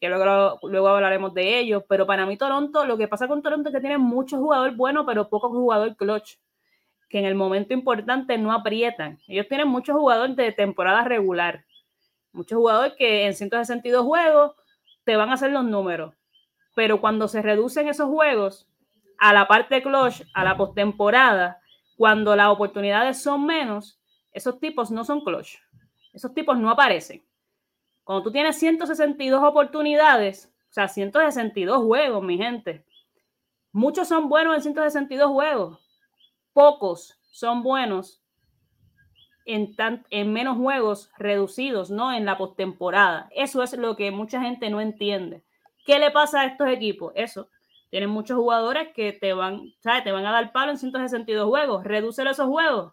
que 0.01 0.09
luego, 0.09 0.59
luego 0.63 0.89
hablaremos 0.89 1.33
de 1.33 1.59
ellos, 1.59 1.85
pero 1.89 2.07
para 2.07 2.27
mí 2.27 2.37
Toronto, 2.37 2.85
lo 2.85 2.99
que 2.99 3.09
pasa 3.09 3.29
con 3.29 3.43
Toronto 3.43 3.69
es 3.69 3.75
que 3.75 3.81
tiene 3.81 3.99
muchos 3.99 4.41
jugadores 4.41 4.77
buenos, 4.77 5.07
pero 5.07 5.29
pocos 5.29 5.51
jugadores 5.51 5.97
clutch, 5.97 6.39
que 7.09 7.21
en 7.21 7.25
el 7.25 7.37
momento 7.37 7.73
importante 7.73 8.37
no 8.37 8.53
aprietan. 8.53 9.21
Ellos 9.29 9.47
tienen 9.49 9.69
muchos 9.69 9.97
jugadores 9.97 10.35
de 10.35 10.51
temporada 10.53 11.05
regular, 11.05 11.65
muchos 12.33 12.59
jugadores 12.59 12.95
que 12.99 13.27
en 13.27 13.35
162 13.35 14.05
juegos 14.05 14.57
te 15.05 15.15
van 15.15 15.31
a 15.31 15.35
hacer 15.35 15.53
los 15.53 15.65
números, 15.65 16.15
pero 16.75 17.01
cuando 17.01 17.29
se 17.29 17.41
reducen 17.41 17.89
esos 17.89 18.09
juegos 18.09 18.69
a 19.19 19.33
la 19.33 19.47
parte 19.47 19.83
clutch, 19.83 20.23
a 20.35 20.43
la 20.43 20.57
postemporada, 20.57 21.61
cuando 21.97 22.37
las 22.37 22.49
oportunidades 22.49 23.23
son 23.23 23.47
menos, 23.47 23.99
esos 24.33 24.61
tipos 24.61 24.91
no 24.91 25.05
son 25.05 25.23
clutch, 25.23 25.57
esos 26.13 26.33
tipos 26.35 26.59
no 26.59 26.71
aparecen. 26.71 27.25
Cuando 28.05 28.23
tú 28.23 28.31
tienes 28.31 28.59
162 28.59 29.43
oportunidades, 29.43 30.53
o 30.69 30.73
sea, 30.73 30.89
162 30.89 31.79
juegos, 31.79 32.23
mi 32.23 32.37
gente, 32.37 32.85
muchos 33.73 34.09
son 34.09 34.29
buenos 34.29 34.55
en 34.57 34.63
162 34.63 35.31
juegos, 35.31 35.81
pocos 36.53 37.19
son 37.31 37.63
buenos 37.63 38.23
en, 39.47 39.75
en 40.11 40.33
menos 40.33 40.57
juegos 40.59 41.11
reducidos, 41.19 41.91
no 41.91 42.13
en 42.13 42.27
la 42.27 42.37
postemporada. 42.37 43.29
Eso 43.35 43.63
es 43.63 43.77
lo 43.77 43.97
que 43.97 44.11
mucha 44.11 44.41
gente 44.43 44.69
no 44.69 44.81
entiende. 44.81 45.43
¿Qué 45.85 45.99
le 45.99 46.11
pasa 46.11 46.43
a 46.43 46.47
estos 46.47 46.69
equipos? 46.69 47.13
Eso. 47.15 47.49
Tienen 47.97 48.11
muchos 48.11 48.37
jugadores 48.37 48.89
que 48.95 49.15
te 49.15 49.33
van, 49.33 49.73
¿sabes? 49.81 50.05
Te 50.05 50.13
van 50.13 50.27
a 50.27 50.31
dar 50.31 50.53
palo 50.53 50.71
en 50.71 50.77
162 50.77 51.49
juegos. 51.49 51.83
Reduce 51.83 52.23
esos 52.25 52.47
juegos. 52.47 52.93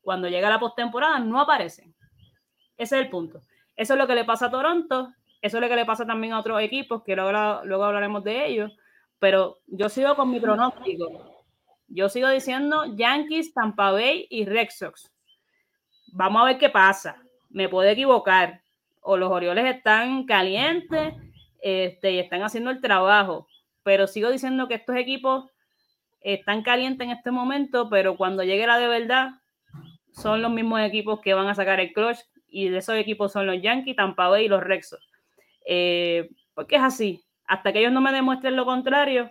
Cuando 0.00 0.28
llega 0.28 0.50
la 0.50 0.58
postemporada, 0.58 1.20
no 1.20 1.40
aparecen. 1.40 1.94
Ese 2.76 2.96
es 2.96 3.04
el 3.04 3.08
punto. 3.08 3.38
Eso 3.76 3.92
es 3.92 3.98
lo 4.00 4.08
que 4.08 4.16
le 4.16 4.24
pasa 4.24 4.46
a 4.46 4.50
Toronto, 4.50 5.14
eso 5.40 5.58
es 5.58 5.62
lo 5.62 5.68
que 5.68 5.76
le 5.76 5.84
pasa 5.84 6.04
también 6.04 6.32
a 6.32 6.40
otros 6.40 6.60
equipos, 6.60 7.04
que 7.04 7.14
luego, 7.14 7.60
luego 7.66 7.84
hablaremos 7.84 8.24
de 8.24 8.46
ellos, 8.46 8.76
pero 9.20 9.58
yo 9.68 9.88
sigo 9.88 10.16
con 10.16 10.28
mi 10.28 10.40
pronóstico. 10.40 11.46
Yo 11.86 12.08
sigo 12.08 12.28
diciendo 12.28 12.96
Yankees, 12.96 13.54
Tampa 13.54 13.92
Bay 13.92 14.26
y 14.28 14.44
Red 14.44 14.70
Sox. 14.70 15.08
Vamos 16.08 16.42
a 16.42 16.46
ver 16.46 16.58
qué 16.58 16.68
pasa. 16.68 17.22
Me 17.48 17.68
puedo 17.68 17.88
equivocar. 17.88 18.60
O 19.02 19.16
los 19.16 19.30
Orioles 19.30 19.72
están 19.72 20.26
calientes 20.26 21.14
este, 21.60 22.10
y 22.10 22.18
están 22.18 22.42
haciendo 22.42 22.72
el 22.72 22.80
trabajo. 22.80 23.46
Pero 23.86 24.08
sigo 24.08 24.32
diciendo 24.32 24.66
que 24.66 24.74
estos 24.74 24.96
equipos 24.96 25.48
están 26.20 26.64
calientes 26.64 27.06
en 27.06 27.12
este 27.12 27.30
momento, 27.30 27.88
pero 27.88 28.16
cuando 28.16 28.42
llegue 28.42 28.66
la 28.66 28.78
de 28.78 28.88
verdad, 28.88 29.28
son 30.10 30.42
los 30.42 30.50
mismos 30.50 30.80
equipos 30.80 31.20
que 31.20 31.34
van 31.34 31.46
a 31.46 31.54
sacar 31.54 31.78
el 31.78 31.92
clutch 31.92 32.18
y 32.48 32.68
de 32.68 32.78
esos 32.78 32.96
equipos 32.96 33.30
son 33.30 33.46
los 33.46 33.62
Yankees, 33.62 33.94
Tampa 33.94 34.26
Bay 34.26 34.46
y 34.46 34.48
los 34.48 34.60
Rexos. 34.60 34.98
Eh, 35.64 36.28
porque 36.52 36.74
es 36.74 36.82
así. 36.82 37.22
Hasta 37.46 37.72
que 37.72 37.78
ellos 37.78 37.92
no 37.92 38.00
me 38.00 38.10
demuestren 38.10 38.56
lo 38.56 38.64
contrario, 38.64 39.30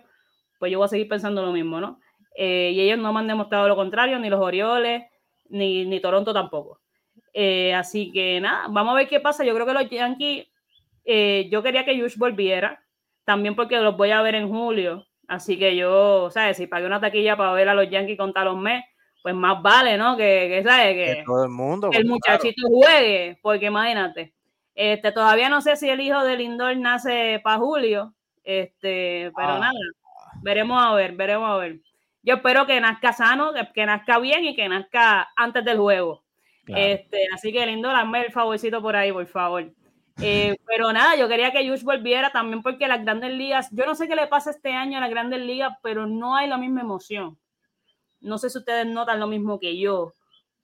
pues 0.58 0.72
yo 0.72 0.78
voy 0.78 0.86
a 0.86 0.88
seguir 0.88 1.06
pensando 1.06 1.44
lo 1.44 1.52
mismo, 1.52 1.78
¿no? 1.78 2.00
Eh, 2.34 2.70
y 2.72 2.80
ellos 2.80 2.98
no 2.98 3.12
me 3.12 3.20
han 3.20 3.26
demostrado 3.26 3.68
lo 3.68 3.76
contrario, 3.76 4.18
ni 4.18 4.30
los 4.30 4.40
Orioles, 4.40 5.02
ni, 5.50 5.84
ni 5.84 6.00
Toronto 6.00 6.32
tampoco. 6.32 6.80
Eh, 7.34 7.74
así 7.74 8.10
que 8.10 8.40
nada, 8.40 8.68
vamos 8.70 8.94
a 8.94 8.96
ver 8.96 9.08
qué 9.08 9.20
pasa. 9.20 9.44
Yo 9.44 9.52
creo 9.52 9.66
que 9.66 9.74
los 9.74 9.90
Yankees, 9.90 10.46
yo 11.50 11.62
quería 11.62 11.84
que 11.84 11.94
Yush 11.94 12.16
volviera, 12.16 12.85
también 13.26 13.54
porque 13.56 13.78
los 13.78 13.96
voy 13.96 14.12
a 14.12 14.22
ver 14.22 14.36
en 14.36 14.48
julio. 14.48 15.04
Así 15.28 15.58
que 15.58 15.76
yo, 15.76 16.30
¿sabes? 16.30 16.56
Si 16.56 16.68
pagué 16.68 16.86
una 16.86 17.00
taquilla 17.00 17.36
para 17.36 17.52
ver 17.52 17.68
a 17.68 17.74
los 17.74 17.90
Yankees 17.90 18.16
contra 18.16 18.44
los 18.44 18.56
Mets, 18.56 18.86
pues 19.22 19.34
más 19.34 19.60
vale, 19.60 19.98
¿no? 19.98 20.16
Que, 20.16 20.48
que 20.48 20.62
¿sabes? 20.64 20.94
Que, 20.94 21.22
todo 21.26 21.44
el 21.44 21.50
mundo. 21.50 21.90
el 21.92 22.06
muchachito 22.06 22.68
juegue, 22.68 23.36
porque 23.42 23.66
imagínate. 23.66 24.32
Este, 24.74 25.10
todavía 25.10 25.48
no 25.48 25.60
sé 25.60 25.74
si 25.74 25.88
el 25.88 26.00
hijo 26.00 26.22
de 26.22 26.36
Lindor 26.36 26.76
nace 26.76 27.40
para 27.42 27.58
julio, 27.58 28.14
este, 28.44 29.32
pero 29.34 29.48
ah. 29.48 29.58
nada, 29.58 29.78
veremos 30.42 30.80
a 30.80 30.94
ver, 30.94 31.12
veremos 31.12 31.50
a 31.50 31.56
ver. 31.56 31.80
Yo 32.22 32.34
espero 32.36 32.66
que 32.66 32.80
nazca 32.80 33.12
sano, 33.12 33.52
que, 33.74 33.86
nazca 33.86 34.20
bien 34.20 34.44
y 34.44 34.54
que 34.54 34.68
nazca 34.68 35.28
antes 35.34 35.64
del 35.64 35.78
juego. 35.78 36.22
Este, 36.68 37.26
así 37.32 37.52
que 37.52 37.66
Lindor, 37.66 37.94
hazme 37.96 38.26
el 38.26 38.32
favorcito 38.32 38.80
por 38.80 38.94
ahí, 38.94 39.12
por 39.12 39.26
favor. 39.26 39.72
Eh, 40.22 40.56
pero 40.66 40.92
nada, 40.92 41.14
yo 41.16 41.28
quería 41.28 41.52
que 41.52 41.64
Yush 41.66 41.82
volviera 41.82 42.30
también 42.30 42.62
porque 42.62 42.88
las 42.88 43.02
grandes 43.02 43.32
ligas, 43.32 43.68
yo 43.70 43.84
no 43.84 43.94
sé 43.94 44.08
qué 44.08 44.16
le 44.16 44.26
pasa 44.26 44.50
este 44.50 44.72
año 44.72 44.98
a 44.98 45.00
las 45.00 45.10
grandes 45.10 45.40
ligas, 45.40 45.76
pero 45.82 46.06
no 46.06 46.34
hay 46.36 46.48
la 46.48 46.56
misma 46.56 46.80
emoción. 46.80 47.38
No 48.20 48.38
sé 48.38 48.48
si 48.48 48.58
ustedes 48.58 48.86
notan 48.86 49.20
lo 49.20 49.26
mismo 49.26 49.60
que 49.60 49.78
yo, 49.78 50.14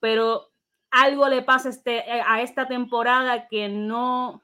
pero 0.01 0.49
algo 0.91 1.29
le 1.29 1.43
pasa 1.43 1.69
este, 1.69 1.99
eh, 1.99 2.23
a 2.27 2.41
esta 2.41 2.67
temporada 2.67 3.47
que 3.49 3.69
no... 3.69 4.43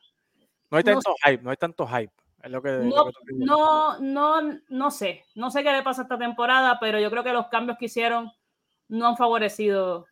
No 0.70 0.76
hay 0.76 0.84
tanto 0.84 1.14
hype, 1.24 1.42
no 1.42 1.50
hay 1.50 1.56
tanto 1.56 1.86
hype. 1.86 2.12
Es 2.42 2.50
lo 2.50 2.62
que, 2.62 2.70
no, 3.34 3.98
no, 3.98 4.40
no, 4.68 4.90
sé, 4.92 5.24
no 5.34 5.50
sé 5.50 5.64
qué 5.64 5.72
le 5.72 5.82
pasa 5.82 6.02
a 6.02 6.04
esta 6.04 6.18
temporada, 6.18 6.78
pero 6.78 7.00
yo 7.00 7.10
creo 7.10 7.24
que 7.24 7.32
los 7.32 7.48
cambios 7.48 7.78
que 7.78 7.86
hicieron 7.86 8.30
no 8.86 9.08
han 9.08 9.16
favorecido 9.16 10.06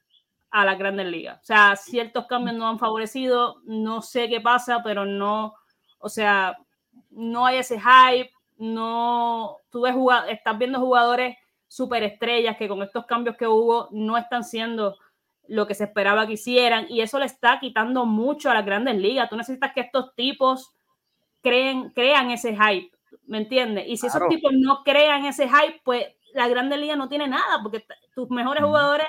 a 0.51 0.65
las 0.65 0.79
grandes 0.79 1.07
ligas. 1.07 1.41
O 1.43 1.45
sea, 1.45 1.77
ciertos 1.77 2.27
cambios 2.27 2.57
no 2.57 2.69
han 2.69 2.79
favorecido, 2.79 3.61
no 3.65 4.03
sé 4.03 4.29
qué 4.29 4.41
pasa, 4.41 4.83
pero 4.83 5.05
no, 5.05 5.55
o 5.99 6.09
sea, 6.09 6.57
no 7.11 7.47
hay 7.47 7.59
ese 7.59 7.81
hype, 7.81 8.31
no, 8.59 9.59
tú 9.71 9.83
ves 9.83 9.95
estás 10.29 10.59
viendo 10.59 10.81
jugadores 10.81 11.37
superestrellas 11.69 12.57
que 12.57 12.69
con 12.69 12.83
estos 12.83 13.07
cambios 13.07 13.37
que 13.37 13.47
hubo 13.47 13.89
no 13.91 14.17
están 14.17 14.45
siendo 14.45 14.97
lo 15.49 15.67
que 15.67 15.75
se 15.75 15.85
esperaba 15.85 16.27
que 16.27 16.35
hicieran 16.35 16.87
y 16.89 17.01
eso 17.01 17.19
le 17.19 17.27
está 17.27 17.59
quitando 17.61 18.07
mucho 18.07 18.51
a 18.51 18.55
las 18.55 18.65
grandes 18.65 18.97
ligas. 18.97 19.29
Tú 19.29 19.37
necesitas 19.37 19.73
que 19.73 19.81
estos 19.81 20.15
tipos 20.15 20.73
creen, 21.43 21.91
crean 21.91 22.31
ese 22.31 22.57
hype, 22.57 22.91
¿me 23.27 23.39
entiendes? 23.39 23.85
Y 23.89 23.97
si 23.97 24.07
esos 24.07 24.23
tipos 24.29 24.53
no 24.55 24.83
crean 24.83 25.25
ese 25.27 25.49
hype, 25.49 25.81
pues 25.85 26.07
la 26.35 26.49
grande 26.49 26.77
liga 26.77 26.97
no 26.97 27.09
tiene 27.09 27.29
nada 27.29 27.61
porque 27.63 27.85
tus 28.15 28.29
mejores 28.31 28.65
jugadores 28.65 29.07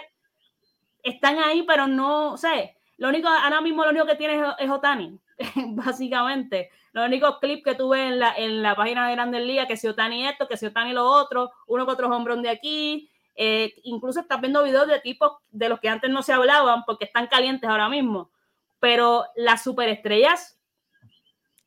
están 1.04 1.40
ahí, 1.40 1.64
pero 1.64 1.88
no, 1.88 2.34
o 2.34 2.38
sea, 2.38 2.72
lo 2.98 3.10
único, 3.10 3.28
ahora 3.28 3.62
mismo 3.62 3.84
lo 3.84 3.92
único 3.92 4.06
que 4.06 4.16
tienes 4.16 4.44
es 4.60 4.70
Otani, 4.70 5.20
básicamente. 5.76 6.72
Los 6.92 7.06
únicos 7.06 7.38
clips 7.40 7.64
que 7.64 7.76
tuve 7.76 8.08
en 8.08 8.20
la, 8.20 8.36
en 8.36 8.64
la 8.64 8.76
página 8.76 9.08
de 9.08 9.14
Grandes 9.14 9.46
Ligas, 9.46 9.68
que 9.68 9.78
si 9.78 9.88
Otani 9.88 10.28
esto, 10.28 10.48
que 10.48 10.58
si 10.58 10.66
Otani 10.66 10.94
lo 10.94 11.06
otro, 11.06 11.52
uno 11.68 11.86
que 11.86 11.92
otro 11.92 12.10
hombrón 12.10 12.42
de 12.42 12.50
aquí. 12.50 13.12
Eh, 13.36 13.76
incluso 13.84 14.20
estás 14.20 14.42
viendo 14.42 14.64
videos 14.64 14.88
de 14.88 15.00
tipos 15.00 15.34
de 15.52 15.70
los 15.70 15.80
que 15.80 15.90
antes 15.90 16.10
no 16.10 16.24
se 16.24 16.34
hablaban 16.34 16.84
porque 16.86 17.06
están 17.06 17.28
calientes 17.28 17.70
ahora 17.70 17.88
mismo. 17.88 18.32
Pero 18.80 19.26
las 19.36 19.64
superestrellas. 19.64 20.60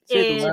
Sí, 0.05 0.19
eh, 0.19 0.49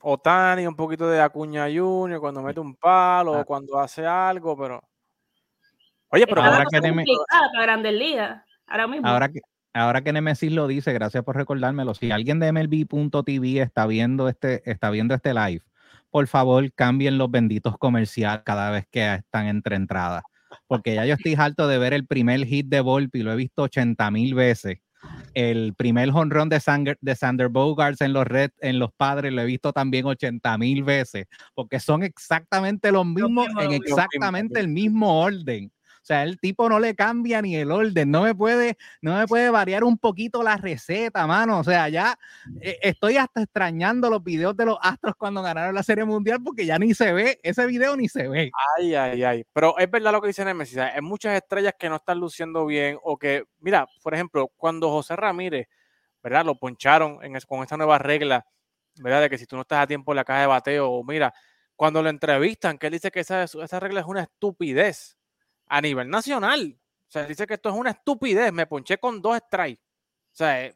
Otani, 0.00 0.66
un 0.66 0.74
poquito 0.74 1.06
de 1.08 1.20
Acuña 1.20 1.66
Junior 1.66 2.20
cuando 2.20 2.42
mete 2.42 2.58
un 2.58 2.74
palo 2.74 3.32
o 3.32 3.36
ah. 3.36 3.44
cuando 3.44 3.78
hace 3.78 4.04
algo, 4.04 4.56
pero. 4.56 4.82
Oye, 6.10 6.26
pero 6.26 6.42
ahora 6.42 6.64
que 6.70 6.80
te 6.80 6.92
para 6.92 7.62
Grandes 7.62 7.92
Ligas, 7.92 8.42
ahora 8.66 8.86
mismo. 8.86 9.06
Ahora 9.06 9.28
que, 9.28 9.40
ahora 9.74 10.02
que 10.02 10.12
Nemesis 10.12 10.52
lo 10.52 10.66
dice, 10.66 10.92
gracias 10.92 11.22
por 11.22 11.36
recordármelo. 11.36 11.94
Si 11.94 12.10
alguien 12.10 12.40
de 12.40 12.50
MLB.tv 12.52 13.60
está 13.60 13.86
viendo 13.86 14.28
este, 14.28 14.68
está 14.70 14.90
viendo 14.90 15.14
este 15.14 15.34
live, 15.34 15.62
por 16.10 16.26
favor 16.26 16.72
cambien 16.72 17.18
los 17.18 17.30
benditos 17.30 17.76
comerciales 17.78 18.42
cada 18.44 18.70
vez 18.70 18.86
que 18.90 19.14
están 19.14 19.46
entre 19.46 19.76
entradas. 19.76 20.22
Porque 20.66 20.94
ya 20.94 21.04
yo 21.04 21.14
estoy 21.14 21.34
harto 21.34 21.68
de 21.68 21.78
ver 21.78 21.92
el 21.92 22.06
primer 22.06 22.44
hit 22.46 22.68
de 22.68 22.80
Volpi, 22.80 23.22
lo 23.22 23.32
he 23.32 23.36
visto 23.36 23.62
80 23.62 24.10
mil 24.10 24.34
veces. 24.34 24.78
El 25.34 25.74
primer 25.74 26.10
honrón 26.10 26.48
de, 26.48 26.58
Sander, 26.58 26.98
de 27.00 27.14
Sander 27.14 27.48
Bogarts 27.48 28.00
en 28.00 28.12
los, 28.12 28.26
red, 28.26 28.50
en 28.60 28.78
los 28.78 28.90
padres 28.92 29.32
lo 29.32 29.42
he 29.42 29.46
visto 29.46 29.72
también 29.72 30.06
80 30.06 30.58
mil 30.58 30.82
veces, 30.82 31.26
porque 31.54 31.78
son 31.78 32.02
exactamente 32.02 32.90
los 32.90 33.06
mismos, 33.06 33.46
en 33.60 33.72
exactamente 33.72 34.58
el 34.58 34.68
mismo 34.68 35.20
orden. 35.20 35.70
O 36.08 36.10
sea, 36.10 36.22
el 36.22 36.40
tipo 36.40 36.70
no 36.70 36.80
le 36.80 36.94
cambia 36.94 37.42
ni 37.42 37.54
el 37.54 37.70
orden, 37.70 38.10
no 38.10 38.22
me 38.22 38.34
puede, 38.34 38.78
no 39.02 39.18
me 39.18 39.26
puede 39.26 39.50
variar 39.50 39.84
un 39.84 39.98
poquito 39.98 40.42
la 40.42 40.56
receta, 40.56 41.26
mano. 41.26 41.58
O 41.58 41.64
sea, 41.64 41.90
ya 41.90 42.18
eh, 42.62 42.78
estoy 42.80 43.18
hasta 43.18 43.42
extrañando 43.42 44.08
los 44.08 44.24
videos 44.24 44.56
de 44.56 44.64
los 44.64 44.78
Astros 44.80 45.16
cuando 45.18 45.42
ganaron 45.42 45.74
la 45.74 45.82
Serie 45.82 46.06
Mundial 46.06 46.42
porque 46.42 46.64
ya 46.64 46.78
ni 46.78 46.94
se 46.94 47.12
ve, 47.12 47.38
ese 47.42 47.66
video 47.66 47.94
ni 47.94 48.08
se 48.08 48.26
ve. 48.26 48.50
Ay, 48.78 48.94
ay, 48.94 49.22
ay. 49.22 49.44
Pero 49.52 49.76
es 49.76 49.90
verdad 49.90 50.12
lo 50.12 50.22
que 50.22 50.28
dice 50.28 50.46
Nemesis, 50.46 50.78
hay 50.78 51.02
muchas 51.02 51.36
estrellas 51.36 51.74
que 51.78 51.90
no 51.90 51.96
están 51.96 52.18
luciendo 52.18 52.64
bien 52.64 52.98
o 53.02 53.18
que, 53.18 53.44
mira, 53.58 53.86
por 54.02 54.14
ejemplo, 54.14 54.50
cuando 54.56 54.88
José 54.88 55.14
Ramírez, 55.14 55.68
¿verdad? 56.22 56.46
Lo 56.46 56.58
poncharon 56.58 57.22
en 57.22 57.38
con 57.46 57.62
esta 57.62 57.76
nueva 57.76 57.98
regla, 57.98 58.46
¿verdad? 58.96 59.20
De 59.20 59.28
que 59.28 59.36
si 59.36 59.44
tú 59.44 59.56
no 59.56 59.62
estás 59.62 59.82
a 59.82 59.86
tiempo 59.86 60.12
en 60.12 60.16
la 60.16 60.24
caja 60.24 60.40
de 60.40 60.46
bateo, 60.46 60.90
o 60.90 61.04
mira, 61.04 61.34
cuando 61.76 62.02
lo 62.02 62.08
entrevistan, 62.08 62.78
que 62.78 62.86
él 62.86 62.94
dice 62.94 63.10
que 63.10 63.20
esa, 63.20 63.42
esa 63.42 63.78
regla 63.78 64.00
es 64.00 64.06
una 64.06 64.22
estupidez 64.22 65.17
a 65.68 65.80
nivel 65.80 66.08
nacional. 66.08 66.78
O 67.08 67.10
sea, 67.10 67.24
dice 67.24 67.46
que 67.46 67.54
esto 67.54 67.68
es 67.70 67.74
una 67.74 67.90
estupidez. 67.90 68.52
Me 68.52 68.66
ponché 68.66 68.98
con 68.98 69.20
dos 69.22 69.38
strikes. 69.38 69.82
O 70.32 70.36
sea, 70.36 70.66
eh, 70.66 70.74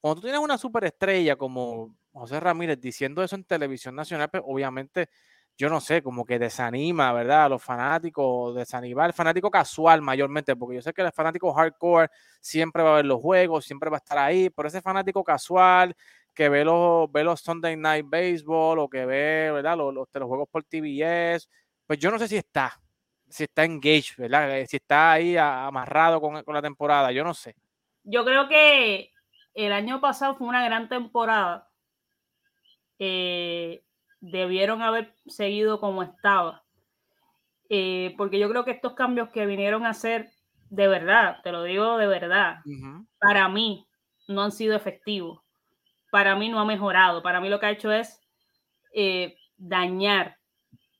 cuando 0.00 0.20
tú 0.20 0.26
tienes 0.26 0.40
una 0.40 0.58
superestrella 0.58 1.36
como 1.36 1.96
José 2.12 2.40
Ramírez 2.40 2.80
diciendo 2.80 3.22
eso 3.22 3.36
en 3.36 3.44
televisión 3.44 3.94
nacional, 3.94 4.28
pues 4.30 4.42
obviamente, 4.46 5.08
yo 5.56 5.68
no 5.68 5.80
sé, 5.80 6.02
como 6.02 6.24
que 6.24 6.38
desanima, 6.38 7.12
¿verdad? 7.12 7.44
A 7.44 7.48
los 7.48 7.62
fanáticos, 7.62 8.54
desanima 8.56 9.04
al 9.04 9.12
fanático 9.12 9.50
casual 9.50 10.02
mayormente, 10.02 10.56
porque 10.56 10.76
yo 10.76 10.82
sé 10.82 10.92
que 10.92 11.02
el 11.02 11.12
fanático 11.12 11.52
hardcore 11.52 12.08
siempre 12.40 12.82
va 12.82 12.92
a 12.92 12.96
ver 12.96 13.06
los 13.06 13.20
juegos, 13.20 13.64
siempre 13.64 13.90
va 13.90 13.96
a 13.96 13.98
estar 13.98 14.18
ahí, 14.18 14.50
pero 14.50 14.68
ese 14.68 14.82
fanático 14.82 15.24
casual 15.24 15.96
que 16.34 16.48
ve 16.48 16.64
los, 16.64 17.10
ve 17.10 17.24
los 17.24 17.40
Sunday 17.40 17.76
Night 17.76 18.06
Baseball 18.08 18.78
o 18.78 18.88
que 18.88 19.04
ve, 19.04 19.50
¿verdad? 19.52 19.76
Los, 19.76 19.92
los, 19.94 20.08
los 20.12 20.28
juegos 20.28 20.48
por 20.50 20.64
TBS, 20.64 21.48
pues 21.86 21.98
yo 21.98 22.10
no 22.10 22.18
sé 22.18 22.28
si 22.28 22.36
está, 22.36 22.80
si 23.28 23.44
está 23.44 23.64
engaged, 23.64 24.16
¿verdad? 24.16 24.58
Eh, 24.58 24.66
si 24.66 24.76
está 24.76 25.12
ahí 25.12 25.36
amarrado 25.36 26.20
con, 26.20 26.42
la 26.46 26.62
temporada, 26.62 27.12
yo 27.12 27.24
no 27.24 27.34
sé. 27.34 27.54
Yo 28.04 28.24
creo 28.24 28.48
que 28.48 29.12
el 29.54 29.72
año 29.72 30.00
pasado 30.00 30.34
fue 30.34 30.46
una 30.46 30.64
gran 30.64 30.88
temporada. 30.88 31.68
Eh, 32.98 33.82
debieron 34.20 34.82
haber 34.82 35.14
seguido 35.26 35.80
como 35.80 36.02
estaba. 36.02 36.64
Eh, 37.70 38.14
porque 38.16 38.38
yo 38.38 38.48
creo 38.48 38.64
que 38.64 38.70
estos 38.70 38.94
cambios 38.94 39.28
que 39.28 39.46
vinieron 39.46 39.84
a 39.84 39.90
hacer, 39.90 40.30
de 40.70 40.88
verdad, 40.88 41.40
te 41.42 41.52
lo 41.52 41.62
digo 41.64 41.98
de 41.98 42.06
verdad, 42.06 42.60
para 43.18 43.48
mí 43.48 43.86
no 44.26 44.42
han 44.42 44.52
sido 44.52 44.74
efectivos. 44.74 45.42
Para 46.10 46.34
mí 46.34 46.48
no 46.48 46.58
ha 46.60 46.64
mejorado. 46.64 47.22
Para 47.22 47.40
mí 47.40 47.50
lo 47.50 47.60
que 47.60 47.66
ha 47.66 47.70
hecho 47.70 47.92
es 47.92 48.20
dañar 49.58 50.38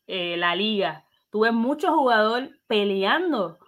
la 0.06 0.54
liga 0.54 1.07
tuve 1.30 1.52
muchos 1.52 1.90
jugadores 1.90 2.50
peleando, 2.66 3.58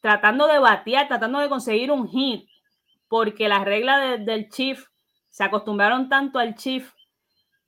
tratando 0.00 0.46
de 0.46 0.58
batear, 0.58 1.08
tratando 1.08 1.38
de 1.40 1.48
conseguir 1.48 1.90
un 1.90 2.08
hit, 2.08 2.48
porque 3.08 3.48
las 3.48 3.64
reglas 3.64 4.24
del 4.24 4.48
Chief 4.48 4.86
se 5.28 5.44
acostumbraron 5.44 6.08
tanto 6.08 6.38
al 6.38 6.54
Chief 6.54 6.92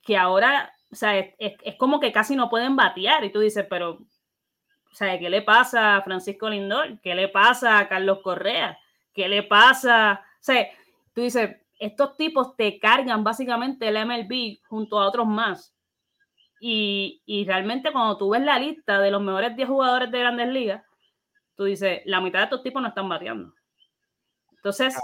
que 0.01 0.17
ahora, 0.17 0.73
o 0.91 0.95
sea, 0.95 1.17
es, 1.19 1.75
como 1.77 1.99
que 1.99 2.13
casi 2.13 2.35
no 2.35 2.49
pueden 2.49 2.75
batear. 2.75 3.25
Y 3.25 3.31
tú 3.31 3.41
dices, 3.41 3.65
pero, 3.69 3.91
o 3.91 4.95
sea, 4.95 5.19
¿qué 5.19 5.29
le 5.29 5.41
pasa 5.41 5.97
a 5.97 6.01
Francisco 6.01 6.49
Lindor? 6.49 6.99
¿Qué 7.01 7.13
le 7.13 7.27
pasa 7.27 7.77
a 7.77 7.89
Carlos 7.89 8.19
Correa? 8.23 8.79
¿Qué 9.13 9.27
le 9.27 9.43
pasa? 9.43 10.21
O 10.23 10.43
sea, 10.43 10.69
tú 11.13 11.21
dices, 11.21 11.57
estos 11.77 12.15
tipos 12.15 12.55
te 12.55 12.79
cargan 12.79 13.23
básicamente 13.23 13.87
el 13.87 14.05
MLB 14.05 14.59
junto 14.67 14.99
a 14.99 15.07
otros 15.07 15.27
más. 15.27 15.73
Y, 16.59 17.45
realmente 17.45 17.91
cuando 17.91 18.17
tú 18.17 18.29
ves 18.29 18.41
la 18.41 18.59
lista 18.59 18.99
de 18.99 19.11
los 19.11 19.21
mejores 19.21 19.55
10 19.55 19.67
jugadores 19.67 20.11
de 20.11 20.19
grandes 20.19 20.47
ligas, 20.49 20.83
tú 21.55 21.65
dices, 21.65 22.01
la 22.05 22.21
mitad 22.21 22.39
de 22.39 22.45
estos 22.45 22.63
tipos 22.63 22.81
no 22.81 22.87
están 22.87 23.09
bateando. 23.09 23.53
Entonces, 24.55 24.95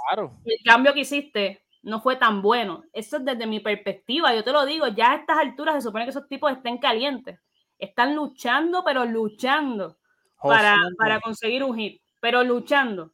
el 0.46 0.58
cambio 0.66 0.94
que 0.94 1.02
hiciste 1.02 1.66
no 1.84 2.02
fue 2.02 2.16
tan 2.16 2.42
bueno. 2.42 2.84
Eso 2.92 3.18
es 3.18 3.26
desde 3.26 3.46
mi 3.46 3.60
perspectiva. 3.60 4.34
Yo 4.34 4.44
te 4.44 4.52
lo 4.52 4.66
digo, 4.66 4.88
ya 4.88 5.12
a 5.12 5.16
estas 5.16 5.38
alturas 5.38 5.76
se 5.76 5.82
supone 5.82 6.06
que 6.06 6.12
esos 6.12 6.28
tipos 6.28 6.52
estén 6.52 6.78
calientes. 6.78 7.39
Están 7.78 8.16
luchando, 8.16 8.84
pero 8.84 9.06
luchando 9.06 9.98
para, 10.42 10.76
para 10.98 11.20
conseguir 11.20 11.63
un 11.63 11.78
hit, 11.78 12.02
pero 12.20 12.44
luchando. 12.44 13.13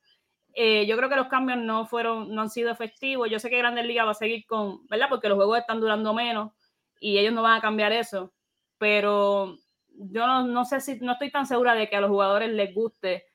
Eh, 0.54 0.86
yo 0.88 0.98
creo 0.98 1.10
que 1.10 1.16
los 1.16 1.28
cambios 1.28 1.60
no 1.60 1.86
fueron, 1.86 2.34
no 2.34 2.42
han 2.42 2.50
sido 2.50 2.72
efectivos. 2.72 3.30
Yo 3.30 3.40
sé 3.40 3.50
que 3.50 3.58
Grandes 3.58 3.86
Ligas 3.86 4.06
va 4.06 4.12
a 4.12 4.16
seguir 4.16 4.46
con, 4.46 4.86
¿verdad? 4.88 5.08
Porque 5.10 5.30
los 5.30 5.36
juegos 5.36 5.60
están 5.60 5.80
durando 5.80 6.14
menos 6.14 6.52
y 7.00 7.18
ellos 7.18 7.34
no 7.34 7.44
van 7.44 7.58
a 7.58 7.62
cambiar 7.62 7.92
eso, 7.92 8.34
pero 8.78 9.58
yo 10.00 10.44
no, 10.44 10.66
sé 10.66 10.80
si, 10.80 11.00
no 11.00 11.14
estoy 11.14 11.32
tan 11.32 11.46
segura 11.46 11.76
de 11.76 11.90
que 11.90 11.96
a 11.96 12.02
los 12.02 12.10
jugadores 12.10 12.50
les 12.52 12.74
guste 12.74 13.26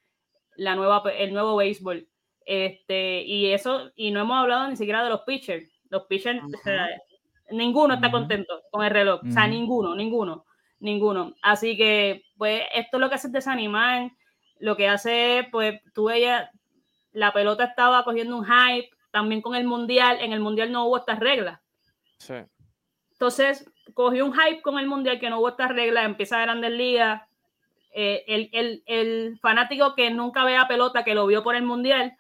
la 0.57 0.75
nueva, 0.75 1.03
el 1.11 1.33
nuevo 1.33 1.57
béisbol. 1.57 2.09
Este, 2.47 3.23
y 3.23 3.47
eso, 3.47 3.91
y 3.97 4.11
no 4.11 4.21
hemos 4.21 4.37
hablado 4.37 4.69
ni 4.69 4.77
siquiera 4.77 5.03
de 5.05 5.11
los 5.11 5.23
pitchers. 5.23 5.71
Los 5.91 6.05
pitchers, 6.07 6.43
ninguno 7.51 7.95
está 7.95 8.11
contento 8.11 8.63
con 8.71 8.85
el 8.85 8.91
reloj, 8.91 9.21
o 9.27 9.31
sea, 9.31 9.47
ninguno, 9.47 9.95
ninguno, 9.95 10.47
ninguno. 10.81 11.35
Así 11.43 11.77
que, 11.77 12.25
pues, 12.37 12.63
esto 12.75 12.97
es 12.97 13.01
lo 13.01 13.09
que 13.09 13.15
hace 13.15 13.29
desanimar, 13.29 14.11
lo 14.59 14.77
que 14.77 14.89
hace, 14.89 15.49
pues, 15.53 15.81
tú 15.95 16.11
ella, 16.11 16.51
la 17.13 17.33
pelota 17.33 17.65
estaba 17.65 18.05
cogiendo 18.05 18.37
un 18.37 18.45
hype, 18.45 18.91
también 19.11 19.43
con 19.43 19.55
el 19.55 19.65
mundial, 19.65 20.19
en 20.21 20.33
el 20.33 20.41
mundial 20.41 20.73
no 20.73 20.87
hubo 20.87 20.99
estas 20.99 21.21
reglas. 21.21 21.61
Sí. 22.19 22.35
Entonces, 23.15 23.71
cogió 23.95 24.27
un 24.27 24.35
hype 24.35 24.63
con 24.63 24.79
el 24.79 24.87
Mundial 24.87 25.19
que 25.19 25.31
no 25.31 25.39
hubo 25.39 25.49
esta 25.49 25.69
regla, 25.69 26.05
empieza 26.05 26.41
Grandes 26.41 26.73
Ligas. 26.73 27.23
Eh, 27.93 28.25
el, 28.27 28.83
el, 28.87 29.39
fanático 29.41 29.95
que 29.95 30.11
nunca 30.11 30.45
vea 30.45 30.67
pelota, 30.67 31.05
que 31.05 31.15
lo 31.15 31.27
vio 31.27 31.45
por 31.45 31.55
el 31.55 31.63
Mundial, 31.63 32.17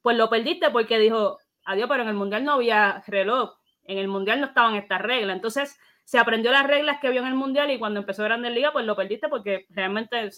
pues 0.00 0.16
lo 0.16 0.30
perdiste 0.30 0.70
porque 0.70 0.98
dijo, 0.98 1.38
adiós, 1.64 1.88
pero 1.88 2.04
en 2.04 2.08
el 2.08 2.14
Mundial 2.14 2.44
no 2.44 2.52
había 2.52 3.02
reloj, 3.08 3.56
en 3.84 3.98
el 3.98 4.06
Mundial 4.06 4.40
no 4.40 4.46
estaban 4.46 4.76
estas 4.76 5.02
reglas. 5.02 5.34
Entonces, 5.34 5.78
se 6.04 6.18
aprendió 6.18 6.52
las 6.52 6.66
reglas 6.66 7.00
que 7.00 7.10
vio 7.10 7.20
en 7.20 7.26
el 7.26 7.34
Mundial 7.34 7.70
y 7.70 7.78
cuando 7.78 8.00
empezó 8.00 8.22
Grandes 8.22 8.52
Ligas, 8.52 8.72
pues 8.72 8.86
lo 8.86 8.94
perdiste 8.94 9.28
porque 9.28 9.66
realmente 9.70 10.30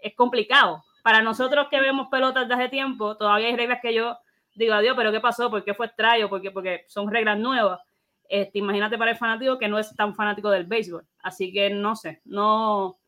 es 0.00 0.14
complicado. 0.14 0.84
Para 1.02 1.22
nosotros 1.22 1.68
que 1.70 1.80
vemos 1.80 2.08
pelotas 2.10 2.46
desde 2.46 2.62
hace 2.62 2.70
tiempo, 2.70 3.16
todavía 3.16 3.48
hay 3.48 3.56
reglas 3.56 3.80
que 3.80 3.94
yo 3.94 4.18
digo, 4.54 4.74
adiós, 4.74 4.94
pero 4.96 5.10
¿qué 5.10 5.20
pasó? 5.20 5.50
¿Por 5.50 5.64
qué 5.64 5.72
fue 5.72 5.86
extraño? 5.86 6.28
Porque, 6.28 6.50
porque 6.50 6.84
son 6.88 7.10
reglas 7.10 7.38
nuevas. 7.38 7.80
Este, 8.28 8.58
imagínate 8.58 8.98
para 8.98 9.10
el 9.10 9.16
fanático 9.16 9.58
que 9.58 9.68
no 9.68 9.78
es 9.78 9.94
tan 9.96 10.14
fanático 10.14 10.50
del 10.50 10.66
béisbol. 10.66 11.06
Así 11.22 11.50
que 11.50 11.70
no 11.70 11.96
sé, 11.96 12.20
no, 12.26 12.98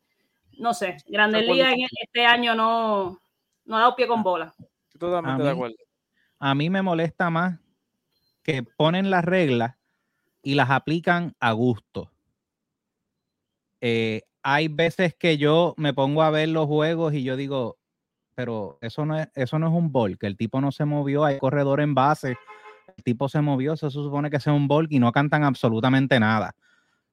no 0.58 0.74
sé. 0.74 0.96
Grandes 1.06 1.46
Ligas 1.46 1.74
en 1.74 1.86
este 2.02 2.24
año 2.24 2.54
no, 2.54 3.20
no 3.66 3.76
ha 3.76 3.80
dado 3.80 3.96
pie 3.96 4.06
con 4.06 4.22
bola. 4.22 4.54
Totalmente 4.98 5.42
de 5.42 5.50
acuerdo. 5.50 5.76
A 6.38 6.54
mí 6.54 6.70
me 6.70 6.80
molesta 6.80 7.28
más 7.28 7.58
que 8.42 8.62
ponen 8.62 9.10
las 9.10 9.24
reglas 9.24 9.76
y 10.42 10.54
las 10.54 10.70
aplican 10.70 11.34
a 11.38 11.52
gusto. 11.52 12.10
Eh, 13.82 14.22
hay 14.42 14.68
veces 14.68 15.14
que 15.14 15.36
yo 15.36 15.74
me 15.76 15.92
pongo 15.92 16.22
a 16.22 16.30
ver 16.30 16.48
los 16.48 16.66
juegos 16.66 17.12
y 17.12 17.22
yo 17.22 17.36
digo, 17.36 17.78
pero 18.34 18.78
eso 18.80 19.04
no 19.04 19.18
es, 19.18 19.28
eso 19.34 19.58
no 19.58 19.68
es 19.68 19.74
un 19.74 19.92
bol, 19.92 20.18
que 20.18 20.26
el 20.26 20.38
tipo 20.38 20.62
no 20.62 20.72
se 20.72 20.86
movió, 20.86 21.24
hay 21.24 21.38
corredor 21.38 21.80
en 21.80 21.94
base 21.94 22.38
el 23.00 23.02
tipo 23.02 23.30
se 23.30 23.40
movió, 23.40 23.72
eso 23.72 23.90
se 23.90 23.94
supone 23.94 24.28
que 24.28 24.40
sea 24.40 24.52
un 24.52 24.68
bulk 24.68 24.92
y 24.92 24.98
no 24.98 25.10
cantan 25.10 25.42
absolutamente 25.42 26.20
nada. 26.20 26.54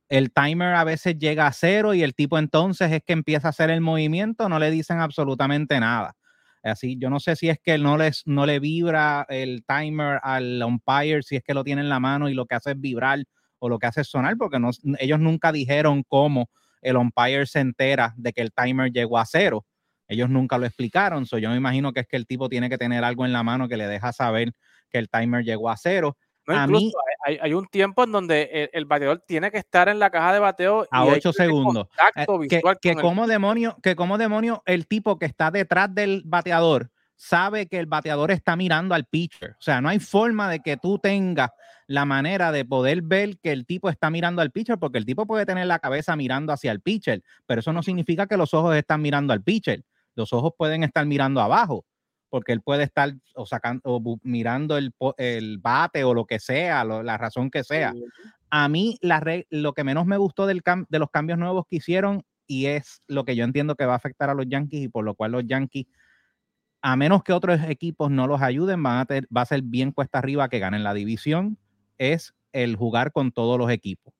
El 0.10 0.32
timer 0.34 0.76
a 0.76 0.84
veces 0.84 1.18
llega 1.18 1.48
a 1.48 1.54
cero 1.54 1.94
y 1.94 2.04
el 2.04 2.14
tipo 2.14 2.38
entonces 2.38 2.92
es 2.92 3.02
que 3.06 3.14
empieza 3.14 3.48
a 3.48 3.50
hacer 3.52 3.70
el 3.70 3.80
movimiento, 3.82 4.50
no 4.50 4.60
le 4.60 4.70
dicen 4.70 5.00
absolutamente 5.00 5.80
nada. 5.80 6.16
Así, 6.62 6.98
yo 7.00 7.10
no 7.10 7.22
sé 7.22 7.38
si 7.38 7.48
es 7.48 7.60
que 7.64 7.78
no, 7.78 7.98
les, 7.98 8.24
no 8.26 8.46
le 8.46 8.60
vibra 8.60 9.26
el 9.30 9.64
timer 9.66 10.20
al 10.24 10.62
umpire, 10.62 11.24
si 11.24 11.38
es 11.38 11.44
que 11.44 11.54
lo 11.54 11.64
tiene 11.64 11.82
en 11.82 11.90
la 11.90 12.02
mano 12.02 12.28
y 12.28 12.34
lo 12.34 12.46
que 12.46 12.56
hace 12.56 12.72
es 12.72 12.80
vibrar 12.80 13.24
o 13.60 13.70
lo 13.70 13.80
que 13.80 13.88
hace 13.88 14.02
es 14.02 14.08
sonar, 14.08 14.36
porque 14.38 14.60
ellos 15.00 15.20
nunca 15.20 15.54
dijeron 15.54 16.04
cómo 16.04 16.50
el 16.82 16.98
umpire 16.98 17.46
se 17.46 17.60
entera 17.60 18.14
de 18.18 18.34
que 18.34 18.42
el 18.42 18.52
timer 18.52 18.92
llegó 18.92 19.18
a 19.18 19.26
cero. 19.26 19.66
Ellos 20.10 20.30
nunca 20.30 20.58
lo 20.58 20.66
explicaron, 20.66 21.26
so 21.26 21.38
yo 21.38 21.50
me 21.50 21.58
imagino 21.58 21.94
que 21.94 22.02
es 22.02 22.08
que 22.08 22.18
el 22.18 22.28
tipo 22.28 22.50
tiene 22.50 22.70
que 22.70 22.78
tener 22.78 23.04
algo 23.04 23.26
en 23.26 23.34
la 23.34 23.44
mano 23.44 23.68
que 23.68 23.78
le 23.78 23.88
deja 23.88 24.14
saber 24.14 24.54
que 24.90 24.98
el 24.98 25.10
timer 25.10 25.44
llegó 25.44 25.70
a 25.70 25.78
cero. 25.78 26.18
a 26.48 26.68
mí, 26.68 26.92
hay, 27.26 27.54
un 27.54 27.68
tiempo 27.68 28.04
en 28.04 28.12
donde 28.12 28.70
el, 28.72 28.86
bateador 28.86 29.24
tiene 29.28 29.52
que 29.52 29.58
estar 29.58 29.90
en 29.90 30.00
la 30.00 30.10
caja 30.10 30.34
de 30.34 30.40
bateo 30.40 30.88
a 30.92 31.06
8 31.06 31.34
segundos. 31.34 31.88
Eh, 32.16 32.26
que, 32.82 32.96
como 32.96 33.28
demonio, 33.28 33.78
que 33.84 33.96
como 33.96 34.18
demonio 34.18 34.64
el 34.66 34.88
tipo 34.88 35.20
que 35.20 35.26
está 35.26 35.52
detrás 35.52 35.94
del 35.94 36.24
bateador 36.26 36.90
sabe 37.18 37.66
que 37.66 37.80
el 37.80 37.88
bateador 37.88 38.32
está 38.32 38.56
mirando 38.56 38.96
al 38.96 39.06
pitcher. 39.06 39.52
O 39.52 39.62
sea, 39.62 39.82
no 39.82 39.90
hay 39.90 40.00
forma 40.00 40.50
de 40.50 40.60
que 40.62 40.78
tú 40.78 41.00
tengas 41.00 41.50
la 41.88 42.06
manera 42.06 42.52
de 42.52 42.66
poder 42.66 43.02
ver 43.02 43.40
que 43.40 43.52
el 43.52 43.66
tipo 43.66 43.90
está 43.90 44.10
mirando 44.10 44.42
al 44.42 44.52
pitcher, 44.52 44.78
porque 44.78 44.98
el 44.98 45.06
tipo 45.06 45.26
puede 45.26 45.46
tener 45.46 45.66
la 45.66 45.80
cabeza 45.80 46.16
mirando 46.16 46.54
hacia 46.54 46.72
el 46.72 46.82
pitcher, 46.82 47.24
pero 47.46 47.62
eso 47.62 47.74
no 47.74 47.82
significa 47.82 48.28
que 48.28 48.38
los 48.38 48.54
ojos 48.54 48.76
están 48.76 49.02
mirando 49.02 49.34
al 49.34 49.42
pitcher. 49.42 49.84
Los 50.16 50.34
ojos 50.34 50.54
pueden 50.58 50.84
estar 50.84 51.06
mirando 51.06 51.42
abajo, 51.42 51.86
porque 52.30 52.52
él 52.52 52.62
puede 52.62 52.84
estar 52.84 53.14
o 53.36 53.46
sacando 53.46 53.82
o 53.84 54.20
mirando 54.24 54.78
el, 54.78 54.94
el, 55.18 55.58
bate 55.60 56.04
o 56.04 56.14
lo 56.14 56.26
que 56.26 56.40
sea, 56.40 56.84
la 56.84 57.18
razón 57.18 57.50
que 57.50 57.64
sea. 57.64 57.94
A 58.50 58.70
mí 58.70 58.98
la 59.02 59.22
lo 59.50 59.74
que 59.74 59.84
menos 59.84 60.06
me 60.06 60.18
gustó 60.18 60.46
del 60.46 60.62
de 60.90 61.00
los 61.00 61.10
cambios 61.10 61.40
nuevos 61.40 61.66
que 61.70 61.78
hicieron 61.78 62.24
y 62.48 62.68
es 62.68 63.02
lo 63.08 63.26
que 63.26 63.36
yo 63.36 63.44
entiendo 63.44 63.76
que 63.76 63.86
va 63.86 63.94
a 63.94 63.98
afectar 63.98 64.30
a 64.30 64.34
los 64.34 64.48
Yankees 64.48 64.84
y 64.84 64.88
por 64.88 65.04
lo 65.04 65.16
cual 65.16 65.34
los 65.34 65.46
Yankees 65.46 65.88
a 66.82 66.96
menos 66.96 67.24
que 67.24 67.34
otros 67.34 67.60
equipos 67.68 68.12
no 68.12 68.28
los 68.28 68.42
ayuden, 68.42 68.82
van 68.82 69.00
a 69.00 69.08
va 69.36 69.42
a 69.42 69.46
ser 69.46 69.62
bien 69.64 69.92
cuesta 69.92 70.20
arriba 70.20 70.48
que 70.48 70.60
ganen 70.60 70.84
la 70.84 70.94
división 70.94 71.58
es 71.98 72.34
el 72.54 72.76
jugar 72.76 73.12
con 73.12 73.32
todos 73.32 73.58
los 73.58 73.70
equipos. 73.72 74.14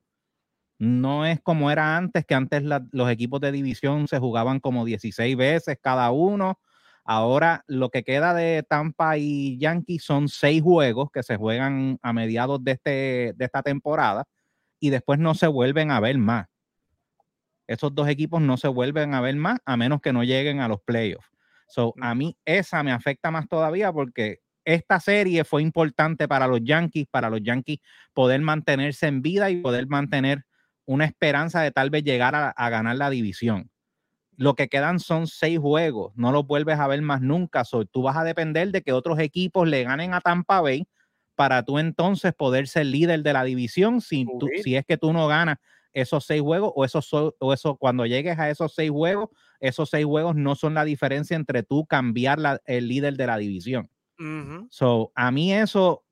No 0.80 1.26
es 1.26 1.40
como 1.42 1.72
era 1.72 1.98
antes, 1.98 2.26
que 2.26 2.36
antes 2.36 2.64
los 2.92 3.10
equipos 3.10 3.42
de 3.42 3.52
división 3.52 4.08
se 4.08 4.20
jugaban 4.20 4.60
como 4.60 4.86
16 4.86 5.36
veces 5.36 5.78
cada 5.82 6.12
uno. 6.12 6.60
Ahora 7.10 7.64
lo 7.68 7.90
que 7.90 8.04
queda 8.04 8.34
de 8.34 8.64
Tampa 8.68 9.18
y 9.18 9.58
Yankees 9.58 10.04
son 10.04 10.28
seis 10.28 10.62
juegos 10.62 11.10
que 11.10 11.24
se 11.24 11.38
juegan 11.38 11.98
a 12.02 12.12
mediados 12.12 12.62
de, 12.62 12.74
este, 12.74 13.34
de 13.34 13.46
esta 13.46 13.64
temporada 13.64 14.26
y 14.78 14.90
después 14.90 15.18
no 15.18 15.34
se 15.34 15.48
vuelven 15.48 15.90
a 15.90 16.02
ver 16.02 16.18
más. 16.18 16.48
Esos 17.66 17.96
dos 17.96 18.10
equipos 18.10 18.42
no 18.42 18.58
se 18.58 18.68
vuelven 18.68 19.14
a 19.14 19.22
ver 19.22 19.38
más 19.38 19.60
a 19.66 19.78
menos 19.78 20.02
que 20.02 20.12
no 20.12 20.26
lleguen 20.26 20.60
a 20.60 20.68
los 20.68 20.82
playoffs. 20.82 21.30
So, 21.70 21.94
a 22.02 22.14
mí 22.14 22.38
esa 22.44 22.84
me 22.84 22.92
afecta 22.92 23.32
más 23.32 23.48
todavía 23.48 23.94
porque 23.94 24.40
esta 24.66 25.00
serie 25.00 25.46
fue 25.46 25.62
importante 25.62 26.28
para 26.28 26.46
los 26.46 26.60
Yankees, 26.62 27.08
para 27.10 27.30
los 27.30 27.42
Yankees 27.42 27.80
poder 28.14 28.42
mantenerse 28.42 29.08
en 29.08 29.22
vida 29.22 29.50
y 29.50 29.62
poder 29.62 29.88
mantener 29.88 30.44
una 30.86 31.06
esperanza 31.06 31.62
de 31.62 31.72
tal 31.72 31.90
vez 31.90 32.04
llegar 32.04 32.36
a, 32.36 32.70
ganar 32.70 32.98
la 32.98 33.10
división. 33.10 33.72
Lo 34.38 34.56
que 34.56 34.70
quedan 34.70 35.00
son 35.00 35.28
seis 35.28 35.60
juegos, 35.60 36.14
no 36.16 36.32
los 36.32 36.48
vuelves 36.48 36.80
a 36.80 36.88
ver 36.88 37.02
más 37.02 37.22
nunca. 37.22 37.66
So, 37.66 37.86
tú 37.86 38.04
vas 38.04 38.16
a 38.16 38.24
depender 38.24 38.72
de 38.72 38.84
que 38.84 38.94
otros 38.94 39.20
equipos 39.20 39.68
le 39.68 39.84
ganen 39.84 40.14
a 40.14 40.22
Tampa 40.22 40.62
Bay 40.62 40.88
para 41.36 41.64
tú 41.64 41.80
entonces 41.80 42.34
poder 42.34 42.68
ser 42.68 42.86
líder 42.86 43.22
de 43.24 43.34
la 43.34 43.44
división 43.44 44.02
si, 44.02 44.26
si 44.64 44.76
es 44.76 44.86
que 44.86 44.98
tú 44.98 45.14
no 45.14 45.28
ganas 45.28 45.58
esos 45.94 46.26
seis 46.26 46.42
juegos 46.42 46.72
o 46.76 46.86
esos 46.86 47.12
o 47.14 47.54
eso 47.54 47.76
cuando 47.76 48.06
llegues 48.06 48.38
a 48.38 48.50
esos 48.50 48.74
seis 48.74 48.92
juegos, 48.92 49.30
esos 49.60 49.90
seis 49.90 50.06
juegos 50.06 50.36
no 50.36 50.56
son 50.56 50.76
la 50.76 50.86
diferencia 50.86 51.36
entre 51.36 51.64
tú 51.64 51.86
cambiar 51.86 52.62
el 52.66 52.88
líder 52.88 53.18
de 53.18 53.28
la 53.28 53.38
división. 53.38 53.90
So, 54.70 55.12
a 55.16 55.32
mí 55.32 55.54
eso, 55.54 56.04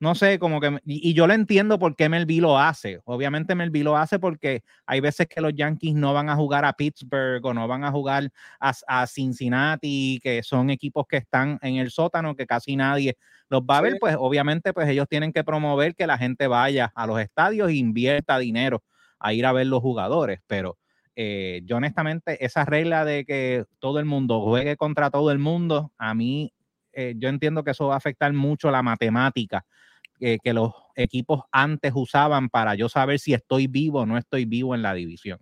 no 0.00 0.14
sé, 0.14 0.38
como 0.38 0.60
que, 0.60 0.78
y, 0.86 1.12
yo 1.12 1.26
lo 1.26 1.34
entiendo 1.34 1.78
por 1.78 1.94
qué 1.94 2.08
Melví 2.08 2.40
lo 2.40 2.58
hace. 2.58 3.00
Obviamente 3.04 3.54
Melví 3.54 3.82
lo 3.82 3.98
hace 3.98 4.18
porque 4.18 4.62
hay 4.86 5.00
veces 5.00 5.28
que 5.28 5.42
los 5.42 5.54
Yankees 5.54 5.94
no 5.94 6.14
van 6.14 6.30
a 6.30 6.36
jugar 6.36 6.64
a 6.64 6.72
Pittsburgh 6.72 7.44
o 7.44 7.52
no 7.52 7.68
van 7.68 7.84
a 7.84 7.90
jugar 7.92 8.30
a, 8.58 9.06
Cincinnati, 9.06 10.18
que 10.22 10.42
son 10.42 10.70
equipos 10.70 11.06
que 11.06 11.18
están 11.18 11.58
en 11.60 11.76
el 11.76 11.90
sótano, 11.90 12.34
que 12.34 12.46
casi 12.46 12.76
nadie 12.76 13.18
los 13.50 13.60
va 13.60 13.78
a 13.78 13.80
ver, 13.82 13.98
pues 14.00 14.16
obviamente 14.18 14.72
pues 14.72 14.88
ellos 14.88 15.06
tienen 15.06 15.34
que 15.34 15.44
promover 15.44 15.94
que 15.94 16.06
la 16.06 16.16
gente 16.16 16.46
vaya 16.46 16.90
a 16.94 17.06
los 17.06 17.20
estadios 17.20 17.68
e 17.68 17.74
invierta 17.74 18.38
dinero 18.38 18.82
a 19.18 19.34
ir 19.34 19.44
a 19.44 19.52
ver 19.52 19.66
los 19.66 19.82
jugadores, 19.82 20.40
pero 20.46 20.78
eh, 21.14 21.60
yo 21.64 21.76
honestamente 21.76 22.42
esa 22.42 22.64
regla 22.64 23.04
de 23.04 23.26
que 23.26 23.64
todo 23.80 23.98
el 23.98 24.06
mundo 24.06 24.40
juegue 24.40 24.76
contra 24.76 25.10
todo 25.10 25.30
el 25.30 25.38
mundo, 25.38 25.92
a 25.98 26.14
mí 26.14 26.54
eh, 26.92 27.14
yo 27.18 27.28
entiendo 27.28 27.64
que 27.64 27.72
eso 27.72 27.88
va 27.88 27.94
a 27.94 27.98
afectar 27.98 28.32
mucho 28.32 28.70
la 28.70 28.82
matemática 28.82 29.66
eh, 30.20 30.38
que 30.42 30.52
los 30.52 30.72
equipos 30.94 31.42
antes 31.50 31.92
usaban 31.94 32.48
para 32.50 32.74
yo 32.74 32.88
saber 32.88 33.18
si 33.18 33.34
estoy 33.34 33.66
vivo 33.66 34.00
o 34.00 34.06
no 34.06 34.18
estoy 34.18 34.44
vivo 34.44 34.74
en 34.74 34.82
la 34.82 34.94
división. 34.94 35.40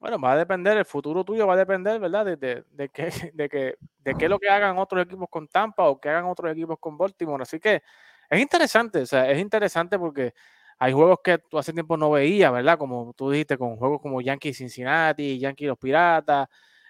Bueno, 0.00 0.18
va 0.18 0.32
a 0.32 0.36
depender, 0.36 0.78
el 0.78 0.86
futuro 0.86 1.24
tuyo 1.24 1.46
va 1.46 1.54
a 1.54 1.56
depender, 1.58 2.00
¿verdad? 2.00 2.24
De, 2.24 2.36
de, 2.36 2.64
de, 2.70 2.88
que, 2.88 3.10
de, 3.34 3.48
que, 3.48 3.74
de 3.98 4.14
qué 4.14 4.24
es 4.24 4.30
lo 4.30 4.38
que 4.38 4.48
hagan 4.48 4.78
otros 4.78 5.04
equipos 5.04 5.28
con 5.30 5.46
Tampa 5.46 5.88
o 5.88 6.00
que 6.00 6.08
hagan 6.08 6.24
otros 6.24 6.50
equipos 6.52 6.78
con 6.80 6.96
Baltimore. 6.96 7.42
Así 7.42 7.60
que 7.60 7.82
es 8.30 8.40
interesante, 8.40 9.00
o 9.00 9.06
sea, 9.06 9.30
es 9.30 9.38
interesante 9.38 9.98
porque 9.98 10.32
hay 10.78 10.92
juegos 10.94 11.18
que 11.22 11.38
tú 11.38 11.58
hace 11.58 11.74
tiempo 11.74 11.96
no 11.98 12.10
veías, 12.10 12.50
¿verdad? 12.50 12.78
Como 12.78 13.12
tú 13.14 13.30
dijiste, 13.30 13.58
con 13.58 13.76
juegos 13.76 14.00
como 14.00 14.22
Yankee 14.22 14.54
Cincinnati, 14.54 15.38
Yankee 15.38 15.66
los 15.66 15.78
Piratas, 15.78 16.48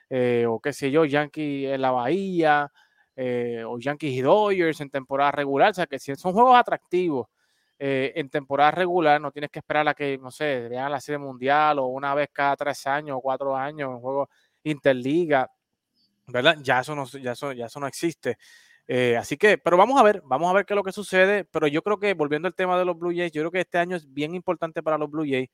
eh, 0.08 0.46
o 0.48 0.60
qué 0.60 0.72
sé 0.72 0.92
yo, 0.92 1.04
Yankee 1.04 1.66
en 1.66 1.82
la 1.82 1.90
Bahía, 1.90 2.70
eh, 3.16 3.64
o 3.66 3.78
Yankees 3.78 4.12
y 4.12 4.20
Dodgers 4.20 4.80
en 4.80 4.90
temporada 4.90 5.32
regular. 5.32 5.70
O 5.70 5.74
sea, 5.74 5.86
que 5.86 5.98
si 5.98 6.14
son 6.16 6.32
juegos 6.32 6.56
atractivos 6.56 7.28
eh, 7.78 8.12
en 8.16 8.28
temporada 8.28 8.70
regular, 8.70 9.20
no 9.20 9.30
tienes 9.30 9.50
que 9.50 9.60
esperar 9.60 9.88
a 9.88 9.94
que, 9.94 10.18
no 10.18 10.30
sé, 10.30 10.68
vean 10.68 10.90
la 10.90 11.00
serie 11.00 11.18
mundial 11.18 11.78
o 11.78 11.86
una 11.86 12.14
vez 12.14 12.28
cada 12.32 12.56
tres 12.56 12.86
años 12.86 13.16
o 13.18 13.20
cuatro 13.20 13.56
años 13.56 13.90
en 13.90 14.00
juegos 14.00 14.28
interliga, 14.62 15.50
¿verdad? 16.26 16.58
Ya 16.62 16.80
eso 16.80 16.94
no, 16.94 17.06
ya 17.06 17.32
eso, 17.32 17.52
ya 17.52 17.66
eso 17.66 17.80
no 17.80 17.86
existe. 17.86 18.36
Eh, 18.86 19.16
así 19.16 19.36
que, 19.36 19.56
pero 19.56 19.76
vamos 19.76 20.00
a 20.00 20.02
ver, 20.02 20.20
vamos 20.24 20.50
a 20.50 20.52
ver 20.52 20.66
qué 20.66 20.74
es 20.74 20.76
lo 20.76 20.82
que 20.82 20.92
sucede. 20.92 21.44
Pero 21.44 21.66
yo 21.68 21.82
creo 21.82 21.98
que, 21.98 22.14
volviendo 22.14 22.48
al 22.48 22.54
tema 22.54 22.78
de 22.78 22.84
los 22.84 22.98
Blue 22.98 23.12
Jays, 23.14 23.32
yo 23.32 23.42
creo 23.42 23.50
que 23.50 23.60
este 23.60 23.78
año 23.78 23.96
es 23.96 24.12
bien 24.12 24.34
importante 24.34 24.82
para 24.82 24.98
los 24.98 25.10
Blue 25.10 25.24
Jays, 25.24 25.48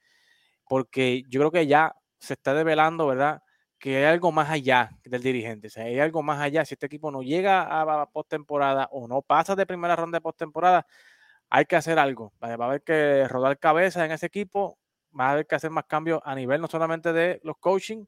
porque 0.69 1.23
yo 1.29 1.41
creo 1.41 1.51
que 1.51 1.67
ya 1.67 1.95
se 2.19 2.35
está 2.35 2.55
develando, 2.55 3.07
¿verdad? 3.07 3.43
Que 3.87 3.99
hay 3.99 4.05
algo 4.05 4.33
más 4.33 4.51
allá 4.51 4.91
del 5.05 5.23
dirigente. 5.23 5.69
O 5.69 5.81
hay 5.81 6.01
algo 6.01 6.21
más 6.21 6.41
allá. 6.41 6.65
Si 6.65 6.75
este 6.75 6.87
equipo 6.87 7.13
no 7.13 7.23
llega 7.23 7.63
a, 7.63 8.07
postemporada 8.07 8.89
o 8.91 9.07
no 9.07 9.23
pasa 9.23 9.55
de 9.55 9.65
primera 9.65 9.95
ronda 9.95 10.17
de 10.17 10.23
postemporada, 10.23 10.85
hay 11.49 11.67
que 11.67 11.77
hacer 11.77 11.97
algo. 11.97 12.33
Va 12.43 12.49
a 12.49 12.55
haber 12.55 12.83
que 12.83 13.29
rodar 13.29 13.61
cabeza 13.61 14.05
en 14.05 14.11
ese 14.11 14.27
equipo. 14.27 14.77
Va 15.17 15.29
a 15.29 15.31
haber 15.35 15.47
que 15.47 15.55
hacer 15.55 15.71
más 15.71 15.85
cambios 15.85 16.21
a 16.25 16.35
nivel 16.35 16.61
no 16.61 16.67
solamente 16.67 17.13
de 17.13 17.39
los 17.45 17.59
coaching 17.59 18.05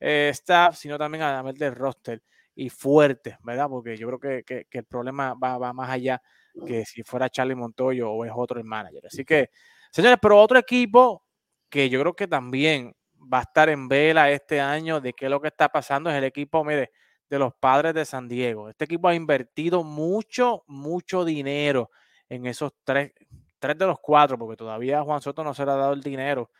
eh, 0.00 0.28
staff, 0.34 0.76
sino 0.76 0.98
también 0.98 1.22
a 1.22 1.40
nivel 1.40 1.56
del 1.56 1.74
roster. 1.76 2.22
Y 2.54 2.68
fuerte, 2.68 3.38
¿verdad? 3.42 3.68
Porque 3.70 3.96
yo 3.96 4.08
creo 4.08 4.44
que, 4.44 4.66
que, 4.68 4.78
el 4.78 4.84
problema 4.84 5.32
va, 5.32 5.56
va, 5.56 5.72
más 5.72 5.88
allá 5.88 6.20
que 6.66 6.84
si 6.84 7.02
fuera 7.04 7.30
Charlie 7.30 7.54
Montoyo 7.54 8.10
o 8.10 8.26
es 8.26 8.32
otro 8.34 8.58
el 8.58 8.66
manager. 8.66 9.06
Así 9.06 9.24
que, 9.24 9.48
señores, 9.90 10.18
pero 10.20 10.38
otro 10.38 10.58
equipo 10.58 11.24
que 11.70 11.88
yo 11.88 12.00
creo 12.00 12.12
que 12.12 12.28
también 12.28 12.94
va 13.32 13.38
a 13.38 13.42
estar 13.42 13.68
en 13.68 13.88
vela 13.88 14.30
este 14.30 14.60
año 14.60 15.00
de 15.00 15.12
qué 15.12 15.26
es 15.26 15.30
lo 15.30 15.40
que 15.40 15.48
está 15.48 15.68
pasando 15.68 16.10
es 16.10 16.16
el 16.16 16.24
equipo, 16.24 16.64
mire, 16.64 16.92
de 17.28 17.38
los 17.38 17.54
padres 17.54 17.94
de 17.94 18.04
San 18.04 18.28
Diego. 18.28 18.68
Este 18.68 18.84
equipo 18.84 19.08
ha 19.08 19.14
invertido 19.14 19.82
mucho, 19.84 20.64
mucho 20.66 21.24
dinero 21.24 21.90
en 22.28 22.46
esos 22.46 22.72
tres, 22.84 23.12
tres 23.58 23.78
de 23.78 23.86
los 23.86 23.98
cuatro, 24.00 24.38
porque 24.38 24.56
todavía 24.56 25.02
Juan 25.02 25.20
Soto 25.20 25.42
no 25.44 25.54
se 25.54 25.64
le 25.64 25.72
ha 25.72 25.76
dado 25.76 25.92
el 25.92 26.02
dinero, 26.02 26.50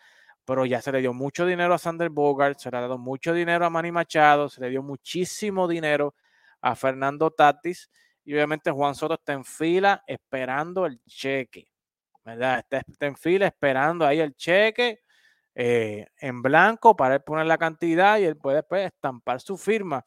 pero 0.45 0.65
ya 0.65 0.81
se 0.81 0.93
le 0.93 1.01
dio 1.01 1.13
mucho 1.13 1.47
dinero 1.47 1.75
a 1.75 1.79
Sander 1.79 2.11
Bogart, 2.11 2.59
se 2.59 2.71
le 2.71 2.77
ha 2.79 2.81
dado 2.81 2.99
mucho 2.99 3.35
dinero 3.35 3.67
a 3.67 3.71
Manny 3.71 3.93
Machado, 3.93 4.49
se 4.49 4.61
le 4.61 4.71
dio 4.71 4.83
muchísimo 4.83 5.69
dinero 5.69 6.15
a 6.61 6.75
Fernando 6.75 7.31
Tatis, 7.31 7.91
y 8.25 8.35
obviamente 8.35 8.71
Juan 8.71 8.95
Soto 8.95 9.15
está 9.15 9.33
en 9.33 9.45
fila 9.45 10.03
esperando 10.07 10.87
el 10.87 11.03
cheque, 11.05 11.69
¿verdad? 12.25 12.65
Está 12.71 13.07
en 13.07 13.17
fila 13.17 13.47
esperando 13.47 14.07
ahí 14.07 14.21
el 14.21 14.35
cheque 14.37 15.01
eh, 15.55 16.07
en 16.19 16.43
blanco 16.43 16.97
para 16.97 17.17
él 17.17 17.23
poner 17.23 17.47
la 17.47 17.59
cantidad 17.59 18.19
y 18.19 18.25
él 18.25 18.37
puede 18.37 18.57
después 18.57 18.83
pues, 18.83 18.93
estampar 18.93 19.41
su 19.41 19.57
firma. 19.57 20.05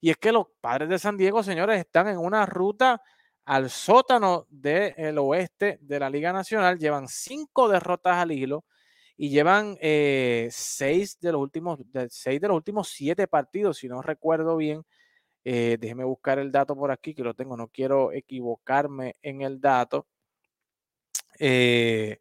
Y 0.00 0.10
es 0.10 0.16
que 0.16 0.32
los 0.32 0.46
padres 0.60 0.88
de 0.88 0.98
San 0.98 1.16
Diego, 1.16 1.42
señores, 1.42 1.78
están 1.78 2.08
en 2.08 2.18
una 2.18 2.46
ruta 2.46 3.02
al 3.44 3.70
sótano 3.70 4.46
del 4.50 5.18
oeste 5.18 5.78
de 5.80 6.00
la 6.00 6.10
Liga 6.10 6.32
Nacional. 6.32 6.78
Llevan 6.78 7.08
cinco 7.08 7.68
derrotas 7.68 8.16
al 8.16 8.32
hilo 8.32 8.64
y 9.16 9.30
llevan 9.30 9.76
eh, 9.80 10.48
seis, 10.50 11.18
de 11.20 11.32
los 11.32 11.40
últimos, 11.40 11.80
seis 12.08 12.40
de 12.40 12.48
los 12.48 12.56
últimos 12.56 12.88
siete 12.88 13.26
partidos, 13.26 13.78
si 13.78 13.88
no 13.88 14.00
recuerdo 14.00 14.56
bien. 14.56 14.84
Eh, 15.44 15.76
déjeme 15.80 16.04
buscar 16.04 16.38
el 16.38 16.52
dato 16.52 16.76
por 16.76 16.90
aquí, 16.90 17.14
que 17.14 17.22
lo 17.24 17.34
tengo, 17.34 17.56
no 17.56 17.68
quiero 17.68 18.12
equivocarme 18.12 19.14
en 19.22 19.42
el 19.42 19.60
dato. 19.60 20.06
Eh, 21.38 22.18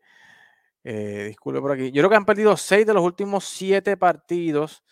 eh, 0.90 1.26
disculpe 1.28 1.60
por 1.60 1.74
aquí. 1.74 1.92
Yo 1.92 2.00
creo 2.00 2.10
que 2.10 2.16
han 2.16 2.26
perdido 2.26 2.56
seis 2.56 2.88
de 2.88 2.94
los 2.94 3.04
últimos 3.04 3.44
siete 3.44 3.98
partidos 3.98 4.86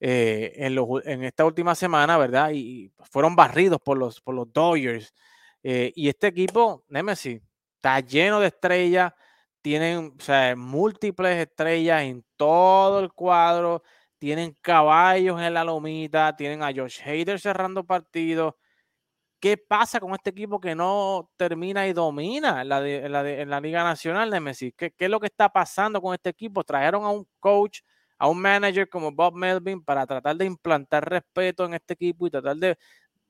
eh, 0.00 0.54
en, 0.56 1.24
esta 1.24 1.44
última 1.44 1.74
semana, 1.74 2.16
¿verdad? 2.16 2.52
Y, 2.54 2.90
fueron 3.10 3.36
barridos 3.36 3.78
por 3.84 3.98
los, 3.98 4.18
por 4.22 4.34
los 4.34 4.50
Dodgers. 4.50 5.12
Eh, 5.62 5.92
y 5.94 6.08
este 6.08 6.28
equipo, 6.28 6.86
Nemesis, 6.88 7.42
está 7.76 8.00
lleno 8.00 8.40
de 8.40 8.46
estrellas. 8.46 9.12
Tienen 9.60 10.14
múltiples 10.56 11.36
estrellas 11.36 12.02
en 12.04 12.24
todo 12.38 13.00
el 13.00 13.12
cuadro. 13.12 13.82
Tienen 14.18 14.56
caballos 14.62 15.38
en 15.38 15.52
la 15.52 15.64
lomita. 15.64 16.34
Tienen 16.34 16.62
a 16.62 16.72
Josh 16.74 17.02
Hader 17.02 17.38
cerrando 17.38 17.84
partidos. 17.84 18.54
¿Qué 19.42 19.56
pasa 19.56 19.98
con 19.98 20.12
este 20.14 20.30
equipo 20.30 20.60
que 20.60 20.76
no 20.76 21.28
termina 21.36 21.88
y 21.88 21.92
domina 21.92 22.62
en 22.62 22.68
la, 22.68 23.60
Liga 23.60 23.82
Nacional 23.82 24.30
de 24.30 24.38
Messi? 24.38 24.70
¿Qué, 24.70 24.94
es 24.96 25.10
lo 25.10 25.18
que 25.18 25.26
está 25.26 25.48
pasando 25.48 26.00
con 26.00 26.14
este 26.14 26.30
equipo? 26.30 26.62
Trajeron 26.62 27.02
a 27.02 27.08
un 27.08 27.26
coach, 27.40 27.80
a 28.18 28.28
un 28.28 28.40
manager 28.40 28.88
como 28.88 29.10
Bob 29.10 29.34
Melvin 29.34 29.82
para 29.82 30.06
tratar 30.06 30.36
de 30.36 30.44
implantar 30.44 31.10
respeto 31.10 31.64
en 31.64 31.74
este 31.74 31.94
equipo 31.94 32.24
y 32.28 32.30
tratar 32.30 32.54
de 32.56 32.78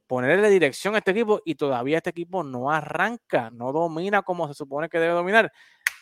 ponerle 0.06 0.50
dirección 0.50 0.94
a 0.94 0.98
este 0.98 1.12
equipo 1.12 1.40
y 1.46 1.54
todavía 1.54 1.96
este 1.96 2.10
equipo 2.10 2.44
no 2.44 2.70
arranca, 2.70 3.48
no 3.50 3.72
domina 3.72 4.20
como 4.20 4.46
se 4.48 4.52
supone 4.52 4.90
que 4.90 4.98
debe 4.98 5.14
dominar. 5.14 5.50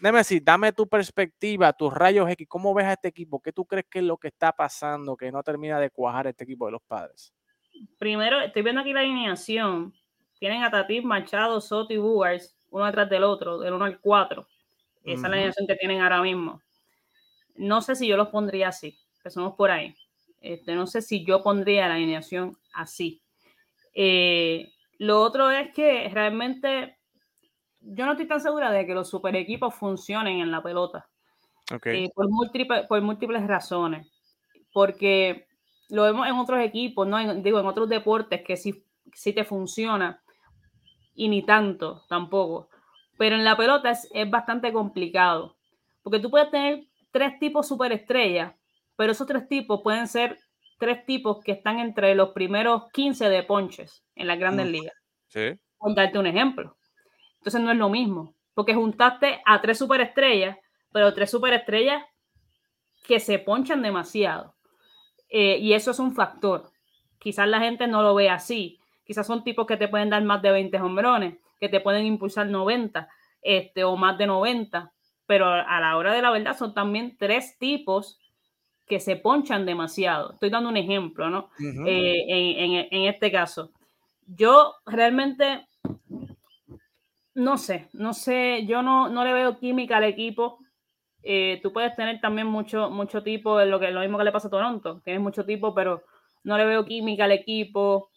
Nemesis, 0.01 0.45
dame 0.45 0.73
tu 0.73 0.89
perspectiva, 0.89 1.73
tus 1.73 1.95
rayos 1.95 2.29
X, 2.31 2.49
¿cómo 2.49 2.75
ves 2.75 2.87
a 2.87 2.95
este 2.95 3.07
equipo? 3.07 3.41
¿Qué 3.41 3.53
tú 3.53 3.65
crees 3.65 3.87
que 3.89 4.01
es 4.01 4.05
lo 4.05 4.17
que 4.17 4.27
está 4.27 4.51
pasando 4.51 5.17
que 5.17 5.31
no 5.31 5.45
termina 5.45 5.79
de 5.79 5.91
cuajar 5.91 6.27
este 6.27 6.43
equipo 6.43 6.67
de 6.67 6.73
los 6.73 6.83
padres? 6.83 7.33
Primero, 7.99 8.41
estoy 8.41 8.63
viendo 8.63 8.81
aquí 8.81 8.93
la 8.93 9.01
alineación. 9.01 9.95
Tienen 10.41 10.63
a 10.63 10.71
Tatis, 10.71 11.05
Machado, 11.05 11.61
Soto 11.61 11.93
y 11.93 11.99
Bugars, 11.99 12.57
uno 12.71 12.87
detrás 12.87 13.11
del 13.11 13.25
otro, 13.25 13.59
del 13.59 13.75
1 13.75 13.85
al 13.85 14.01
4. 14.01 14.49
Esa 15.05 15.13
es 15.13 15.21
la 15.21 15.29
alineación 15.29 15.67
que 15.67 15.77
tienen 15.77 16.01
ahora 16.01 16.23
mismo. 16.23 16.63
No 17.57 17.83
sé 17.83 17.95
si 17.95 18.09
yo 18.09 18.17
los 18.17 18.29
pondría 18.29 18.69
así, 18.69 18.99
empezamos 19.19 19.55
por 19.55 19.71
ahí. 19.71 19.95
Este, 20.41 20.75
no 20.75 20.87
sé 20.87 21.03
si 21.03 21.27
yo 21.27 21.43
pondría 21.43 21.89
la 21.89 21.97
alineación 21.97 22.57
así. 22.73 23.21
Eh, 23.93 24.73
lo 24.97 25.21
otro 25.21 25.51
es 25.51 25.75
que 25.75 26.09
realmente 26.09 26.97
yo 27.83 28.07
no 28.07 28.13
estoy 28.13 28.27
tan 28.27 28.41
segura 28.41 28.71
de 28.71 28.87
que 28.87 28.95
los 28.95 29.11
super 29.11 29.37
equipos 29.37 29.75
funcionen 29.75 30.41
en 30.41 30.51
la 30.51 30.63
pelota. 30.63 31.07
Eh, 31.85 32.09
por, 32.15 32.31
múltiples, 32.31 32.87
por 32.87 33.03
múltiples 33.03 33.47
razones. 33.47 34.11
Porque 34.73 35.49
lo 35.91 36.05
vemos 36.05 36.27
en 36.27 36.37
otros 36.37 36.61
equipos, 36.61 37.07
¿no? 37.07 37.35
digo, 37.35 37.61
en 37.61 37.67
otros 37.67 37.91
deportes 37.91 38.43
que 38.43 38.57
sí, 38.57 38.87
sí 39.13 39.35
te 39.35 39.45
funciona 39.45 40.23
y 41.15 41.29
ni 41.29 41.45
tanto 41.45 42.05
tampoco. 42.09 42.69
Pero 43.19 43.37
en 43.37 43.45
la 43.45 43.57
pelota 43.57 43.91
es, 43.91 44.09
es 44.13 44.29
bastante 44.31 44.73
complicado. 44.73 45.57
Porque 46.03 46.21
tú 46.21 46.31
puedes 46.31 46.51
tener 46.51 46.87
tres 47.11 47.39
tipos 47.39 47.69
superestrellas, 47.69 48.55
pero 48.97 49.13
esos 49.13 49.27
tres 49.27 49.49
tipos 49.49 49.81
pueden 49.83 50.07
ser 50.07 50.39
tres 50.79 51.05
tipos 51.05 51.45
que 51.45 51.53
están 51.53 51.79
entre 51.79 52.15
los 52.15 52.31
primeros 52.31 52.91
15 52.93 53.29
de 53.29 53.43
ponches 53.43 54.03
en 54.17 54.27
las 54.27 54.39
grandes 54.39 54.67
ligas. 54.67 54.95
Sí. 55.29 55.53
Por 55.79 55.95
darte 55.95 56.19
un 56.19 56.27
ejemplo. 56.27 56.77
Entonces 57.39 57.61
no 57.61 57.71
es 57.71 57.77
lo 57.77 57.91
mismo, 57.91 58.35
porque 58.55 58.75
juntaste 58.75 59.41
a 59.45 59.61
tres 59.61 59.79
superestrellas, 59.79 60.57
pero 60.91 61.15
tres 61.15 61.31
superestrellas 61.31 62.03
que 63.07 63.21
se 63.21 63.39
ponchan 63.39 63.83
demasiado. 63.83 64.55
Eh, 65.29 65.59
y 65.59 65.75
eso 65.75 65.91
es 65.91 65.99
un 65.99 66.15
factor. 66.15 66.71
Quizás 67.19 67.47
la 67.49 67.61
gente 67.61 67.87
no 67.87 68.03
lo 68.03 68.15
ve 68.15 68.31
así. 68.31 68.80
Quizás 69.11 69.27
son 69.27 69.43
tipos 69.43 69.67
que 69.67 69.77
te 69.77 69.89
pueden 69.89 70.09
dar 70.09 70.23
más 70.23 70.41
de 70.41 70.53
20 70.53 70.81
hombrones, 70.81 71.35
que 71.59 71.69
te 71.69 71.81
pueden 71.81 72.07
impulsar 72.07 72.47
90 72.47 73.09
este, 73.43 73.83
o 73.83 73.97
más 73.97 74.17
de 74.17 74.29
90. 74.29 74.93
Pero 75.27 75.47
a 75.49 75.81
la 75.81 75.97
hora 75.97 76.15
de 76.15 76.23
la 76.23 76.31
verdad 76.31 76.57
son 76.57 76.75
también 76.75 77.17
tres 77.19 77.59
tipos 77.59 78.21
que 78.87 79.01
se 79.01 79.17
ponchan 79.17 79.67
demasiado. 79.67 80.35
Estoy 80.35 80.51
dando 80.51 80.69
un 80.69 80.77
ejemplo, 80.77 81.29
¿no? 81.29 81.51
Eh, 81.59 82.25
en, 82.29 82.73
en, 82.73 82.89
en 82.89 83.09
este 83.09 83.33
caso. 83.33 83.73
Yo 84.29 84.75
realmente 84.87 85.67
no 87.35 87.59
sé, 87.59 87.89
no 87.93 88.15
sé, 88.15 88.65
yo 88.65 88.81
no, 88.81 89.09
no 89.09 89.25
le 89.25 89.33
veo 89.33 89.59
química 89.59 89.97
al 89.97 90.05
equipo. 90.05 90.59
Eh, 91.25 91.59
tú 91.65 91.73
puedes 91.73 91.97
tener 91.97 92.21
también 92.21 92.47
mucho, 92.47 92.91
mucho 92.91 93.25
tipo, 93.25 93.61
lo, 93.65 93.81
que, 93.81 93.91
lo 93.91 94.03
mismo 94.03 94.19
que 94.19 94.25
le 94.25 94.31
pasa 94.31 94.47
a 94.47 94.53
Toronto, 94.53 95.01
tienes 95.05 95.21
mucho 95.21 95.45
tipo, 95.45 95.75
pero 95.75 96.05
no 96.45 96.57
le 96.57 96.65
veo 96.65 96.85
química 96.85 97.25
al 97.25 97.33
equipo, 97.33 98.11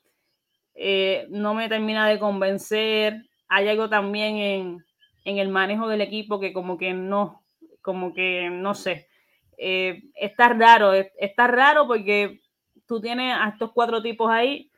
eh, 0.75 1.27
no 1.29 1.53
me 1.53 1.69
termina 1.69 2.07
de 2.07 2.19
convencer. 2.19 3.25
Hay 3.47 3.67
algo 3.67 3.89
también 3.89 4.37
en, 4.37 4.85
en, 5.25 5.37
el 5.37 5.49
manejo 5.49 5.87
del 5.87 6.01
equipo 6.01 6.39
que 6.39 6.53
como 6.53 6.77
que 6.77 6.93
no, 6.93 7.43
como 7.81 8.13
que 8.13 8.49
no 8.49 8.73
sé. 8.73 9.07
Eh, 9.57 10.03
está 10.15 10.49
raro, 10.49 10.93
está 10.93 11.47
raro 11.47 11.87
porque 11.87 12.41
tú 12.87 12.99
tienes 12.99 13.35
a 13.37 13.49
estos 13.49 13.71
cuatro 13.71 14.01
tipos 14.01 14.29
ahí 14.29 14.71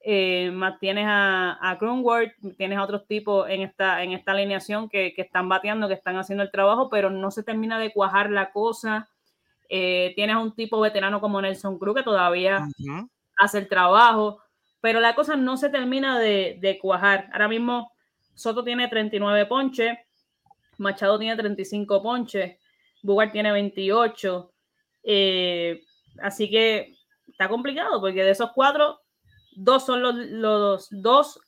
eh, 0.00 0.50
más 0.52 0.78
tienes 0.78 1.06
a, 1.06 1.58
a 1.60 1.78
tienes 2.56 2.78
a 2.78 2.82
otros 2.82 3.06
tipos 3.06 3.48
en 3.50 3.62
esta, 3.62 4.02
en 4.02 4.12
esta 4.12 4.32
alineación 4.32 4.88
que, 4.88 5.12
están 5.16 5.48
bateando, 5.48 5.88
que 5.88 5.94
están 5.94 6.16
haciendo 6.16 6.44
el 6.44 6.50
trabajo, 6.50 6.88
pero 6.88 7.10
no 7.10 7.30
se 7.30 7.42
termina 7.42 7.78
de 7.78 7.92
cuajar 7.92 8.30
la 8.30 8.52
cosa. 8.52 9.08
Eh, 9.68 10.12
tienes 10.14 10.36
a 10.36 10.38
un 10.38 10.54
tipo 10.54 10.80
veterano 10.80 11.20
como 11.20 11.42
Nelson 11.42 11.78
Cruz 11.78 11.96
que 11.96 12.02
todavía 12.02 12.66
hace 13.36 13.58
el 13.58 13.68
trabajo, 13.68 14.40
pero 14.80 15.00
la 15.00 15.14
cosa 15.14 15.36
no 15.36 15.56
se 15.56 15.70
termina 15.70 16.18
de, 16.18 16.78
cuajar. 16.80 17.28
Ahora 17.32 17.48
mismo 17.48 17.92
Soto 18.34 18.62
tiene 18.62 18.88
39 18.88 19.46
ponches, 19.46 19.98
Machado 20.78 21.18
tiene 21.18 21.36
35 21.36 22.02
ponches, 22.02 22.56
Bugart 23.02 23.32
tiene 23.32 23.50
28. 23.52 24.52
Eh, 25.02 25.80
así 26.22 26.48
que 26.48 26.94
está 27.26 27.48
complicado 27.48 28.00
porque 28.00 28.22
de 28.22 28.30
esos 28.30 28.50
cuatro 28.52 29.00
dos 29.56 29.84
son 29.86 30.02
los, 30.02 30.88
dos 30.90 31.40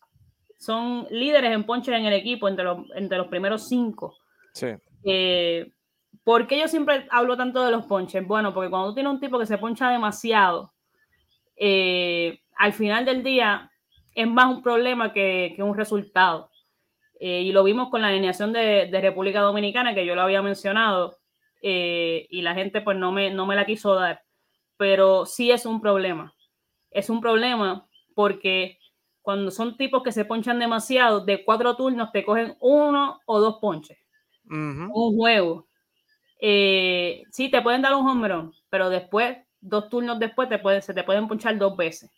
son 0.58 1.06
líderes 1.10 1.52
en 1.52 1.64
ponches 1.64 1.94
en 1.94 2.06
el 2.06 2.12
equipo 2.12 2.48
entre 2.48 2.64
los, 2.64 2.78
entre 2.94 3.18
los 3.18 3.28
primeros 3.28 3.68
cinco. 3.68 4.16
Sí. 4.52 4.68
Eh, 5.04 5.72
¿Por 6.24 6.46
qué 6.46 6.58
yo 6.58 6.68
siempre 6.68 7.06
hablo 7.10 7.36
tanto 7.36 7.64
de 7.64 7.70
los 7.70 7.86
ponches? 7.86 8.26
Bueno, 8.26 8.52
porque 8.52 8.68
cuando 8.68 8.88
tú 8.88 8.94
tienes 8.94 9.12
un 9.12 9.20
tipo 9.20 9.38
que 9.38 9.46
se 9.46 9.58
poncha 9.58 9.90
demasiado, 9.90 10.72
eh, 11.56 12.40
al 12.60 12.72
final 12.72 13.04
del 13.04 13.22
día 13.22 13.70
es 14.14 14.28
más 14.28 14.46
un 14.46 14.62
problema 14.62 15.12
que, 15.12 15.56
un 15.58 15.76
resultado. 15.76 16.50
Eh, 17.18 17.42
y 17.42 17.52
lo 17.52 17.64
vimos 17.64 17.90
con 17.90 18.02
la 18.02 18.08
alineación 18.08 18.52
de, 18.52 18.88
República 19.00 19.40
Dominicana, 19.40 19.94
que 19.94 20.06
yo 20.06 20.14
lo 20.14 20.22
había 20.22 20.42
mencionado, 20.42 21.16
y 21.62 22.40
la 22.42 22.54
gente 22.54 22.80
pues 22.80 22.96
no 22.96 23.12
me, 23.12 23.30
no 23.30 23.46
me 23.46 23.56
la 23.56 23.66
quiso 23.66 23.94
dar. 23.94 24.22
Pero 24.76 25.26
sí 25.26 25.50
es 25.50 25.66
un 25.66 25.80
problema. 25.80 26.34
Es 26.90 27.10
un 27.10 27.20
problema 27.20 27.86
porque 28.14 28.78
cuando 29.22 29.50
son 29.50 29.76
tipos 29.76 30.02
que 30.02 30.12
se 30.12 30.24
ponchan 30.24 30.58
demasiado, 30.58 31.24
de 31.24 31.44
cuatro 31.44 31.76
turnos 31.76 32.12
te 32.12 32.24
cogen 32.24 32.56
uno 32.60 33.20
o 33.26 33.40
dos 33.40 33.58
ponches. 33.60 33.98
Un 34.44 35.16
juego. 35.16 35.66
Eh, 36.40 37.22
sí, 37.30 37.50
te 37.50 37.62
pueden 37.62 37.82
dar 37.82 37.94
un 37.94 38.08
home 38.08 38.50
pero 38.68 38.88
después, 38.88 39.36
dos 39.60 39.88
turnos 39.88 40.18
después, 40.18 40.48
te 40.48 40.58
pueden, 40.58 40.82
se 40.82 40.94
te 40.94 41.04
pueden 41.04 41.28
ponchar 41.28 41.56
dos 41.58 41.76
veces. 41.76 42.10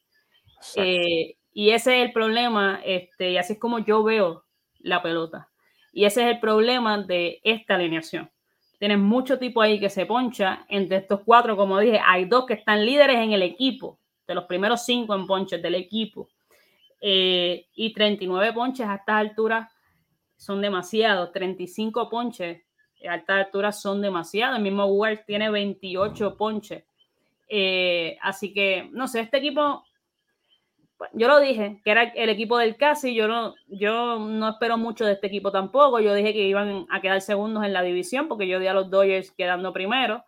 Eh, 0.77 1.37
y 1.53 1.71
ese 1.71 2.01
es 2.01 2.07
el 2.07 2.13
problema, 2.13 2.81
este, 2.85 3.31
y 3.33 3.37
así 3.37 3.55
es 3.55 3.59
como 3.59 3.79
yo 3.79 4.03
veo 4.03 4.45
la 4.81 5.03
pelota. 5.03 5.49
Y 5.93 6.05
ese 6.05 6.23
es 6.23 6.35
el 6.35 6.41
problema 6.41 7.03
de 7.03 7.41
esta 7.45 7.75
alineación. 7.75 8.31
Tienes 8.79 8.99
mucho 8.99 9.39
tipo 9.39 9.61
ahí 9.61 9.79
que 9.79 9.91
se 9.91 10.07
poncha. 10.07 10.65
Entre 10.69 10.97
estos 10.97 11.21
cuatro, 11.25 11.57
como 11.57 11.79
dije, 11.79 12.01
hay 12.05 12.25
dos 12.25 12.47
que 12.47 12.55
están 12.55 12.85
líderes 12.85 13.19
en 13.19 13.33
el 13.33 13.43
equipo 13.43 14.01
de 14.27 14.35
los 14.35 14.45
primeros 14.45 14.85
cinco 14.85 15.15
en 15.15 15.27
ponches 15.27 15.63
del 15.63 15.75
equipo. 15.75 16.29
Eh, 17.01 17.67
y 17.75 17.93
39 17.93 18.53
ponches 18.53 18.87
a 18.87 18.95
estas 18.95 19.17
alturas 19.17 19.71
son 20.37 20.61
demasiados. 20.61 21.31
35 21.33 22.09
ponches 22.09 22.63
a 23.09 23.17
estas 23.17 23.47
alturas 23.47 23.81
son 23.81 24.01
demasiados. 24.01 24.57
El 24.57 24.63
mismo 24.63 24.87
Google 24.87 25.19
tiene 25.27 25.51
28 25.51 26.37
ponches. 26.37 26.85
Eh, 27.49 28.17
así 28.23 28.53
que, 28.53 28.89
no 28.93 29.07
sé, 29.07 29.21
este 29.21 29.39
equipo, 29.39 29.85
yo 31.13 31.29
lo 31.29 31.41
dije, 31.41 31.81
que 31.85 31.91
era 31.91 32.03
el 32.03 32.29
equipo 32.29 32.59
del 32.59 32.77
casi. 32.77 33.15
Yo 33.15 33.29
no, 33.29 33.55
yo 33.69 34.19
no 34.19 34.51
espero 34.51 34.79
mucho 34.79 35.05
de 35.05 35.13
este 35.13 35.27
equipo 35.27 35.51
tampoco. 35.51 36.01
Yo 36.01 36.15
dije 36.15 36.33
que 36.33 36.47
iban 36.47 36.87
a 36.91 37.01
quedar 37.01 37.21
segundos 37.21 37.65
en 37.65 37.73
la 37.73 37.83
división 37.83 38.29
porque 38.29 38.49
yo 38.49 38.59
di 38.59 38.67
a 38.67 38.75
los 38.75 38.91
Dodgers 38.91 39.31
quedando 39.33 39.73
primero. 39.73 40.25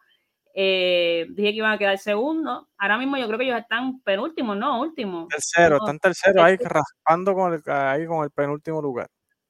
Eh, 0.56 1.26
dije 1.30 1.50
que 1.50 1.56
iban 1.56 1.72
a 1.72 1.78
quedar 1.78 1.98
segundo. 1.98 2.68
Ahora 2.78 2.98
mismo 2.98 3.16
yo 3.16 3.26
creo 3.26 3.38
que 3.38 3.44
ellos 3.46 3.58
están 3.58 4.00
penúltimos, 4.00 4.56
no, 4.56 4.80
último. 4.80 5.26
Tercero, 5.28 5.76
están 5.76 5.98
tercero 5.98 6.42
ahí 6.42 6.56
raspando 6.56 7.34
con 7.34 7.54
el, 7.54 7.62
ahí 7.70 8.06
con 8.06 8.22
el 8.22 8.30
penúltimo 8.30 8.80
lugar. 8.80 9.08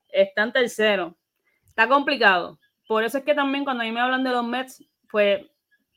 Están 0.08 0.52
tercero. 0.52 1.14
Está 1.66 1.88
complicado. 1.88 2.58
Por 2.86 3.04
eso 3.04 3.18
es 3.18 3.24
que 3.24 3.34
también 3.34 3.64
cuando 3.64 3.82
a 3.82 3.86
mí 3.86 3.92
me 3.92 4.00
hablan 4.00 4.24
de 4.24 4.30
los 4.30 4.44
Mets, 4.44 4.84
pues 5.10 5.44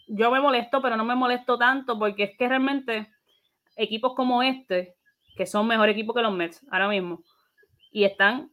yo 0.07 0.31
me 0.31 0.39
molesto, 0.39 0.81
pero 0.81 0.97
no 0.97 1.05
me 1.05 1.15
molesto 1.15 1.57
tanto 1.57 1.97
porque 1.97 2.23
es 2.23 2.37
que 2.37 2.47
realmente 2.47 3.11
equipos 3.77 4.13
como 4.15 4.41
este, 4.43 4.96
que 5.37 5.45
son 5.45 5.67
mejor 5.67 5.89
equipos 5.89 6.15
que 6.15 6.21
los 6.21 6.33
Mets 6.33 6.65
ahora 6.71 6.89
mismo, 6.89 7.23
y 7.91 8.03
están 8.03 8.51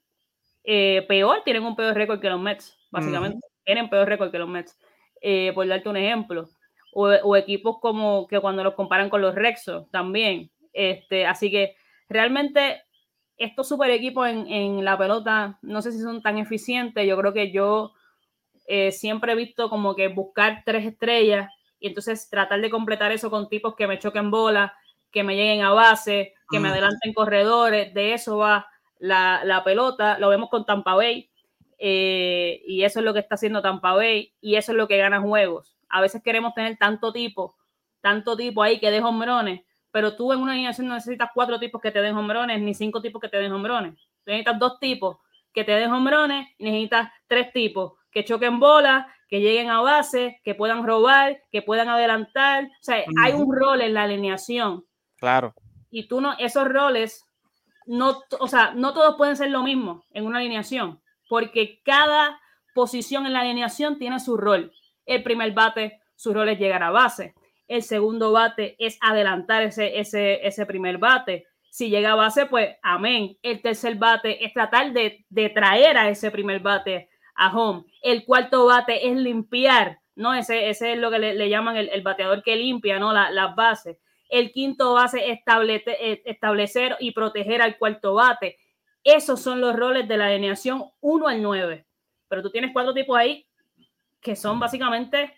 eh, 0.64 1.05
peor, 1.07 1.43
tienen 1.45 1.64
un 1.64 1.76
peor 1.76 1.95
récord 1.95 2.20
que 2.20 2.30
los 2.30 2.41
Mets, 2.41 2.76
básicamente. 2.91 3.47
Tienen 3.64 3.91
peor 3.91 4.09
récord 4.09 4.30
que 4.30 4.39
los 4.39 4.49
Mets. 4.49 4.78
Eh, 5.20 5.53
por 5.55 5.66
darte 5.66 5.89
un 5.89 5.97
ejemplo. 5.97 6.49
O, 6.93 7.37
equipos 7.37 7.78
como 7.80 8.26
que 8.26 8.41
cuando 8.41 8.62
los 8.62 8.74
comparan 8.74 9.11
con 9.11 9.20
los 9.20 9.35
Rexos 9.35 9.91
también. 9.91 10.51
Este, 10.72 11.26
así 11.26 11.51
que 11.51 11.74
realmente 12.09 12.82
estos 13.37 13.68
super 13.68 13.91
equipos 13.91 14.28
en, 14.28 14.85
la 14.85 14.97
pelota, 14.97 15.59
no 15.62 15.82
sé 15.82 15.93
si 15.93 15.99
son 16.01 16.22
tan 16.22 16.39
eficientes. 16.39 17.07
Yo 17.07 17.16
creo 17.16 17.32
que 17.32 17.51
yo 17.51 17.93
eh, 18.66 18.93
siempre 18.93 19.32
he 19.32 19.37
visto 19.37 19.68
como 19.68 19.97
que 19.97 20.09
buscar 20.09 20.62
tres 20.64 20.87
estrellas 20.87 21.51
y 21.80 21.89
entonces 21.89 22.28
tratar 22.30 22.61
de 22.61 22.70
completar 22.70 23.11
eso 23.11 23.28
con 23.28 23.49
tipos 23.49 23.74
que 23.74 23.87
me 23.87 23.99
choquen 23.99 24.30
bola, 24.30 24.72
que 25.11 25.24
me 25.24 25.37
lleguen 25.37 25.62
a 25.62 25.70
base, 25.70 26.34
que 26.51 26.61
me 26.61 26.68
adelanten 26.68 27.12
corredores. 27.12 27.95
De 27.95 28.14
eso 28.14 28.38
va 28.38 28.66
la, 28.99 29.42
la 29.45 29.64
pelota. 29.64 30.18
Lo 30.18 30.28
vemos 30.28 30.51
con 30.51 30.64
Tampa 30.64 30.95
Bay 30.95 31.30
eh, 31.78 32.62
y 32.66 32.82
eso 32.84 33.01
es 33.01 33.05
lo 33.05 33.12
que 33.12 33.20
está 33.20 33.34
haciendo 33.34 33.62
Tampa 33.62 33.92
Bay 33.92 34.32
y 34.40 34.57
eso 34.57 34.72
es 34.72 34.78
lo 34.78 34.88
que 34.88 34.97
gana 34.97 35.20
juegos. 35.20 35.76
A 35.88 36.01
veces 36.01 36.22
queremos 36.22 36.55
tener 36.55 36.76
tanto 36.76 37.12
tipo, 37.12 37.57
tanto 38.01 38.36
tipo 38.36 38.62
ahí 38.62 38.80
que 38.80 38.90
de 38.90 39.01
hombrones, 39.01 39.62
pero 39.90 40.16
tú 40.16 40.32
en 40.32 40.40
una 40.40 40.53
alineación 40.53 40.88
no 40.88 40.95
necesitas 40.95 41.30
cuatro 41.34 41.59
tipos 41.59 41.80
que 41.80 41.90
te 41.90 42.01
den 42.01 42.16
hombrones, 42.16 42.61
ni 42.61 42.74
cinco 42.74 43.01
tipos 43.01 43.20
que 43.20 43.28
te 43.28 43.36
den 43.36 43.53
hombrones. 43.53 43.95
necesitas 44.26 44.59
dos 44.59 44.78
tipos 44.80 45.18
que 45.53 45.64
te 45.64 45.72
den 45.72 45.92
hombrones 45.92 46.49
y 46.59 46.64
necesitas 46.64 47.11
tres 47.26 47.53
tipos 47.53 47.92
que 48.11 48.24
choquen 48.24 48.61
bolas, 48.61 49.07
que 49.28 49.40
lleguen 49.40 49.70
a 49.70 49.80
base, 49.80 50.40
que 50.45 50.55
puedan 50.55 50.86
robar, 50.86 51.42
que 51.51 51.62
puedan 51.62 51.88
adelantar. 51.88 52.64
O 52.64 52.82
sea, 52.82 53.05
hay 53.22 53.32
un 53.32 53.55
rol 53.55 53.80
en 53.80 53.95
la 53.95 54.05
alineación. 54.05 54.84
Claro. 55.16 55.55
Y 55.95 56.09
tú 56.09 56.20
no, 56.20 56.34
esos 56.40 56.66
roles, 56.66 57.24
no, 57.86 58.20
o 58.40 58.49
sea, 58.49 58.72
no 58.74 58.92
todos 58.92 59.14
pueden 59.14 59.36
ser 59.36 59.53
lo 59.53 59.62
mismo 59.62 60.05
en 60.11 60.26
una 60.26 60.38
alineación, 60.38 61.01
porque 61.28 61.82
cada 61.84 62.40
posición 62.74 63.26
en 63.26 63.32
la 63.32 63.42
alineación 63.42 63.97
tiene 63.97 64.18
su 64.18 64.36
rol. 64.36 64.72
El 65.07 65.22
primer 65.22 65.53
bate, 65.53 66.01
su 66.16 66.34
rol 66.34 66.49
es 66.49 66.59
llegar 66.59 66.82
a 66.82 66.90
base. 66.90 67.36
El 67.68 67.84
segundo 67.84 68.32
bate 68.32 68.74
es 68.80 68.99
adelantar 69.01 69.62
ese, 69.62 70.01
ese, 70.01 70.45
ese 70.45 70.66
primer 70.66 70.99
bate. 70.99 71.47
Si 71.70 71.90
llega 71.90 72.11
a 72.11 72.16
base, 72.16 72.47
pues 72.47 72.74
amén. 72.82 73.38
El 73.40 73.62
tercer 73.62 73.95
bate 73.95 74.45
es 74.45 74.53
tratar 74.53 74.92
de, 74.92 75.24
de 75.28 75.49
traer 75.51 75.97
a 75.97 76.09
ese 76.09 76.32
primer 76.32 76.59
bate 76.59 77.09
a 77.36 77.57
home. 77.57 77.84
El 78.03 78.24
cuarto 78.24 78.66
bate 78.66 79.09
es 79.09 79.16
limpiar, 79.16 80.01
¿no? 80.16 80.34
Ese, 80.34 80.70
ese 80.70 80.95
es 80.95 80.99
lo 80.99 81.12
que 81.12 81.20
le, 81.20 81.49
llaman 81.49 81.76
el, 81.76 82.03
bateador 82.03 82.42
que 82.42 82.57
limpia, 82.57 82.99
¿no? 82.99 83.12
las 83.12 83.55
bases. 83.55 83.97
El 84.35 84.51
quinto 84.51 84.95
base 84.95 85.30
es 85.30 85.39
eh, 85.47 86.22
establecer 86.24 86.97
y 86.99 87.12
proteger 87.12 87.62
al 87.62 87.78
cuarto 87.78 88.14
bate. 88.14 88.59
Esos 89.05 89.41
son 89.41 89.61
los 89.61 89.76
roles 89.76 90.09
de 90.09 90.16
la 90.16 90.26
alineación 90.26 90.91
1 91.01 91.28
al 91.28 91.41
9. 91.41 91.87
Pero 92.26 92.43
tú 92.43 92.51
tienes 92.51 92.72
cuatro 92.72 92.93
tipos 92.93 93.16
ahí 93.16 93.47
que 94.20 94.35
son 94.35 94.59
básicamente 94.59 95.32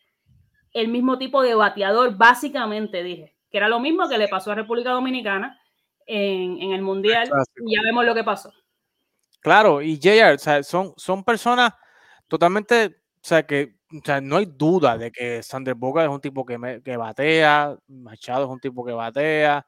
el 0.73 0.89
mismo 0.89 1.19
tipo 1.19 1.43
de 1.43 1.55
bateador, 1.55 2.17
básicamente 2.17 3.03
dije, 3.03 3.37
que 3.51 3.59
era 3.59 3.69
lo 3.69 3.81
mismo 3.81 4.09
que 4.09 4.17
le 4.17 4.29
pasó 4.29 4.53
a 4.53 4.55
República 4.55 4.93
Dominicana 4.93 5.61
en, 6.07 6.63
en 6.63 6.73
el 6.73 6.81
Mundial 6.81 7.29
y 7.67 7.77
ya 7.77 7.83
vemos 7.85 8.07
lo 8.07 8.15
que 8.15 8.25
pasó. 8.25 8.51
Claro, 9.41 9.83
y 9.83 9.99
JR, 9.99 10.37
o 10.37 10.39
sea, 10.39 10.63
son, 10.63 10.95
son 10.97 11.23
personas 11.23 11.75
totalmente, 12.29 12.87
o 12.87 13.21
sea, 13.21 13.47
que 13.47 13.76
o 13.93 14.01
sea, 14.05 14.21
no 14.21 14.37
hay 14.37 14.47
duda 14.47 14.99
de 14.99 15.13
que 15.13 15.43
Sander 15.43 15.75
Boca 15.75 16.03
es 16.05 16.09
un 16.11 16.21
tipo 16.21 16.45
que, 16.45 16.81
que 16.85 16.97
batea, 16.97 17.77
Machado 17.89 18.45
es 18.45 18.51
un 18.51 18.61
tipo 18.61 18.85
que 18.85 18.93
batea, 18.93 19.65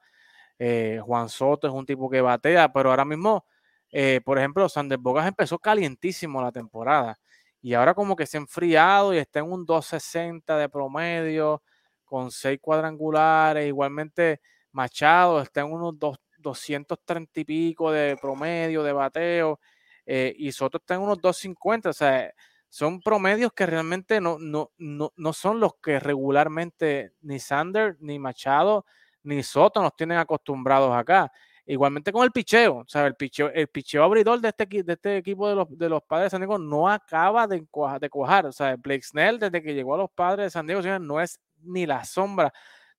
eh, 0.59 0.99
Juan 1.03 1.29
Soto 1.29 1.67
es 1.67 1.73
un 1.73 1.85
tipo 1.85 2.09
que 2.09 2.21
batea, 2.21 2.71
pero 2.73 2.89
ahora 2.91 3.05
mismo, 3.05 3.45
eh, 3.91 4.21
por 4.25 4.37
ejemplo, 4.39 4.67
Sander 4.69 4.97
Bogas 4.99 5.27
empezó 5.27 5.59
calientísimo 5.59 6.41
la 6.41 6.51
temporada 6.51 7.17
y 7.61 7.73
ahora 7.73 7.93
como 7.93 8.15
que 8.15 8.25
se 8.25 8.37
ha 8.37 8.41
enfriado 8.41 9.13
y 9.13 9.17
está 9.19 9.39
en 9.39 9.51
un 9.51 9.65
260 9.65 10.57
de 10.57 10.69
promedio 10.69 11.63
con 12.05 12.31
seis 12.31 12.59
cuadrangulares, 12.61 13.67
igualmente 13.67 14.41
Machado 14.71 15.41
está 15.41 15.61
en 15.61 15.71
unos 15.71 15.95
230 16.39 17.39
y 17.41 17.45
pico 17.45 17.91
de 17.91 18.17
promedio 18.21 18.83
de 18.83 18.93
bateo 18.93 19.59
eh, 20.05 20.33
y 20.37 20.51
Soto 20.51 20.77
está 20.79 20.95
en 20.95 21.01
unos 21.01 21.21
250, 21.21 21.89
o 21.89 21.93
sea, 21.93 22.33
son 22.69 23.01
promedios 23.01 23.51
que 23.53 23.65
realmente 23.65 24.21
no, 24.21 24.37
no, 24.39 24.71
no, 24.77 25.11
no 25.15 25.33
son 25.33 25.59
los 25.59 25.75
que 25.81 25.99
regularmente 25.99 27.13
ni 27.21 27.39
Sander, 27.39 27.97
ni 27.99 28.19
Machado, 28.19 28.85
ni 29.23 29.43
Soto 29.43 29.81
nos 29.81 29.95
tienen 29.95 30.17
acostumbrados 30.19 30.95
acá. 30.95 31.31
Igualmente 31.65 32.11
con 32.11 32.23
el 32.23 32.31
picheo, 32.31 32.83
sea, 32.87 33.05
el 33.05 33.15
picheo, 33.15 33.51
el 33.53 33.67
picheo 33.67 34.03
abridor 34.03 34.41
de 34.41 34.49
este, 34.49 34.65
de 34.83 34.93
este 34.93 35.17
equipo 35.17 35.47
de 35.47 35.55
los, 35.55 35.67
de 35.69 35.87
los 35.87 36.01
padres 36.01 36.25
de 36.25 36.29
San 36.31 36.41
Diego 36.41 36.57
no 36.57 36.89
acaba 36.89 37.45
de, 37.45 37.63
de 38.01 38.09
cuajar. 38.09 38.47
O 38.47 38.51
sea, 38.51 38.75
Blake 38.75 39.03
Snell, 39.03 39.37
desde 39.37 39.61
que 39.61 39.73
llegó 39.75 39.93
a 39.93 39.99
los 39.99 40.09
padres 40.09 40.47
de 40.47 40.49
San 40.49 40.65
Diego, 40.65 40.81
no 40.99 41.21
es 41.21 41.39
ni 41.61 41.85
la 41.85 42.03
sombra 42.05 42.51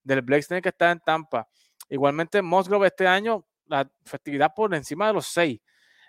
del 0.04 0.22
Blake 0.22 0.42
Snell 0.42 0.62
que 0.62 0.68
está 0.68 0.92
en 0.92 1.00
Tampa. 1.00 1.48
Igualmente, 1.88 2.42
Musgrove 2.42 2.86
este 2.86 3.08
año, 3.08 3.44
la 3.66 3.90
efectividad 4.04 4.52
por 4.54 4.72
encima 4.72 5.08
de 5.08 5.14
los 5.14 5.26
seis. 5.26 5.60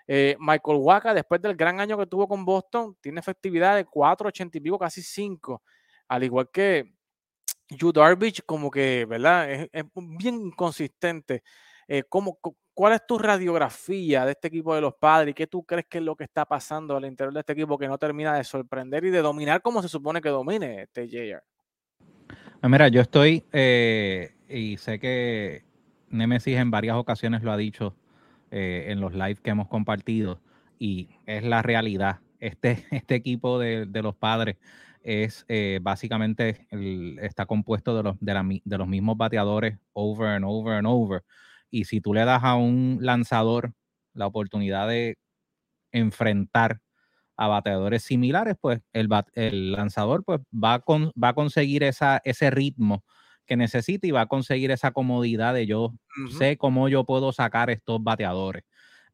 Eh, 0.06 0.36
Michael 0.38 0.78
Waka, 0.78 1.14
después 1.14 1.40
del 1.40 1.56
gran 1.56 1.80
año 1.80 1.96
que 1.96 2.06
tuvo 2.06 2.26
con 2.28 2.44
Boston, 2.44 2.96
tiene 3.00 3.20
efectividad 3.20 3.76
de 3.76 3.86
4.80 3.86 4.56
y 4.56 4.60
pico, 4.60 4.78
casi 4.78 5.02
5. 5.02 5.62
Al 6.08 6.24
igual 6.24 6.50
que 6.52 6.92
Yu 7.68 7.92
Darvish, 7.92 8.42
como 8.44 8.70
que, 8.70 9.04
¿verdad? 9.04 9.50
Es, 9.50 9.68
bien 9.94 10.34
inconsistente. 10.46 11.42
Eh, 11.88 12.04
¿Cuál 12.74 12.94
es 12.94 13.06
tu 13.06 13.18
radiografía 13.18 14.24
de 14.24 14.32
este 14.32 14.48
equipo 14.48 14.74
de 14.74 14.80
los 14.80 14.94
padres? 14.94 15.34
¿Qué 15.34 15.46
tú 15.46 15.64
crees 15.64 15.86
que 15.88 15.98
es 15.98 16.04
lo 16.04 16.16
que 16.16 16.24
está 16.24 16.44
pasando 16.44 16.96
al 16.96 17.04
interior 17.04 17.34
de 17.34 17.40
este 17.40 17.52
equipo 17.52 17.78
que 17.78 17.88
no 17.88 17.98
termina 17.98 18.34
de 18.34 18.44
sorprender 18.44 19.04
y 19.04 19.10
de 19.10 19.20
dominar 19.20 19.60
como 19.60 19.82
se 19.82 19.88
supone 19.88 20.20
que 20.20 20.28
domine 20.28 20.82
este 20.82 21.08
JR? 21.08 21.42
Ah, 22.60 22.68
mira, 22.68 22.88
yo 22.88 23.00
estoy, 23.00 23.44
eh, 23.52 24.36
y 24.48 24.76
sé 24.76 24.98
que 25.00 25.64
Nemesis 26.10 26.56
en 26.56 26.70
varias 26.70 26.96
ocasiones 26.96 27.42
lo 27.42 27.50
ha 27.50 27.56
dicho, 27.56 27.96
eh, 28.54 28.92
en 28.92 29.00
los 29.00 29.14
lives 29.14 29.40
que 29.40 29.48
hemos 29.48 29.66
compartido 29.66 30.38
y 30.78 31.08
es 31.24 31.42
la 31.42 31.62
realidad. 31.62 32.20
Este, 32.38 32.84
este 32.90 33.14
equipo 33.14 33.58
de, 33.58 33.86
los 34.02 34.14
padres 34.14 34.58
es 35.02 35.46
eh, 35.48 35.80
básicamente 35.80 36.66
está 37.22 37.46
compuesto 37.46 37.96
de 37.96 38.02
los, 38.02 38.16
de, 38.20 38.76
los 38.76 38.86
mismos 38.86 39.16
bateadores 39.16 39.78
over 39.94 40.28
and 40.28 40.44
over 40.46 40.74
and 40.74 40.86
over. 40.86 41.24
Y 41.70 41.86
si 41.86 42.02
tú 42.02 42.12
le 42.12 42.26
das 42.26 42.44
a 42.44 42.54
un 42.56 42.98
lanzador 43.00 43.72
la 44.12 44.26
oportunidad 44.26 44.86
de 44.86 45.16
enfrentar 45.90 46.82
a 47.38 47.48
bateadores 47.48 48.02
similares, 48.02 48.56
pues 48.60 48.82
el, 48.92 49.08
el 49.32 49.72
lanzador 49.72 50.24
pues 50.24 50.40
va, 50.52 50.80
con, 50.80 51.10
va 51.12 51.28
a 51.28 51.34
conseguir 51.34 51.84
esa, 51.84 52.20
ese 52.22 52.50
ritmo 52.50 53.02
que 53.46 53.56
necesita 53.56 54.06
y 54.06 54.10
va 54.10 54.22
a 54.22 54.26
conseguir 54.26 54.70
esa 54.70 54.92
comodidad 54.92 55.54
de 55.54 55.66
yo 55.66 55.92
sé 56.38 56.56
cómo 56.56 56.88
yo 56.88 57.04
puedo 57.04 57.32
sacar 57.32 57.70
estos 57.70 58.02
bateadores. 58.02 58.64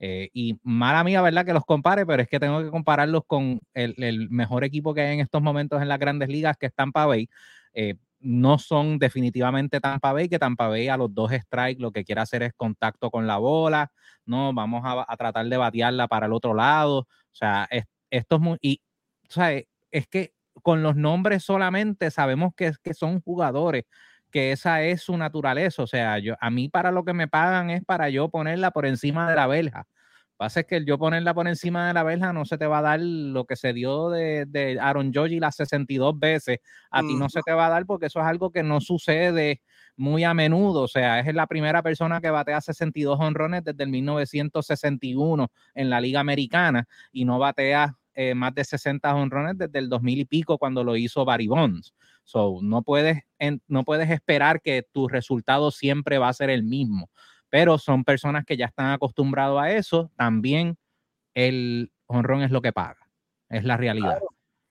Eh, 0.01 0.31
y 0.33 0.59
mala 0.63 1.03
mía, 1.03 1.23
¿verdad? 1.23 1.45
Que 1.45 1.53
los 1.53 1.65
compare, 1.65 2.07
pero 2.07 2.23
es 2.23 2.29
que 2.29 2.39
tengo 2.39 2.63
que 2.63 2.71
compararlos 2.71 3.23
con 3.27 3.61
el, 3.75 4.29
mejor 4.31 4.65
equipo 4.65 4.95
que 4.95 5.01
hay 5.01 5.15
en 5.15 5.21
estos 5.21 5.43
momentos 5.43 5.83
en 5.83 5.89
las 5.89 5.99
grandes 5.99 6.29
ligas, 6.29 6.57
que 6.57 6.67
es 6.67 6.75
Tampa 6.75 7.07
Bay. 7.07 7.29
Eh, 7.73 7.97
no 8.21 8.59
son 8.59 8.99
definitivamente 8.99 9.81
Tampa 9.81 10.13
Bay, 10.13 10.29
que 10.29 10.39
Tampa 10.39 10.69
Bay 10.69 10.89
a 10.89 10.97
los 10.97 11.15
dos 11.15 11.33
strikes 11.33 11.81
lo 11.81 11.93
que 11.93 12.05
quiere 12.05 12.21
hacer 12.21 12.43
es 12.43 12.53
contacto 12.55 13.11
con 13.11 13.27
la 13.27 13.39
bola, 13.39 13.93
no, 14.25 14.53
vamos 14.53 14.83
a, 14.85 15.17
tratar 15.17 15.47
de 15.47 15.57
batearla 15.57 16.09
para 16.09 16.27
el 16.27 16.33
otro 16.33 16.55
lado. 16.55 16.99
O 17.01 17.07
sea, 17.33 17.69
esto 18.11 18.37
es 18.37 18.41
muy... 18.41 18.59
Y, 18.61 18.81
o 19.37 19.43
es 19.91 20.07
que 20.09 20.33
con 20.63 20.83
los 20.83 20.97
nombres 20.97 21.45
solamente 21.45 22.11
sabemos 22.11 22.53
que, 22.55 22.73
que 22.83 22.95
son 22.95 23.21
jugadores 23.21 23.85
que 24.31 24.53
esa 24.53 24.83
es 24.83 25.03
su 25.03 25.17
naturaleza. 25.17 25.83
O 25.83 25.87
sea, 25.87 26.19
yo, 26.19 26.35
a 26.41 26.51
mí 26.51 26.69
para 26.69 26.91
lo 26.93 27.05
que 27.05 27.15
me 27.15 27.29
pagan 27.29 27.71
es 27.71 27.85
para 27.85 28.09
yo 28.11 28.29
ponerla 28.29 28.71
por 28.71 28.87
encima 28.87 29.29
de 29.29 29.37
la 29.37 29.47
verja. 29.47 29.87
Pasa 30.39 30.61
es 30.61 30.67
que 30.67 30.77
el 30.77 30.87
yo 30.87 30.99
ponerla 30.99 31.35
por 31.35 31.49
encima 31.49 31.89
de 31.89 31.95
la 31.95 32.05
verja 32.05 32.33
no 32.33 32.45
se 32.45 32.59
te 32.59 32.67
va 32.69 32.79
a 32.79 32.83
dar 32.83 33.01
lo 33.01 33.45
que 33.45 33.57
se 33.57 33.73
dio 33.73 34.09
de, 34.09 34.47
de 34.47 34.79
Aaron 34.81 35.13
Joji 35.13 35.41
las 35.41 35.57
62 35.57 36.17
veces. 36.17 36.61
A 36.93 37.01
ti 37.01 37.17
no 37.17 37.29
se 37.29 37.43
te 37.43 37.53
va 37.53 37.67
a 37.67 37.71
dar 37.71 37.87
porque 37.87 38.07
eso 38.07 38.21
es 38.21 38.27
algo 38.27 38.53
que 38.53 38.63
no 38.63 38.81
sucede 38.81 39.63
muy 39.97 40.23
a 40.23 40.35
menudo. 40.35 40.83
O 40.83 40.89
sea, 40.89 41.19
es 41.19 41.35
la 41.35 41.49
primera 41.49 41.83
persona 41.83 42.21
que 42.21 42.31
batea 42.31 42.61
62 42.61 43.19
honrones 43.19 43.65
desde 43.65 43.83
el 43.83 43.91
1961 43.91 45.51
en 45.75 45.91
la 45.91 46.01
Liga 46.01 46.21
Americana 46.21 46.87
y 47.11 47.25
no 47.25 47.41
batea 47.41 47.98
eh, 48.21 48.35
más 48.35 48.53
de 48.53 48.65
60 48.65 49.15
honrones 49.15 49.57
desde 49.57 49.79
el 49.79 49.89
2000 49.89 50.19
y 50.19 50.25
pico 50.25 50.59
cuando 50.59 50.83
lo 50.83 50.97
hizo 50.97 51.25
Barry 51.25 51.47
Bonds. 51.47 51.95
So, 52.25 52.59
no 52.61 52.83
puedes, 52.83 53.23
no 53.69 53.85
puedes 53.85 54.11
esperar 54.11 54.61
que 54.61 54.83
tu 54.83 55.07
resultado 55.07 55.71
siempre 55.71 56.19
va 56.19 56.29
a 56.29 56.33
ser 56.33 56.51
el 56.51 56.65
mismo, 56.65 57.11
pero 57.49 57.79
son 57.79 58.03
personas 58.03 58.45
que 58.45 58.57
ya 58.57 58.67
están 58.67 58.91
acostumbrados 58.91 59.63
a 59.63 59.71
eso. 59.71 60.11
También 60.17 60.77
el 61.33 61.93
honrón 62.09 62.43
es 62.43 62.51
lo 62.51 62.61
que 62.61 62.73
paga, 62.73 62.99
es 63.51 63.63
la 63.63 63.77
realidad. 63.77 64.19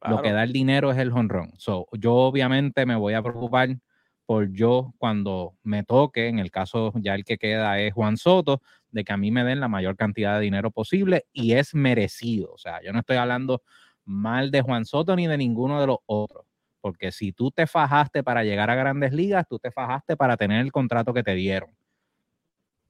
Lo 0.06 0.22
que 0.22 0.34
da 0.34 0.44
el 0.44 0.52
dinero 0.52 0.92
es 0.92 0.98
el 0.98 1.14
honrón. 1.14 1.54
So, 1.58 1.88
yo 1.94 2.16
obviamente 2.16 2.86
me 2.86 2.98
voy 2.98 3.14
a 3.14 3.22
preocupar 3.22 3.78
por 4.26 4.52
yo 4.52 4.94
cuando 4.98 5.56
me 5.64 5.84
toque, 5.86 6.28
en 6.28 6.40
el 6.40 6.52
caso 6.52 6.92
ya 6.96 7.16
el 7.16 7.24
que 7.24 7.38
queda 7.38 7.80
es 7.80 7.94
Juan 7.94 8.18
Soto, 8.18 8.62
de 8.92 9.04
que 9.04 9.14
a 9.14 9.18
mí 9.18 9.32
me 9.32 9.44
den 9.44 9.60
la 9.60 9.68
mayor 9.68 9.96
cantidad 9.96 10.36
de 10.36 10.42
dinero 10.42 10.72
posible 10.72 11.26
y 11.34 11.54
es 11.54 11.76
merecido. 11.76 12.54
O 12.54 12.58
sea, 12.58 12.82
yo 12.84 12.94
no 12.94 13.00
estoy 13.00 13.18
hablando 13.18 13.62
mal 14.06 14.52
de 14.52 14.62
Juan 14.62 14.86
Soto 14.86 15.16
ni 15.16 15.28
de 15.28 15.38
ninguno 15.38 15.80
de 15.82 15.88
los 15.88 15.98
otros 16.06 16.46
porque 16.88 17.12
si 17.12 17.34
tú 17.34 17.52
te 17.52 17.68
fajaste 17.68 18.24
para 18.24 18.46
llegar 18.46 18.70
a 18.70 18.76
grandes 18.76 19.12
ligas, 19.12 19.46
tú 19.50 19.60
te 19.60 19.72
fajaste 19.72 20.16
para 20.16 20.38
tener 20.38 20.62
el 20.62 20.72
contrato 20.72 21.14
que 21.14 21.22
te 21.22 21.34
dieron. 21.34 21.70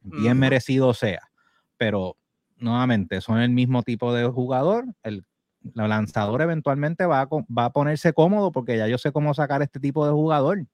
Bien 0.01 0.37
merecido 0.37 0.93
sea. 0.93 1.31
Pero 1.77 2.15
nuevamente, 2.57 3.21
son 3.21 3.39
el 3.39 3.49
mismo 3.49 3.81
tipo 3.81 4.13
de 4.13 4.25
jugador. 4.27 4.85
El, 5.01 5.25
lanzador 5.73 6.43
eventualmente 6.43 7.07
va 7.07 7.21
a, 7.21 7.27
va 7.27 7.65
a 7.65 7.73
ponerse 7.73 8.13
cómodo 8.13 8.51
porque 8.51 8.77
ya 8.77 8.87
yo 8.87 8.99
sé 8.99 9.11
cómo 9.11 9.33
sacar 9.33 9.63
este 9.63 9.79
tipo 9.79 10.05
de 10.05 10.13
jugador. 10.13 10.65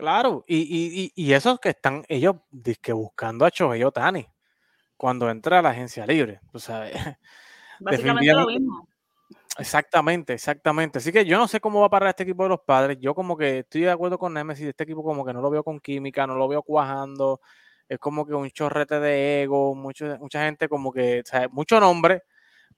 Claro, 0.00 0.44
y, 0.46 1.12
y, 1.14 1.32
esos 1.34 1.60
que 1.60 1.68
están 1.68 2.04
ellos 2.08 2.36
que 2.80 2.94
buscando 2.94 3.44
a 3.44 3.50
Chohei 3.50 3.84
Otani 3.84 4.26
cuando 4.96 5.28
entra 5.28 5.58
a 5.58 5.62
la 5.62 5.70
agencia 5.70 6.06
libre, 6.06 6.40
tú 6.50 6.58
sabes. 6.58 6.94
Básicamente 7.80 8.32
lo 8.32 8.46
mismo. 8.46 8.88
Exactamente, 9.58 10.32
exactamente. 10.32 10.98
Así 11.00 11.12
que 11.12 11.26
yo 11.26 11.36
no 11.36 11.46
sé 11.46 11.60
cómo 11.60 11.80
va 11.80 11.86
a 11.88 11.90
parar 11.90 12.08
este 12.08 12.22
equipo 12.22 12.44
de 12.44 12.48
los 12.48 12.60
padres. 12.60 12.96
Yo 12.98 13.14
como 13.14 13.36
que 13.36 13.58
estoy 13.58 13.82
de 13.82 13.90
acuerdo 13.90 14.18
con 14.18 14.32
Nemesis, 14.32 14.68
este 14.68 14.84
equipo 14.84 15.02
como 15.02 15.22
que 15.22 15.34
no 15.34 15.42
lo 15.42 15.50
veo 15.50 15.62
con 15.62 15.80
química, 15.80 16.26
no 16.26 16.34
lo 16.34 16.48
veo 16.48 16.62
cuajando. 16.62 17.42
Es 17.86 17.98
como 17.98 18.24
que 18.24 18.32
un 18.32 18.48
chorrete 18.50 19.00
de 19.00 19.42
ego, 19.42 19.74
mucho, 19.74 20.16
mucha 20.18 20.44
gente 20.46 20.66
como 20.66 20.92
que, 20.92 21.20
o 21.20 21.26
sea, 21.26 21.46
mucho 21.48 21.78
nombre, 21.78 22.22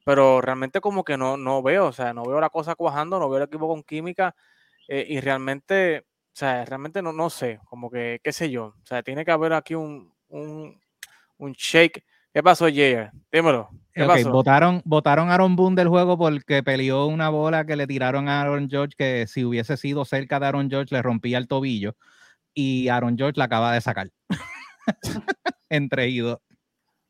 pero 0.05 0.41
realmente 0.41 0.81
como 0.81 1.05
que 1.05 1.17
no, 1.17 1.37
no 1.37 1.63
veo, 1.63 1.87
o 1.87 1.93
sea, 1.93 2.13
no 2.15 2.25
veo 2.25 2.41
la 2.41 2.51
cosa 2.51 2.75
cuajando, 2.75 3.21
no 3.21 3.29
veo 3.29 3.39
el 3.39 3.45
equipo 3.45 3.69
con 3.69 3.85
química 3.85 4.35
eh, 4.89 5.07
y 5.09 5.21
realmente, 5.21 6.07
o 6.33 6.35
sea, 6.35 6.65
realmente 6.65 7.03
no, 7.03 7.13
no 7.13 7.29
sé, 7.31 7.61
como 7.67 7.91
que, 7.91 8.21
qué 8.25 8.33
sé 8.33 8.51
yo, 8.51 8.75
o 8.83 8.87
sea, 8.87 9.03
tiene 9.03 9.25
que 9.25 9.31
haber 9.31 9.53
aquí 9.53 9.75
un, 9.75 10.13
un, 10.29 10.81
un 11.37 11.53
shake 11.53 12.05
¿Qué 12.33 12.43
pasó, 12.43 12.65
Jair? 12.65 13.11
Dímelo. 13.31 13.69
¿Qué 13.93 14.07
pasó? 14.07 14.33
Votaron, 14.33 14.81
votaron 14.87 15.29
a 15.29 15.35
Aaron 15.35 15.55
Boone 15.55 15.77
del 15.77 15.89
juego 15.89 16.17
porque 16.17 16.63
peleó 16.63 17.07
una 17.07 17.29
bola 17.29 17.67
que 17.67 17.77
le 17.77 17.87
tiraron 17.87 18.27
a 18.27 18.41
Aaron 18.41 18.71
George 18.71 18.95
que 18.97 19.27
si 19.27 19.45
hubiese 19.45 19.77
sido 19.77 20.07
cerca 20.07 20.41
de 20.41 20.47
Aaron 20.47 20.71
George 20.71 20.95
le 20.95 21.03
rompía 21.03 21.37
el 21.37 21.47
tobillo 21.47 21.95
y 22.55 22.89
Aaron 22.89 23.19
George 23.19 23.39
la 23.39 23.45
acaba 23.45 23.73
de 23.75 23.83
sacar. 23.83 24.11
Entre 25.69 26.09
idos. 26.09 26.39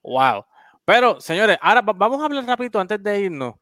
Wow. 0.02 0.44
Pero, 0.84 1.20
señores, 1.20 1.56
ahora 1.60 1.82
vamos 1.82 2.20
a 2.20 2.24
hablar 2.24 2.44
rápido 2.44 2.80
antes 2.80 3.00
de 3.00 3.20
irnos 3.20 3.54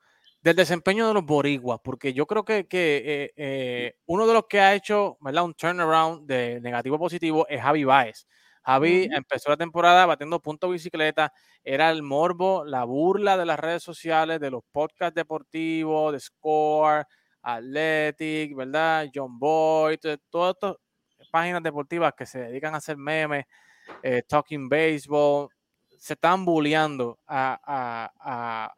del 0.42 0.56
desempeño 0.56 1.06
de 1.08 1.14
los 1.14 1.24
boricuas, 1.24 1.80
porque 1.84 2.12
yo 2.14 2.26
creo 2.26 2.44
que, 2.44 2.66
eh, 2.70 3.32
eh, 3.36 3.94
uno 4.06 4.26
de 4.26 4.34
los 4.34 4.44
que 4.48 4.60
ha 4.60 4.74
hecho 4.74 5.18
¿verdad? 5.20 5.44
un 5.44 5.54
turnaround 5.54 6.26
de 6.26 6.60
negativo 6.60 6.96
a 6.96 6.98
positivo 6.98 7.46
es 7.48 7.60
Javi 7.62 7.84
Baez. 7.84 8.26
Javi 8.62 9.08
empezó 9.14 9.50
la 9.50 9.56
temporada 9.56 10.06
batiendo 10.06 10.40
puntos 10.40 10.70
bicicleta, 10.70 11.32
era 11.64 11.90
el 11.90 12.02
morbo, 12.02 12.64
la 12.64 12.84
burla 12.84 13.36
de 13.36 13.46
las 13.46 13.58
redes 13.58 13.82
sociales, 13.82 14.40
de 14.40 14.50
los 14.50 14.62
podcasts 14.72 15.14
deportivos, 15.14 16.12
de 16.12 16.20
Score, 16.20 17.06
Athletic, 17.42 18.54
¿verdad? 18.54 19.08
John 19.14 19.38
Boyd, 19.38 19.98
todas 20.30 20.54
estas 20.54 20.76
páginas 21.30 21.62
deportivas 21.62 22.12
que 22.16 22.26
se 22.26 22.40
dedican 22.40 22.74
a 22.74 22.78
hacer 22.78 22.96
memes, 22.96 23.44
eh, 24.02 24.22
Talking 24.28 24.68
Baseball, 24.68 25.48
se 25.98 26.14
estaban 26.14 26.44
bulleando 26.44 27.18
a, 27.26 27.60
a, 28.18 28.74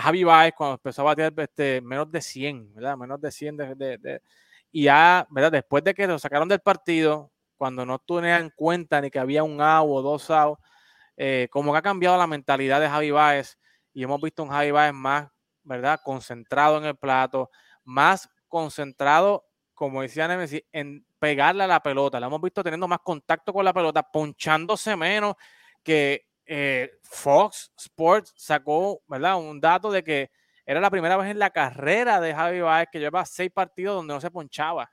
Javi 0.00 0.24
Baez 0.24 0.54
cuando 0.56 0.74
empezó 0.74 1.02
a 1.02 1.06
batear 1.06 1.32
este, 1.36 1.80
menos 1.80 2.10
de 2.10 2.20
100, 2.20 2.74
¿verdad? 2.74 2.96
Menos 2.96 3.20
de 3.20 3.30
100 3.30 3.56
de, 3.56 4.20
y 4.72 4.84
ya, 4.84 5.26
¿verdad? 5.30 5.52
Después 5.52 5.84
de 5.84 5.94
que 5.94 6.06
lo 6.06 6.18
sacaron 6.18 6.48
del 6.48 6.60
partido, 6.60 7.32
cuando 7.56 7.86
no 7.86 7.98
tenían 7.98 8.42
en 8.42 8.50
cuenta 8.50 9.00
ni 9.00 9.10
que 9.10 9.18
había 9.18 9.42
un 9.42 9.60
out 9.60 9.88
o 9.90 10.02
dos 10.02 10.30
outs, 10.30 10.62
eh, 11.16 11.48
como 11.50 11.72
que 11.72 11.78
ha 11.78 11.82
cambiado 11.82 12.18
la 12.18 12.26
mentalidad 12.26 12.80
de 12.80 12.88
Javi 12.88 13.10
Baez 13.10 13.58
y 13.94 14.02
hemos 14.02 14.20
visto 14.20 14.42
un 14.42 14.50
Javi 14.50 14.70
Baez 14.70 14.92
más, 14.92 15.28
¿verdad? 15.62 16.00
Concentrado 16.04 16.78
en 16.78 16.84
el 16.84 16.96
plato, 16.96 17.50
más 17.84 18.28
concentrado, 18.48 19.46
como 19.74 20.02
decía 20.02 20.28
Nemesis, 20.28 20.62
en 20.72 21.06
pegarle 21.18 21.64
a 21.64 21.66
la 21.66 21.80
pelota. 21.82 22.20
La 22.20 22.26
hemos 22.26 22.40
visto 22.40 22.62
teniendo 22.62 22.86
más 22.88 23.00
contacto 23.02 23.52
con 23.52 23.64
la 23.64 23.72
pelota, 23.72 24.02
ponchándose 24.02 24.96
menos 24.96 25.36
que 25.82 26.26
eh, 26.46 26.92
Fox 27.02 27.72
Sports 27.76 28.32
sacó, 28.36 29.02
¿verdad? 29.08 29.36
Un 29.36 29.60
dato 29.60 29.90
de 29.90 30.02
que 30.02 30.30
era 30.64 30.80
la 30.80 30.90
primera 30.90 31.16
vez 31.16 31.30
en 31.30 31.38
la 31.38 31.50
carrera 31.50 32.20
de 32.20 32.34
Javi 32.34 32.60
Baez 32.60 32.88
que 32.90 32.98
lleva 32.98 33.24
seis 33.24 33.50
partidos 33.52 33.96
donde 33.96 34.14
no 34.14 34.20
se 34.20 34.30
ponchaba 34.30 34.90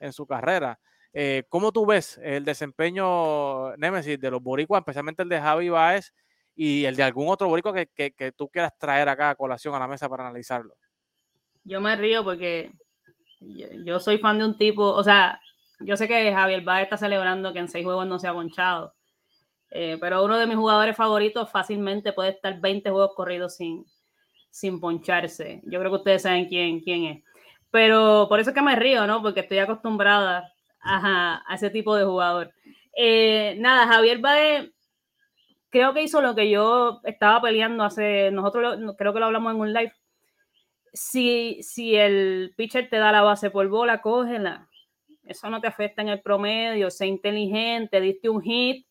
en 0.00 0.12
su 0.12 0.26
carrera. 0.26 0.78
Eh, 1.12 1.44
¿Cómo 1.48 1.72
tú 1.72 1.84
ves 1.84 2.18
el 2.22 2.44
desempeño, 2.44 3.76
Nemesis, 3.76 4.18
de 4.18 4.30
los 4.30 4.42
boricuas, 4.42 4.80
especialmente 4.80 5.22
el 5.22 5.28
de 5.28 5.40
Javi 5.40 5.68
Baez 5.68 6.12
y 6.56 6.84
el 6.84 6.96
de 6.96 7.02
algún 7.02 7.28
otro 7.28 7.48
boricua 7.48 7.72
que, 7.72 8.12
que, 8.12 8.32
tú 8.32 8.48
quieras 8.48 8.72
traer 8.78 9.08
acá 9.08 9.30
a 9.30 9.34
colación 9.34 9.74
a 9.74 9.78
la 9.78 9.88
mesa 9.88 10.08
para 10.08 10.24
analizarlo? 10.24 10.74
Yo 11.64 11.80
me 11.80 11.94
río 11.96 12.24
porque 12.24 12.72
yo, 13.40 14.00
soy 14.00 14.18
fan 14.18 14.38
de 14.38 14.44
un 14.46 14.56
tipo, 14.56 14.84
o 14.84 15.04
sea, 15.04 15.40
yo 15.80 15.96
sé 15.96 16.08
que 16.08 16.32
Javier 16.32 16.62
Baez 16.62 16.84
está 16.84 16.96
celebrando 16.96 17.52
que 17.52 17.58
en 17.58 17.68
seis 17.68 17.84
juegos 17.84 18.06
no 18.06 18.18
se 18.18 18.28
ha 18.28 18.32
ponchado, 18.32 18.94
eh, 19.74 19.96
pero 20.00 20.24
uno 20.24 20.38
de 20.38 20.46
mis 20.46 20.56
jugadores 20.56 20.96
favoritos 20.96 21.50
fácilmente 21.50 22.12
puede 22.12 22.30
estar 22.30 22.60
20 22.60 22.90
juegos 22.90 23.14
corridos 23.14 23.56
sin, 23.56 23.86
sin 24.50 24.80
poncharse. 24.80 25.62
Yo 25.64 25.78
creo 25.80 25.90
que 25.90 25.98
ustedes 25.98 26.22
saben 26.22 26.46
quién, 26.46 26.80
quién 26.80 27.04
es. 27.04 27.24
Pero 27.70 28.26
por 28.28 28.38
eso 28.38 28.50
es 28.50 28.54
que 28.54 28.62
me 28.62 28.76
río, 28.76 29.06
¿no? 29.06 29.22
Porque 29.22 29.40
estoy 29.40 29.58
acostumbrada 29.58 30.52
a 30.82 31.42
ese 31.54 31.70
tipo 31.70 31.96
de 31.96 32.04
jugador. 32.04 32.52
Eh, 32.94 33.56
nada, 33.58 33.86
Javier 33.86 34.18
Baez 34.18 34.70
creo 35.70 35.94
que 35.94 36.02
hizo 36.02 36.20
lo 36.20 36.34
que 36.34 36.50
yo 36.50 37.00
estaba 37.04 37.40
peleando 37.40 37.82
hace, 37.82 38.30
nosotros 38.30 38.78
creo 38.98 39.14
que 39.14 39.20
lo 39.20 39.26
hablamos 39.26 39.54
en 39.54 39.60
un 39.60 39.72
live. 39.72 39.92
Si, 40.92 41.62
si 41.62 41.96
el 41.96 42.52
pitcher 42.56 42.90
te 42.90 42.98
da 42.98 43.10
la 43.10 43.22
base 43.22 43.50
por 43.50 43.66
bola, 43.68 44.02
cógela. 44.02 44.68
Eso 45.24 45.48
no 45.48 45.62
te 45.62 45.68
afecta 45.68 46.02
en 46.02 46.08
el 46.08 46.20
promedio, 46.20 46.90
sé 46.90 47.06
inteligente, 47.06 48.00
diste 48.02 48.28
un 48.28 48.42
hit, 48.42 48.86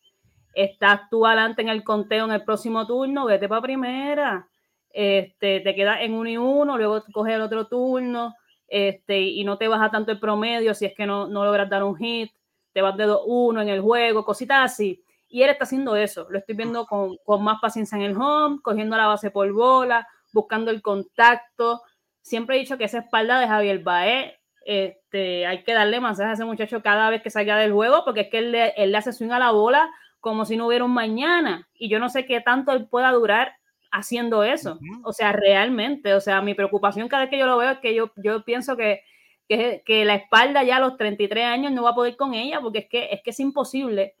estás 0.52 1.08
tú 1.10 1.26
adelante 1.26 1.62
en 1.62 1.68
el 1.68 1.84
conteo 1.84 2.24
en 2.24 2.32
el 2.32 2.44
próximo 2.44 2.86
turno, 2.86 3.26
vete 3.26 3.48
para 3.48 3.62
primera. 3.62 4.48
Este, 4.90 5.60
te 5.60 5.74
quedas 5.74 6.00
en 6.02 6.14
uno 6.14 6.28
y 6.28 6.36
uno, 6.36 6.76
luego 6.76 7.02
coges 7.12 7.34
el 7.34 7.40
otro 7.40 7.66
turno 7.66 8.34
este, 8.68 9.20
y 9.20 9.42
no 9.44 9.56
te 9.56 9.68
baja 9.68 9.90
tanto 9.90 10.12
el 10.12 10.20
promedio 10.20 10.74
si 10.74 10.86
es 10.86 10.94
que 10.94 11.06
no, 11.06 11.26
no 11.26 11.44
logras 11.44 11.68
dar 11.68 11.82
un 11.82 11.96
hit, 11.96 12.30
te 12.72 12.82
vas 12.82 12.96
de 12.96 13.06
2-1 13.06 13.62
en 13.62 13.68
el 13.68 13.80
juego, 13.80 14.24
cositas 14.24 14.72
así. 14.72 15.02
Y 15.28 15.42
él 15.42 15.50
está 15.50 15.64
haciendo 15.64 15.96
eso, 15.96 16.26
lo 16.30 16.38
estoy 16.38 16.54
viendo 16.54 16.84
con, 16.86 17.16
con, 17.24 17.42
más 17.42 17.58
paciencia 17.60 17.96
en 17.96 18.02
el 18.02 18.16
home, 18.16 18.60
cogiendo 18.62 18.96
la 18.96 19.06
base 19.06 19.30
por 19.30 19.50
bola, 19.52 20.06
buscando 20.32 20.70
el 20.70 20.82
contacto. 20.82 21.82
Siempre 22.20 22.56
he 22.56 22.60
dicho 22.60 22.76
que 22.76 22.84
esa 22.84 22.98
espalda 22.98 23.40
de 23.40 23.48
Javier 23.48 23.78
Baez, 23.80 24.34
este, 24.64 25.46
hay 25.46 25.64
que 25.64 25.72
darle 25.72 26.00
masaje 26.00 26.30
a 26.30 26.32
ese 26.34 26.44
muchacho 26.44 26.82
cada 26.82 27.10
vez 27.10 27.22
que 27.22 27.30
salga 27.30 27.56
del 27.56 27.72
juego, 27.72 28.04
porque 28.04 28.22
es 28.22 28.28
que 28.28 28.38
él 28.38 28.52
le, 28.52 28.68
él 28.76 28.92
le 28.92 28.98
hace 28.98 29.12
swing 29.12 29.30
a 29.30 29.38
la 29.38 29.50
bola 29.52 29.90
como 30.22 30.46
si 30.46 30.56
no 30.56 30.68
hubiera 30.68 30.84
un 30.84 30.94
mañana. 30.94 31.68
Y 31.74 31.88
yo 31.90 31.98
no 31.98 32.08
sé 32.08 32.24
qué 32.24 32.40
tanto 32.40 32.72
él 32.72 32.86
pueda 32.86 33.10
durar 33.10 33.56
haciendo 33.90 34.44
eso. 34.44 34.78
O 35.02 35.12
sea, 35.12 35.32
realmente, 35.32 36.14
o 36.14 36.20
sea, 36.20 36.40
mi 36.40 36.54
preocupación 36.54 37.08
cada 37.08 37.24
vez 37.24 37.30
que 37.30 37.38
yo 37.38 37.46
lo 37.46 37.58
veo 37.58 37.72
es 37.72 37.78
que 37.80 37.92
yo, 37.92 38.12
yo 38.16 38.44
pienso 38.44 38.76
que, 38.76 39.02
que, 39.48 40.04
la 40.04 40.14
espalda 40.14 40.62
ya 40.62 40.76
a 40.76 40.80
los 40.80 40.96
33 40.96 41.44
años 41.44 41.72
no 41.72 41.82
va 41.82 41.90
a 41.90 41.94
poder 41.94 42.16
con 42.16 42.34
ella, 42.34 42.60
porque 42.60 42.78
es 42.78 42.88
que 42.88 43.08
es, 43.10 43.20
que 43.22 43.30
es 43.30 43.40
imposible 43.40 44.14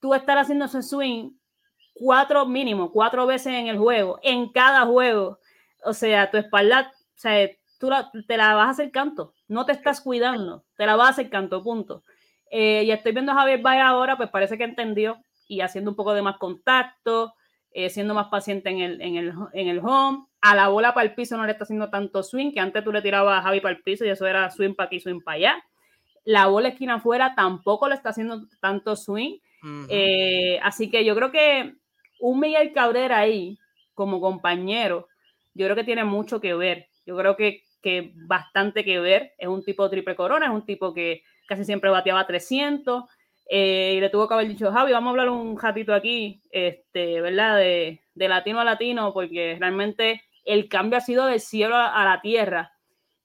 tú 0.00 0.14
estar 0.14 0.38
haciendo 0.38 0.66
ese 0.66 0.82
swing 0.82 1.32
cuatro 1.94 2.46
mínimo, 2.46 2.92
cuatro 2.92 3.26
veces 3.26 3.52
en 3.52 3.66
el 3.66 3.76
juego, 3.76 4.20
en 4.22 4.50
cada 4.52 4.86
juego. 4.86 5.40
O 5.84 5.92
sea, 5.92 6.30
tu 6.30 6.38
espalda, 6.38 6.92
o 6.94 7.18
sea, 7.18 7.50
tú 7.80 7.90
te 8.26 8.36
la 8.36 8.54
vas 8.54 8.68
a 8.68 8.70
hacer 8.70 8.92
canto, 8.92 9.34
no 9.48 9.66
te 9.66 9.72
estás 9.72 10.00
cuidando, 10.00 10.64
te 10.76 10.86
la 10.86 10.94
vas 10.94 11.08
a 11.08 11.10
hacer 11.10 11.28
canto, 11.28 11.60
punto. 11.62 12.04
Eh, 12.52 12.84
y 12.84 12.92
estoy 12.92 13.12
viendo 13.12 13.32
a 13.32 13.34
Javier 13.34 13.60
Valle 13.60 13.80
ahora, 13.80 14.16
pues 14.16 14.30
parece 14.30 14.56
que 14.56 14.64
entendió 14.64 15.20
y 15.50 15.62
haciendo 15.62 15.90
un 15.90 15.96
poco 15.96 16.14
de 16.14 16.22
más 16.22 16.38
contacto, 16.38 17.34
eh, 17.72 17.90
siendo 17.90 18.14
más 18.14 18.28
paciente 18.28 18.70
en 18.70 18.78
el, 18.78 19.00
en, 19.00 19.16
el, 19.16 19.32
en 19.52 19.66
el 19.66 19.80
home. 19.80 20.26
A 20.40 20.54
la 20.54 20.68
bola 20.68 20.94
para 20.94 21.08
el 21.08 21.14
piso 21.16 21.36
no 21.36 21.44
le 21.44 21.50
está 21.50 21.64
haciendo 21.64 21.90
tanto 21.90 22.22
swing, 22.22 22.52
que 22.52 22.60
antes 22.60 22.84
tú 22.84 22.92
le 22.92 23.02
tirabas 23.02 23.40
a 23.40 23.42
Javi 23.42 23.60
para 23.60 23.74
el 23.74 23.82
piso 23.82 24.04
y 24.04 24.10
eso 24.10 24.28
era 24.28 24.48
swing 24.48 24.74
para 24.74 24.86
aquí, 24.86 25.00
swing 25.00 25.20
para 25.20 25.36
allá. 25.36 25.64
La 26.24 26.46
bola 26.46 26.68
esquina 26.68 26.94
afuera 26.94 27.34
tampoco 27.34 27.88
le 27.88 27.96
está 27.96 28.10
haciendo 28.10 28.46
tanto 28.60 28.94
swing. 28.94 29.38
Eh, 29.88 30.60
así 30.62 30.88
que 30.88 31.04
yo 31.04 31.16
creo 31.16 31.32
que 31.32 31.74
un 32.20 32.38
Miguel 32.38 32.72
Cabrera 32.72 33.18
ahí, 33.18 33.58
como 33.94 34.20
compañero, 34.20 35.08
yo 35.54 35.66
creo 35.66 35.74
que 35.74 35.84
tiene 35.84 36.04
mucho 36.04 36.40
que 36.40 36.54
ver. 36.54 36.86
Yo 37.04 37.16
creo 37.16 37.36
que, 37.36 37.64
que 37.82 38.12
bastante 38.14 38.84
que 38.84 39.00
ver. 39.00 39.32
Es 39.36 39.48
un 39.48 39.64
tipo 39.64 39.82
de 39.82 39.90
triple 39.90 40.14
corona, 40.14 40.46
es 40.46 40.52
un 40.52 40.64
tipo 40.64 40.94
que 40.94 41.24
casi 41.48 41.64
siempre 41.64 41.90
bateaba 41.90 42.24
300 42.24 43.04
eh, 43.52 43.94
y 43.96 44.00
le 44.00 44.10
tuvo 44.10 44.28
que 44.28 44.34
haber 44.34 44.46
dicho, 44.46 44.70
Javi, 44.70 44.92
vamos 44.92 45.08
a 45.08 45.10
hablar 45.10 45.28
un 45.28 45.58
ratito 45.58 45.92
aquí, 45.92 46.40
este, 46.52 47.20
¿verdad? 47.20 47.56
De, 47.56 48.00
latino 48.14 48.60
a 48.60 48.64
latino, 48.64 49.12
porque 49.12 49.56
realmente 49.58 50.22
el 50.44 50.68
cambio 50.68 50.98
ha 50.98 51.00
sido 51.00 51.26
del 51.26 51.40
cielo 51.40 51.74
a, 51.74 52.04
la 52.04 52.20
tierra. 52.20 52.72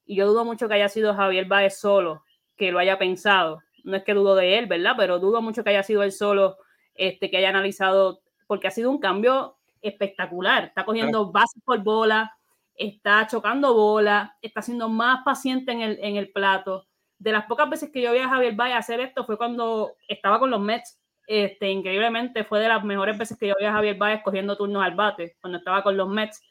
Y 0.04 0.16
yo 0.16 0.26
dudo 0.26 0.44
mucho 0.44 0.66
que 0.66 0.74
haya 0.74 0.88
sido 0.88 1.14
Javier 1.14 1.44
Baez 1.44 1.78
solo, 1.78 2.24
que 2.56 2.72
lo 2.72 2.80
haya 2.80 2.98
pensado. 2.98 3.62
No 3.84 3.96
es 3.96 4.02
que 4.02 4.14
dudo 4.14 4.34
de 4.34 4.58
él, 4.58 4.66
¿verdad? 4.66 4.94
Pero 4.96 5.20
dudo 5.20 5.40
mucho 5.42 5.62
que 5.62 5.70
haya 5.70 5.84
sido 5.84 6.02
él 6.02 6.10
solo, 6.10 6.56
este, 6.96 7.30
que 7.30 7.36
haya 7.36 7.50
analizado, 7.50 8.20
porque 8.48 8.66
ha 8.66 8.72
sido 8.72 8.90
un 8.90 8.98
cambio 8.98 9.58
espectacular. 9.80 10.64
Está 10.64 10.84
cogiendo 10.84 11.30
bases 11.30 11.62
por 11.64 11.78
bola, 11.84 12.36
está 12.74 13.28
chocando 13.28 13.74
bola, 13.74 14.36
está 14.42 14.60
siendo 14.60 14.88
más 14.88 15.22
paciente 15.24 15.70
en 15.70 15.82
el, 15.82 15.98
en 16.02 16.16
el 16.16 16.32
plato 16.32 16.88
de 17.18 17.32
las 17.32 17.46
pocas 17.46 17.68
veces 17.68 17.90
que 17.92 18.02
yo 18.02 18.12
vi 18.12 18.18
a 18.18 18.28
Javier 18.28 18.54
Valle 18.54 18.74
hacer 18.74 19.00
esto 19.00 19.24
fue 19.24 19.36
cuando 19.36 19.94
estaba 20.08 20.38
con 20.38 20.50
los 20.50 20.60
Mets. 20.60 21.00
Este, 21.26 21.70
increíblemente 21.70 22.44
fue 22.44 22.60
de 22.60 22.68
las 22.68 22.84
mejores 22.84 23.18
veces 23.18 23.36
que 23.36 23.48
yo 23.48 23.54
vi 23.58 23.64
a 23.64 23.72
Javier 23.72 23.96
Baez 23.96 24.22
cogiendo 24.22 24.56
turnos 24.56 24.84
al 24.84 24.94
bate 24.94 25.36
cuando 25.40 25.58
estaba 25.58 25.82
con 25.82 25.96
los 25.96 26.08
Mets. 26.08 26.42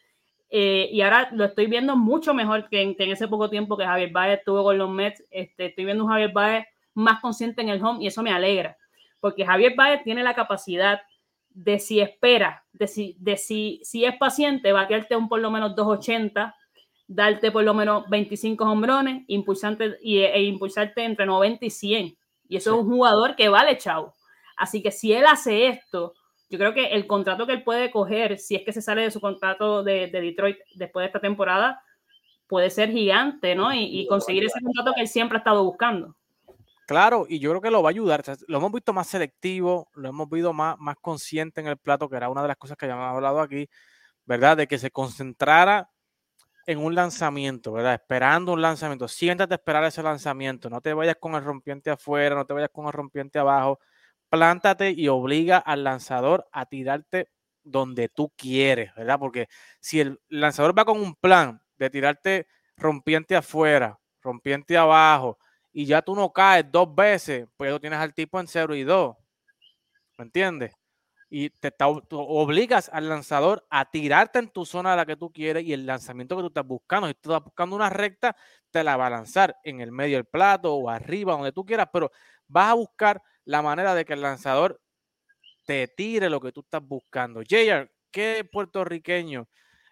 Eh, 0.49 0.89
y 0.91 1.01
ahora 1.01 1.30
lo 1.32 1.45
estoy 1.45 1.68
viendo 1.68 1.95
mucho 1.95 2.34
mejor 2.34 2.68
que 2.70 2.82
en, 2.82 2.95
ese 2.99 3.28
poco 3.28 3.49
tiempo 3.49 3.78
que 3.78 3.86
Javier 3.86 4.11
Baez 4.11 4.39
estuvo 4.39 4.63
con 4.63 4.78
los 4.78 4.89
Mets. 4.89 5.24
Este, 5.30 5.68
estoy 5.68 5.86
viendo 5.86 6.03
un 6.03 6.09
Javier 6.09 6.32
Baez 6.34 6.66
más 6.93 7.20
consciente 7.22 7.61
en 7.61 7.70
el 7.70 7.84
home 7.84 8.03
y 8.03 8.07
eso 8.07 8.24
me 8.24 8.32
alegra, 8.32 8.78
porque 9.20 9.45
Javier 9.45 9.74
Baez 9.76 10.01
tiene 10.03 10.24
la 10.24 10.34
capacidad 10.34 11.01
de 11.49 11.80
si 11.80 11.99
espera, 11.99 12.66
de 12.74 12.88
si, 12.88 13.16
de 13.20 13.38
si, 13.38 13.82
si 13.84 14.05
es 14.05 14.16
paciente, 14.18 14.72
batearte 14.72 15.16
un 15.16 15.30
por 15.30 15.39
lo 15.39 15.51
menos 15.51 15.76
280 15.76 16.55
darte 17.07 17.51
por 17.51 17.63
lo 17.63 17.73
menos 17.73 18.09
25 18.09 18.63
hombrones 18.63 19.23
impulsante, 19.27 19.97
y, 20.01 20.19
e 20.19 20.43
impulsarte 20.43 21.03
entre 21.03 21.25
90 21.25 21.65
y 21.65 21.69
100. 21.69 22.17
Y 22.47 22.57
eso 22.57 22.73
es 22.75 22.81
un 22.81 22.89
jugador 22.89 23.35
que 23.35 23.49
vale 23.49 23.77
chau. 23.77 24.13
Así 24.57 24.81
que 24.81 24.91
si 24.91 25.13
él 25.13 25.25
hace 25.25 25.67
esto, 25.67 26.13
yo 26.49 26.57
creo 26.57 26.73
que 26.73 26.87
el 26.87 27.07
contrato 27.07 27.45
que 27.45 27.53
él 27.53 27.63
puede 27.63 27.91
coger, 27.91 28.37
si 28.37 28.55
es 28.55 28.63
que 28.63 28.73
se 28.73 28.81
sale 28.81 29.01
de 29.01 29.11
su 29.11 29.19
contrato 29.19 29.83
de, 29.83 30.07
Detroit 30.07 30.57
después 30.75 31.03
de 31.03 31.07
esta 31.07 31.19
temporada, 31.19 31.81
puede 32.47 32.69
ser 32.69 32.91
gigante, 32.91 33.55
¿no? 33.55 33.73
Y, 33.73 34.05
conseguir 34.07 34.45
ese 34.45 34.61
contrato 34.61 34.93
que 34.93 35.01
él 35.01 35.07
siempre 35.07 35.37
ha 35.37 35.39
estado 35.39 35.63
buscando. 35.63 36.15
Claro, 36.87 37.25
y 37.27 37.39
yo 37.39 37.49
creo 37.49 37.61
que 37.61 37.71
lo 37.71 37.81
va 37.81 37.89
a 37.89 37.91
ayudar. 37.91 38.23
lo 38.47 38.57
hemos 38.59 38.71
visto 38.71 38.93
más 38.93 39.07
selectivo, 39.07 39.89
lo 39.95 40.09
hemos 40.09 40.29
visto 40.29 40.53
más, 40.53 40.77
más 40.77 40.95
consciente 41.01 41.61
en 41.61 41.67
el 41.67 41.77
plato, 41.77 42.07
que 42.07 42.15
era 42.15 42.29
una 42.29 42.43
de 42.43 42.47
las 42.49 42.57
cosas 42.57 42.77
que 42.77 42.85
ya 42.85 42.93
hemos 42.93 43.07
hablado 43.07 43.41
aquí, 43.41 43.67
¿verdad? 44.25 44.57
De 44.57 44.67
que 44.67 44.77
se 44.77 44.91
concentrara 44.91 45.89
en 46.66 46.80
un 46.80 46.95
lanzamiento, 46.95 47.72
¿verdad? 47.74 47.93
Esperando 47.95 48.53
un 48.53 48.61
lanzamiento. 48.61 49.07
Siéntate 49.07 49.53
a 49.53 49.57
esperar 49.57 49.84
ese 49.84 50.01
lanzamiento. 50.03 50.70
No 50.70 50.82
te 50.82 50.93
vayas 50.93 51.18
con 51.20 51.36
el 51.36 51.43
rompiente 51.43 51.91
afuera, 51.91 52.36
no 52.36 52.45
te 52.45 52.53
vayas 52.53 52.70
con 52.72 52.88
el 52.88 52.93
rompiente 52.93 53.39
abajo. 53.39 53.80
Plántate 54.30 54.91
y 54.91 55.07
obliga 55.07 55.57
al 55.57 55.84
lanzador 55.84 56.47
a 56.51 56.66
tirarte 56.66 57.30
donde 57.63 58.09
tú 58.09 58.32
quieres, 58.36 58.93
¿verdad? 58.95 59.20
Porque 59.20 59.47
si 59.80 59.99
el 59.99 60.20
lanzador 60.30 60.78
va 60.78 60.86
con 60.86 60.99
un 60.99 61.16
plan 61.16 61.61
de 61.78 61.89
tirarte 61.89 62.47
rompiente 62.78 63.36
afuera, 63.36 63.99
rompiente 64.22 64.78
abajo, 64.78 65.38
y 65.72 65.86
ya 65.86 66.01
tú 66.01 66.16
no 66.16 66.32
caes 66.32 66.66
dos 66.72 66.93
veces, 66.95 67.47
pues 67.57 67.72
tú 67.72 67.80
tienes 67.80 67.99
al 67.99 68.13
tipo 68.13 68.39
en 68.39 68.47
0 68.47 68.76
y 68.76 68.84
2. 68.84 69.16
¿Me 70.18 70.26
entiendes? 70.26 70.74
Y 71.30 71.49
te 71.49 71.73
obligas 71.82 72.89
al 72.93 73.09
lanzador 73.09 73.65
a 73.69 73.89
tirarte 73.89 74.39
en 74.39 74.49
tu 74.49 74.65
zona 74.65 74.93
a 74.93 74.95
la 74.95 75.05
que 75.05 75.15
tú 75.15 75.32
quieres 75.32 75.63
y 75.63 75.73
el 75.73 75.86
lanzamiento 75.86 76.36
que 76.36 76.43
tú 76.43 76.47
estás 76.47 76.65
buscando. 76.65 77.07
Si 77.07 77.13
tú 77.15 77.32
estás 77.32 77.43
buscando 77.43 77.76
una 77.76 77.89
recta, 77.89 78.36
te 78.71 78.84
la 78.84 78.95
va 78.95 79.07
a 79.07 79.09
lanzar 79.09 79.57
en 79.63 79.82
el 79.82 79.91
medio 79.91 80.17
del 80.17 80.26
plato 80.26 80.73
o 80.76 80.89
arriba, 80.89 81.34
donde 81.34 81.51
tú 81.51 81.65
quieras, 81.65 81.89
pero 81.91 82.11
vas 82.47 82.69
a 82.69 82.73
buscar 82.76 83.21
la 83.43 83.61
manera 83.61 83.95
de 83.95 84.05
que 84.05 84.13
el 84.13 84.21
lanzador 84.21 84.80
te 85.65 85.88
tire 85.88 86.30
lo 86.30 86.39
que 86.39 86.51
tú 86.51 86.61
estás 86.61 86.82
buscando. 86.84 87.41
JR, 87.41 87.91
¿qué 88.11 88.47
puertorriqueño? 88.49 89.47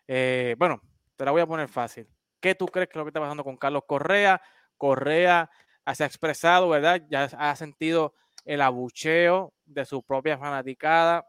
Eh, 0.07 0.55
bueno, 0.57 0.81
te 1.15 1.25
la 1.25 1.31
voy 1.31 1.41
a 1.41 1.47
poner 1.47 1.67
fácil. 1.67 2.07
¿Qué 2.39 2.55
tú 2.55 2.67
crees 2.67 2.89
que 2.89 2.93
es 2.93 2.97
lo 2.97 3.05
que 3.05 3.09
está 3.09 3.19
pasando 3.19 3.43
con 3.43 3.57
Carlos 3.57 3.83
Correa? 3.87 4.41
Correa 4.77 5.49
se 5.93 6.03
ha 6.03 6.07
expresado, 6.07 6.69
¿verdad? 6.69 7.01
Ya 7.09 7.23
ha 7.23 7.55
sentido 7.55 8.13
el 8.45 8.61
abucheo 8.61 9.53
de 9.65 9.85
su 9.85 10.03
propia 10.03 10.37
fanaticada 10.37 11.25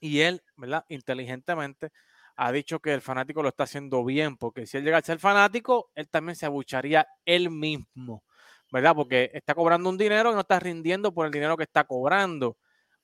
y 0.00 0.20
él, 0.20 0.42
¿verdad? 0.56 0.84
Inteligentemente 0.88 1.90
ha 2.36 2.52
dicho 2.52 2.80
que 2.80 2.94
el 2.94 3.02
fanático 3.02 3.42
lo 3.42 3.50
está 3.50 3.64
haciendo 3.64 4.04
bien, 4.04 4.36
porque 4.36 4.66
si 4.66 4.78
él 4.78 4.84
llega 4.84 4.98
a 4.98 5.02
ser 5.02 5.18
fanático, 5.18 5.90
él 5.94 6.08
también 6.08 6.36
se 6.36 6.46
abucharía 6.46 7.06
él 7.26 7.50
mismo, 7.50 8.24
¿verdad? 8.72 8.94
Porque 8.94 9.30
está 9.34 9.54
cobrando 9.54 9.90
un 9.90 9.98
dinero 9.98 10.30
y 10.30 10.34
no 10.34 10.40
está 10.40 10.58
rindiendo 10.58 11.12
por 11.12 11.26
el 11.26 11.32
dinero 11.32 11.56
que 11.56 11.64
está 11.64 11.84
cobrando, 11.84 12.56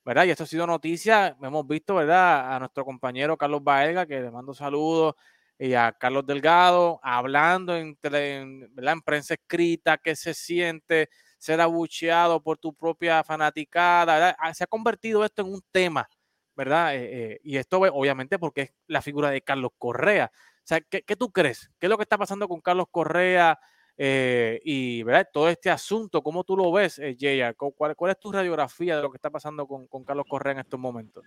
¿verdad? 0.04 0.24
Y 0.24 0.30
esto 0.30 0.44
ha 0.44 0.46
sido 0.46 0.66
noticia, 0.66 1.36
hemos 1.42 1.66
visto, 1.66 1.96
¿verdad? 1.96 2.54
A 2.56 2.58
nuestro 2.60 2.84
compañero 2.84 3.36
Carlos 3.36 3.62
Baelga, 3.62 4.06
que 4.06 4.20
le 4.20 4.30
mando 4.30 4.54
saludos, 4.54 5.14
y 5.58 5.74
a 5.74 5.92
Carlos 5.92 6.26
Delgado, 6.26 7.00
hablando 7.02 7.76
en, 7.76 7.98
¿verdad? 8.02 8.92
en 8.92 9.02
prensa 9.02 9.34
escrita, 9.34 9.98
que 9.98 10.16
se 10.16 10.34
siente 10.34 11.08
ser 11.38 11.60
abucheado 11.60 12.42
por 12.42 12.58
tu 12.58 12.74
propia 12.74 13.22
fanaticada. 13.24 14.36
Ah, 14.38 14.54
se 14.54 14.64
ha 14.64 14.66
convertido 14.66 15.24
esto 15.24 15.42
en 15.42 15.52
un 15.52 15.62
tema, 15.70 16.08
¿verdad? 16.54 16.94
Eh, 16.96 17.32
eh, 17.32 17.40
y 17.42 17.56
esto 17.56 17.78
obviamente 17.78 18.38
porque 18.38 18.62
es 18.62 18.74
la 18.86 19.02
figura 19.02 19.30
de 19.30 19.42
Carlos 19.42 19.72
Correa. 19.78 20.30
O 20.34 20.66
sea, 20.68 20.80
¿qué, 20.80 21.16
tú 21.16 21.30
crees? 21.30 21.70
¿Qué 21.78 21.86
es 21.86 21.90
lo 21.90 21.96
que 21.96 22.02
está 22.02 22.18
pasando 22.18 22.48
con 22.48 22.60
Carlos 22.60 22.86
Correa 22.90 23.58
eh, 23.96 24.60
y 24.64 25.02
¿verdad? 25.04 25.28
todo 25.32 25.48
este 25.48 25.70
asunto? 25.70 26.22
¿Cómo 26.22 26.42
tú 26.42 26.56
lo 26.56 26.72
ves, 26.72 26.96
JR? 26.96 27.54
¿Cuál, 27.54 27.94
¿Cuál, 27.94 28.10
es 28.10 28.18
tu 28.18 28.32
radiografía 28.32 28.96
de 28.96 29.02
lo 29.02 29.10
que 29.10 29.16
está 29.16 29.30
pasando 29.30 29.66
con, 29.66 29.86
con 29.86 30.04
Carlos 30.04 30.26
Correa 30.28 30.54
en 30.54 30.58
estos 30.58 30.80
momentos? 30.80 31.24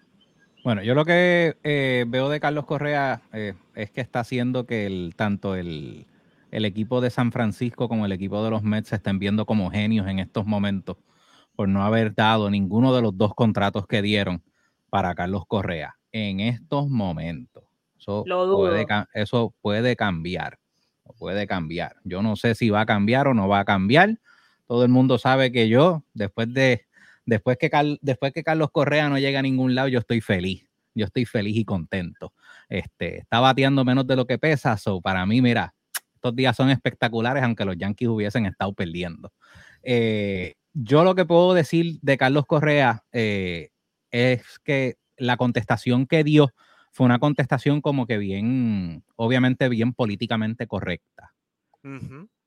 Bueno, 0.61 0.83
yo 0.83 0.93
lo 0.93 1.05
que 1.05 1.55
veo 2.09 2.27
de 2.27 2.39
Carlos 2.41 2.65
Correa 2.65 3.21
es 3.31 3.91
que 3.91 4.01
está 4.01 4.19
haciendo 4.19 4.65
que 4.65 4.85
el, 4.85 5.13
tanto 5.15 5.55
el, 5.55 6.05
el 6.51 6.65
equipo 6.65 7.01
de 7.01 7.09
San 7.09 7.31
Francisco 7.31 7.87
como 7.87 8.05
el 8.05 8.11
equipo 8.11 8.43
de 8.43 8.49
los 8.49 8.63
Mets 8.63 8.89
se 8.89 8.95
estén 8.95 9.19
viendo 9.19 9.45
como 9.45 9.69
genios 9.69 10.07
en 10.07 10.19
estos 10.19 10.45
momentos 10.45 10.97
por 11.55 11.67
no 11.67 11.83
haber 11.83 12.15
dado 12.15 12.49
ninguno 12.49 12.95
de 12.95 13.01
los 13.01 13.17
dos 13.17 13.33
contratos 13.35 13.85
que 13.85 14.01
dieron 14.01 14.43
para 14.89 15.13
Carlos 15.13 15.43
Correa 15.47 15.97
en 16.11 16.39
estos 16.39 16.89
momentos. 16.89 17.63
Eso, 17.97 18.23
puede, 18.23 18.85
eso 19.13 19.53
puede 19.61 19.95
cambiar, 19.95 20.57
puede 21.17 21.47
cambiar. 21.47 21.97
Yo 22.03 22.21
no 22.21 22.35
sé 22.35 22.55
si 22.55 22.69
va 22.69 22.81
a 22.81 22.85
cambiar 22.85 23.27
o 23.27 23.33
no 23.33 23.47
va 23.47 23.59
a 23.59 23.65
cambiar. 23.65 24.19
Todo 24.67 24.83
el 24.83 24.89
mundo 24.89 25.17
sabe 25.17 25.51
que 25.51 25.67
yo, 25.67 26.05
después 26.13 26.53
de 26.53 26.85
después 27.25 27.57
que, 27.57 27.69
después 28.01 28.33
que 28.33 28.43
Carlos 28.43 28.69
Correa 28.71 29.09
no 29.09 29.19
llega 29.19 29.39
a 29.39 29.43
ningún 29.43 29.75
lado, 29.75 29.87
yo 29.87 29.99
estoy 29.99 30.21
feliz. 30.21 30.65
Yo 30.95 31.05
estoy 31.05 31.25
feliz 31.25 31.55
y 31.55 31.65
contento. 31.65 32.33
Este, 32.67 33.19
está 33.19 33.39
bateando 33.39 33.85
menos 33.85 34.07
de 34.07 34.15
lo 34.15 34.25
que 34.25 34.37
pesa. 34.37 34.75
So, 34.77 35.01
para 35.01 35.25
mí, 35.25 35.41
mira, 35.41 35.73
estos 36.19 36.35
días 36.35 36.55
son 36.55 36.69
espectaculares, 36.69 37.41
aunque 37.43 37.63
los 37.63 37.77
Yankees 37.77 38.09
hubiesen 38.09 38.45
estado 38.45 38.73
perdiendo. 38.73 39.31
Eh, 39.83 40.55
yo 40.73 41.05
lo 41.05 41.15
que 41.15 41.25
puedo 41.25 41.53
decir 41.53 41.97
de 42.01 42.17
Carlos 42.17 42.45
Correa 42.45 43.03
eh, 43.13 43.69
es 44.11 44.59
que 44.63 44.97
la 45.15 45.37
contestación 45.37 46.05
que 46.05 46.25
dio 46.25 46.51
fue 46.91 47.05
una 47.05 47.19
contestación 47.19 47.79
como 47.79 48.05
que 48.05 48.17
bien, 48.17 49.03
obviamente 49.15 49.69
bien 49.69 49.93
políticamente 49.93 50.67
correcta. 50.67 51.33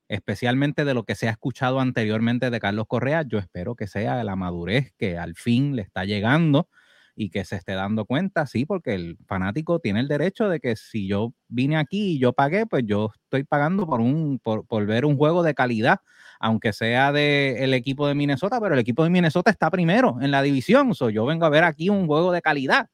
Especialmente 0.07 0.85
de 0.85 0.93
lo 0.93 1.03
que 1.03 1.15
se 1.15 1.27
ha 1.27 1.31
escuchado 1.31 1.79
anteriormente 1.79 2.51
de 2.51 2.59
Carlos 2.59 2.85
Correa, 2.87 3.23
yo 3.23 3.39
espero 3.39 3.75
que 3.75 3.87
sea 3.87 4.23
la 4.23 4.35
madurez 4.35 4.93
que 4.99 5.17
al 5.17 5.33
fin 5.33 5.75
le 5.75 5.81
está 5.81 6.05
llegando 6.05 6.67
y 7.15 7.29
que 7.29 7.45
se 7.45 7.55
esté 7.55 7.73
dando 7.73 8.05
cuenta, 8.05 8.47
sí, 8.47 8.65
porque 8.65 8.95
el 8.95 9.17
fanático 9.27 9.79
tiene 9.79 9.99
el 9.99 10.07
derecho 10.07 10.49
de 10.49 10.59
que 10.59 10.75
si 10.75 11.07
yo 11.07 11.33
vine 11.47 11.77
aquí 11.77 12.13
y 12.13 12.19
yo 12.19 12.33
pagué, 12.33 12.65
pues 12.65 12.83
yo 12.85 13.11
estoy 13.25 13.43
pagando 13.43 13.85
por 13.85 14.01
un 14.01 14.39
por, 14.39 14.85
ver 14.85 15.05
un 15.05 15.17
juego 15.17 15.43
de 15.43 15.53
calidad, 15.53 15.99
aunque 16.39 16.73
sea 16.73 17.11
del 17.11 17.73
equipo 17.73 18.07
de 18.07 18.15
Minnesota, 18.15 18.59
pero 18.59 18.73
el 18.73 18.79
equipo 18.79 19.03
de 19.03 19.11
Minnesota 19.11 19.51
está 19.51 19.69
primero 19.69 20.17
en 20.21 20.31
la 20.31 20.41
división, 20.41 20.95
so 20.95 21.09
yo 21.09 21.25
vengo 21.25 21.45
a 21.45 21.49
ver 21.49 21.63
aquí 21.63 21.89
un 21.89 22.07
juego 22.07 22.31
de 22.31 22.41
calidad. 22.41 22.89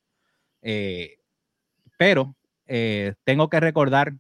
Eh, 0.62 1.18
pero 1.98 2.36
eh, 2.68 3.14
tengo 3.24 3.50
que 3.50 3.60
recordar 3.60 4.14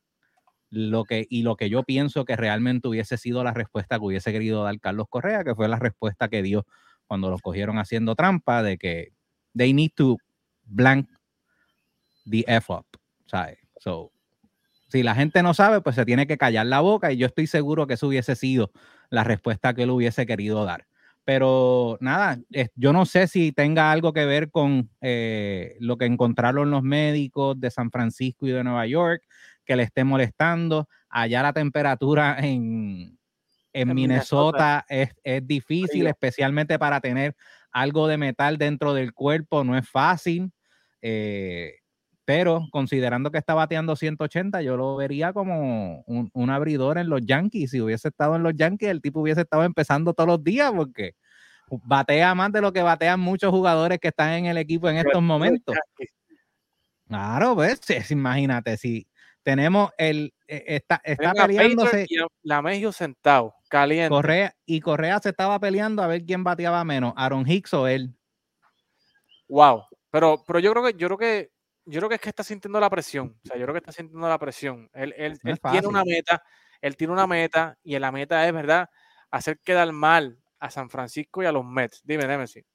lo 0.69 1.03
que 1.03 1.25
y 1.29 1.43
lo 1.43 1.55
que 1.55 1.69
yo 1.69 1.83
pienso 1.83 2.25
que 2.25 2.35
realmente 2.35 2.87
hubiese 2.87 3.17
sido 3.17 3.43
la 3.43 3.53
respuesta 3.53 3.97
que 3.97 4.05
hubiese 4.05 4.31
querido 4.31 4.63
dar 4.63 4.79
Carlos 4.79 5.07
Correa, 5.09 5.43
que 5.43 5.55
fue 5.55 5.67
la 5.67 5.79
respuesta 5.79 6.29
que 6.29 6.43
dio 6.43 6.65
cuando 7.07 7.29
los 7.29 7.41
cogieron 7.41 7.79
haciendo 7.79 8.15
trampa 8.15 8.63
de 8.63 8.77
que 8.77 9.13
they 9.55 9.73
need 9.73 9.91
to 9.95 10.17
blank 10.65 11.07
the 12.25 12.43
F 12.47 12.71
up, 12.71 12.85
¿sabes? 13.25 13.57
So, 13.79 14.11
si 14.89 15.03
la 15.03 15.15
gente 15.15 15.43
no 15.43 15.53
sabe, 15.53 15.81
pues 15.81 15.95
se 15.95 16.05
tiene 16.05 16.27
que 16.27 16.37
callar 16.37 16.65
la 16.65 16.79
boca 16.79 17.11
y 17.11 17.17
yo 17.17 17.27
estoy 17.27 17.47
seguro 17.47 17.87
que 17.87 17.93
eso 17.93 18.07
hubiese 18.07 18.35
sido 18.35 18.71
la 19.09 19.23
respuesta 19.23 19.73
que 19.73 19.83
él 19.83 19.91
hubiese 19.91 20.25
querido 20.25 20.65
dar. 20.65 20.87
Pero 21.25 21.97
nada, 22.01 22.39
yo 22.75 22.91
no 22.91 23.05
sé 23.05 23.27
si 23.27 23.51
tenga 23.51 23.91
algo 23.91 24.13
que 24.13 24.25
ver 24.25 24.49
con 24.49 24.89
eh, 24.99 25.75
lo 25.79 25.97
que 25.97 26.05
encontraron 26.05 26.71
los 26.71 26.81
médicos 26.81 27.59
de 27.59 27.69
San 27.69 27.91
Francisco 27.91 28.47
y 28.47 28.51
de 28.51 28.63
Nueva 28.63 28.87
York, 28.87 29.21
que 29.63 29.75
le 29.75 29.83
esté 29.83 30.03
molestando. 30.03 30.87
Allá 31.07 31.43
la 31.43 31.53
temperatura 31.53 32.37
en, 32.39 33.19
en, 33.73 33.93
Minnesota, 33.93 34.85
Es, 34.89 35.11
es, 35.23 35.45
difícil, 35.45 36.07
especialmente 36.07 36.79
para 36.79 36.99
tener 36.99 37.35
algo 37.71 38.07
de 38.07 38.17
metal 38.17 38.57
dentro 38.57 38.93
del 38.93 39.13
cuerpo 39.13 39.63
no 39.63 39.77
es 39.77 39.87
fácil, 39.87 40.51
eh, 41.01 41.75
pero 42.25 42.67
considerando 42.71 43.31
que 43.31 43.39
está 43.39 43.53
bateando 43.55 43.95
180, 43.95 44.61
yo 44.61 44.77
lo 44.77 44.95
vería 44.95 45.33
como 45.33 46.03
un, 46.05 46.49
abridor 46.49 46.97
en 46.99 47.09
los 47.09 47.21
Yankees. 47.25 47.71
Si 47.71 47.81
hubiese 47.81 48.09
estado 48.09 48.35
en 48.35 48.43
los 48.43 48.53
Yankees, 48.55 48.89
el 48.89 49.01
tipo 49.01 49.21
hubiese 49.21 49.41
estado 49.41 49.63
empezando 49.63 50.13
todos 50.13 50.27
los 50.27 50.43
días 50.43 50.71
porque 50.71 51.15
batea 51.69 52.35
más 52.35 52.51
de 52.51 52.61
lo 52.61 52.71
que 52.71 52.83
batean 52.83 53.19
muchos 53.19 53.51
jugadores 53.51 53.99
que 53.99 54.09
están 54.09 54.33
en 54.33 54.45
el 54.45 54.57
equipo 54.57 54.89
en 54.89 54.97
estos 54.97 55.21
momentos. 55.21 55.75
Claro, 57.07 57.55
pues, 57.55 57.81
imagínate, 58.11 58.77
si 58.77 59.07
tenemos 59.41 59.89
el, 59.97 60.31
e, 60.47 60.63
está, 60.67 61.01
está 61.03 61.33
peleándose. 61.33 62.05
La 62.43 62.61
Medio 62.61 62.91
sentado, 62.91 63.55
caliente. 63.69 64.09
Correa, 64.09 64.55
y 64.65 64.81
Correa 64.81 65.19
se 65.19 65.29
estaba 65.29 65.59
peleando 65.59 66.03
a 66.03 66.07
ver 66.07 66.25
quién 66.25 66.43
bateaba 66.43 66.83
menos, 66.83 67.13
Aaron 67.15 67.49
Hicks 67.49 67.73
o 67.73 67.87
él. 67.87 68.13
Wow. 69.47 69.85
Pero, 70.11 70.43
pero 70.45 70.59
yo 70.59 70.71
creo 70.71 70.83
que, 70.83 70.93
yo 70.93 71.07
creo 71.07 71.17
que, 71.17 71.51
yo 71.85 71.99
creo 71.99 72.09
que 72.09 72.15
es 72.15 72.21
que 72.21 72.29
está 72.29 72.43
sintiendo 72.43 72.79
la 72.79 72.89
presión. 72.89 73.37
O 73.43 73.47
sea, 73.47 73.57
yo 73.57 73.63
creo 73.63 73.73
que 73.73 73.79
está 73.79 73.91
sintiendo 73.91 74.27
la 74.27 74.37
presión. 74.37 74.89
Él, 74.93 75.13
él, 75.17 75.39
tiene 75.71 75.87
una 75.87 76.03
meta, 76.03 76.43
él 76.81 76.97
tiene 76.97 77.13
una 77.13 77.27
meta, 77.27 77.77
y 77.83 77.97
la 77.97 78.11
meta 78.11 78.45
es, 78.47 78.53
¿verdad? 78.53 78.89
Hacer 79.31 79.59
quedar 79.59 79.91
mal 79.91 80.37
a 80.59 80.69
San 80.69 80.89
Francisco 80.89 81.41
y 81.41 81.45
a 81.45 81.51
los 81.51 81.65
Mets. 81.65 82.01
Dime, 82.03 82.27
Nemesis. 82.27 82.65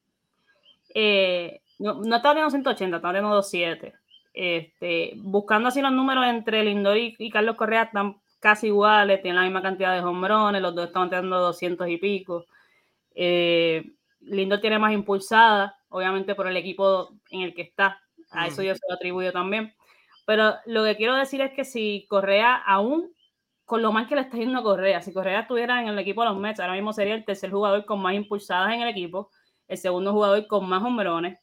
Eh, 0.94 1.60
no, 1.78 1.94
no 1.94 2.16
está 2.16 2.30
hablando 2.30 2.50
180, 2.50 2.96
está 2.96 3.08
hablando 3.08 3.34
207. 3.34 3.94
Este, 4.32 5.12
buscando 5.16 5.68
así 5.68 5.80
los 5.80 5.92
números 5.92 6.26
entre 6.26 6.64
Lindor 6.64 6.96
y, 6.96 7.30
Carlos 7.30 7.56
Correa 7.56 7.84
están 7.84 8.20
casi 8.44 8.66
iguales, 8.66 9.22
tienen 9.22 9.36
la 9.36 9.44
misma 9.44 9.62
cantidad 9.62 9.94
de 9.94 10.04
hombrones, 10.04 10.60
los 10.60 10.74
dos 10.74 10.88
están 10.88 11.08
teniendo 11.08 11.40
200 11.40 11.88
y 11.88 11.96
pico. 11.96 12.44
Eh, 13.14 13.82
Lindor 14.20 14.60
tiene 14.60 14.78
más 14.78 14.92
impulsada, 14.92 15.78
obviamente 15.88 16.34
por 16.34 16.46
el 16.46 16.56
equipo 16.58 17.08
en 17.30 17.40
el 17.40 17.54
que 17.54 17.62
está. 17.62 18.02
A 18.32 18.46
eso 18.46 18.62
yo 18.62 18.74
se 18.74 18.82
lo 18.86 18.96
atribuyo 18.96 19.32
también. 19.32 19.74
Pero 20.26 20.56
lo 20.66 20.84
que 20.84 20.94
quiero 20.94 21.14
decir 21.14 21.40
es 21.40 21.54
que 21.54 21.64
si 21.64 22.04
Correa 22.06 22.54
aún 22.56 23.10
con 23.64 23.80
lo 23.80 23.92
mal 23.92 24.06
que 24.06 24.14
le 24.14 24.20
está 24.20 24.36
yendo 24.36 24.58
a 24.58 24.62
Correa, 24.62 25.00
si 25.00 25.14
Correa 25.14 25.40
estuviera 25.40 25.80
en 25.80 25.88
el 25.88 25.98
equipo 25.98 26.20
de 26.22 26.28
los 26.28 26.38
Mets, 26.38 26.60
ahora 26.60 26.74
mismo 26.74 26.92
sería 26.92 27.14
el 27.14 27.24
tercer 27.24 27.50
jugador 27.50 27.86
con 27.86 28.02
más 28.02 28.12
impulsadas 28.12 28.74
en 28.74 28.82
el 28.82 28.88
equipo, 28.90 29.30
el 29.68 29.78
segundo 29.78 30.12
jugador 30.12 30.46
con 30.48 30.68
más 30.68 30.82
hombrones. 30.82 31.38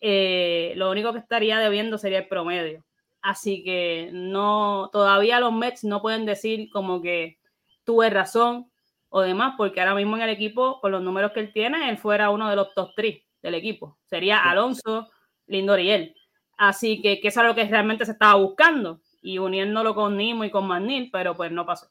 Eh, 0.00 0.72
lo 0.76 0.90
único 0.90 1.12
que 1.12 1.18
estaría 1.18 1.58
debiendo 1.58 1.98
sería 1.98 2.20
el 2.20 2.28
promedio. 2.28 2.86
Así 3.28 3.62
que 3.62 4.08
no, 4.10 4.88
todavía 4.90 5.38
los 5.38 5.52
Mets 5.52 5.84
no 5.84 6.00
pueden 6.00 6.24
decir 6.24 6.70
como 6.70 7.02
que 7.02 7.38
tuve 7.84 8.08
razón 8.08 8.72
o 9.10 9.20
demás, 9.20 9.52
porque 9.58 9.82
ahora 9.82 9.94
mismo 9.94 10.16
en 10.16 10.22
el 10.22 10.30
equipo, 10.30 10.80
con 10.80 10.92
los 10.92 11.02
números 11.02 11.32
que 11.32 11.40
él 11.40 11.52
tiene, 11.52 11.90
él 11.90 11.98
fuera 11.98 12.30
uno 12.30 12.48
de 12.48 12.56
los 12.56 12.72
top 12.72 12.92
3 12.96 13.22
del 13.42 13.54
equipo. 13.54 13.98
Sería 14.06 14.38
Alonso, 14.38 15.10
Lindor 15.46 15.78
y 15.78 15.90
él. 15.90 16.14
Así 16.56 17.02
que, 17.02 17.20
que 17.20 17.28
eso 17.28 17.42
es 17.42 17.46
lo 17.48 17.54
que 17.54 17.66
realmente 17.66 18.06
se 18.06 18.12
estaba 18.12 18.36
buscando 18.36 19.02
y 19.20 19.36
uniéndolo 19.36 19.94
con 19.94 20.16
Nimo 20.16 20.44
y 20.44 20.50
con 20.50 20.66
Manil, 20.66 21.10
pero 21.12 21.36
pues 21.36 21.52
no 21.52 21.66
pasó. 21.66 21.90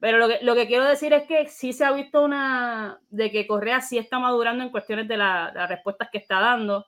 Pero 0.00 0.16
lo 0.16 0.28
que, 0.28 0.38
lo 0.40 0.54
que 0.54 0.66
quiero 0.66 0.86
decir 0.86 1.12
es 1.12 1.24
que 1.24 1.46
sí 1.46 1.74
se 1.74 1.84
ha 1.84 1.92
visto 1.92 2.22
una, 2.22 2.98
de 3.10 3.30
que 3.30 3.46
Correa 3.46 3.82
sí 3.82 3.98
está 3.98 4.18
madurando 4.18 4.64
en 4.64 4.70
cuestiones 4.70 5.08
de 5.08 5.18
las 5.18 5.68
respuestas 5.68 6.08
que 6.10 6.16
está 6.16 6.40
dando. 6.40 6.86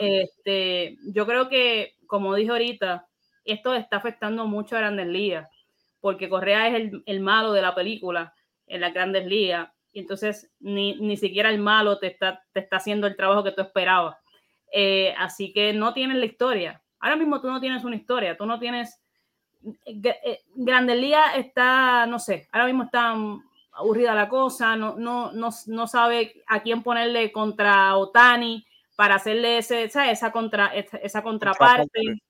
este, 0.00 0.96
yo 1.14 1.24
creo 1.24 1.48
que, 1.48 1.94
como 2.08 2.34
dije 2.34 2.50
ahorita, 2.50 3.07
esto 3.52 3.74
está 3.74 3.96
afectando 3.96 4.46
mucho 4.46 4.76
a 4.76 4.80
Grandes 4.80 5.06
Ligas, 5.06 5.48
porque 6.00 6.28
Correa 6.28 6.68
es 6.68 6.74
el, 6.74 7.02
el 7.06 7.20
malo 7.20 7.52
de 7.52 7.62
la 7.62 7.74
película 7.74 8.34
en 8.66 8.80
las 8.80 8.92
Grandes 8.94 9.26
Ligas, 9.26 9.70
y 9.92 10.00
entonces 10.00 10.50
ni, 10.60 10.94
ni 10.96 11.16
siquiera 11.16 11.50
el 11.50 11.58
malo 11.58 11.98
te 11.98 12.08
está, 12.08 12.44
te 12.52 12.60
está 12.60 12.76
haciendo 12.76 13.06
el 13.06 13.16
trabajo 13.16 13.42
que 13.42 13.52
tú 13.52 13.62
esperabas. 13.62 14.16
Eh, 14.72 15.14
así 15.18 15.52
que 15.52 15.72
no 15.72 15.94
tienes 15.94 16.18
la 16.18 16.26
historia. 16.26 16.82
Ahora 17.00 17.16
mismo 17.16 17.40
tú 17.40 17.48
no 17.48 17.60
tienes 17.60 17.84
una 17.84 17.96
historia, 17.96 18.36
tú 18.36 18.46
no 18.46 18.58
tienes... 18.58 19.00
Eh, 19.86 20.40
Grandes 20.54 20.98
Ligas 20.98 21.36
está, 21.36 22.06
no 22.06 22.18
sé, 22.18 22.48
ahora 22.52 22.66
mismo 22.66 22.84
está 22.84 23.16
aburrida 23.72 24.14
la 24.14 24.28
cosa, 24.28 24.76
no, 24.76 24.96
no, 24.96 25.32
no, 25.32 25.48
no 25.66 25.86
sabe 25.86 26.42
a 26.46 26.60
quién 26.60 26.82
ponerle 26.82 27.32
contra 27.32 27.96
Otani 27.96 28.64
para 28.94 29.16
hacerle 29.16 29.58
ese, 29.58 29.84
esa, 29.84 30.32
contra, 30.32 30.66
esa 30.74 31.22
contraparte. 31.22 32.20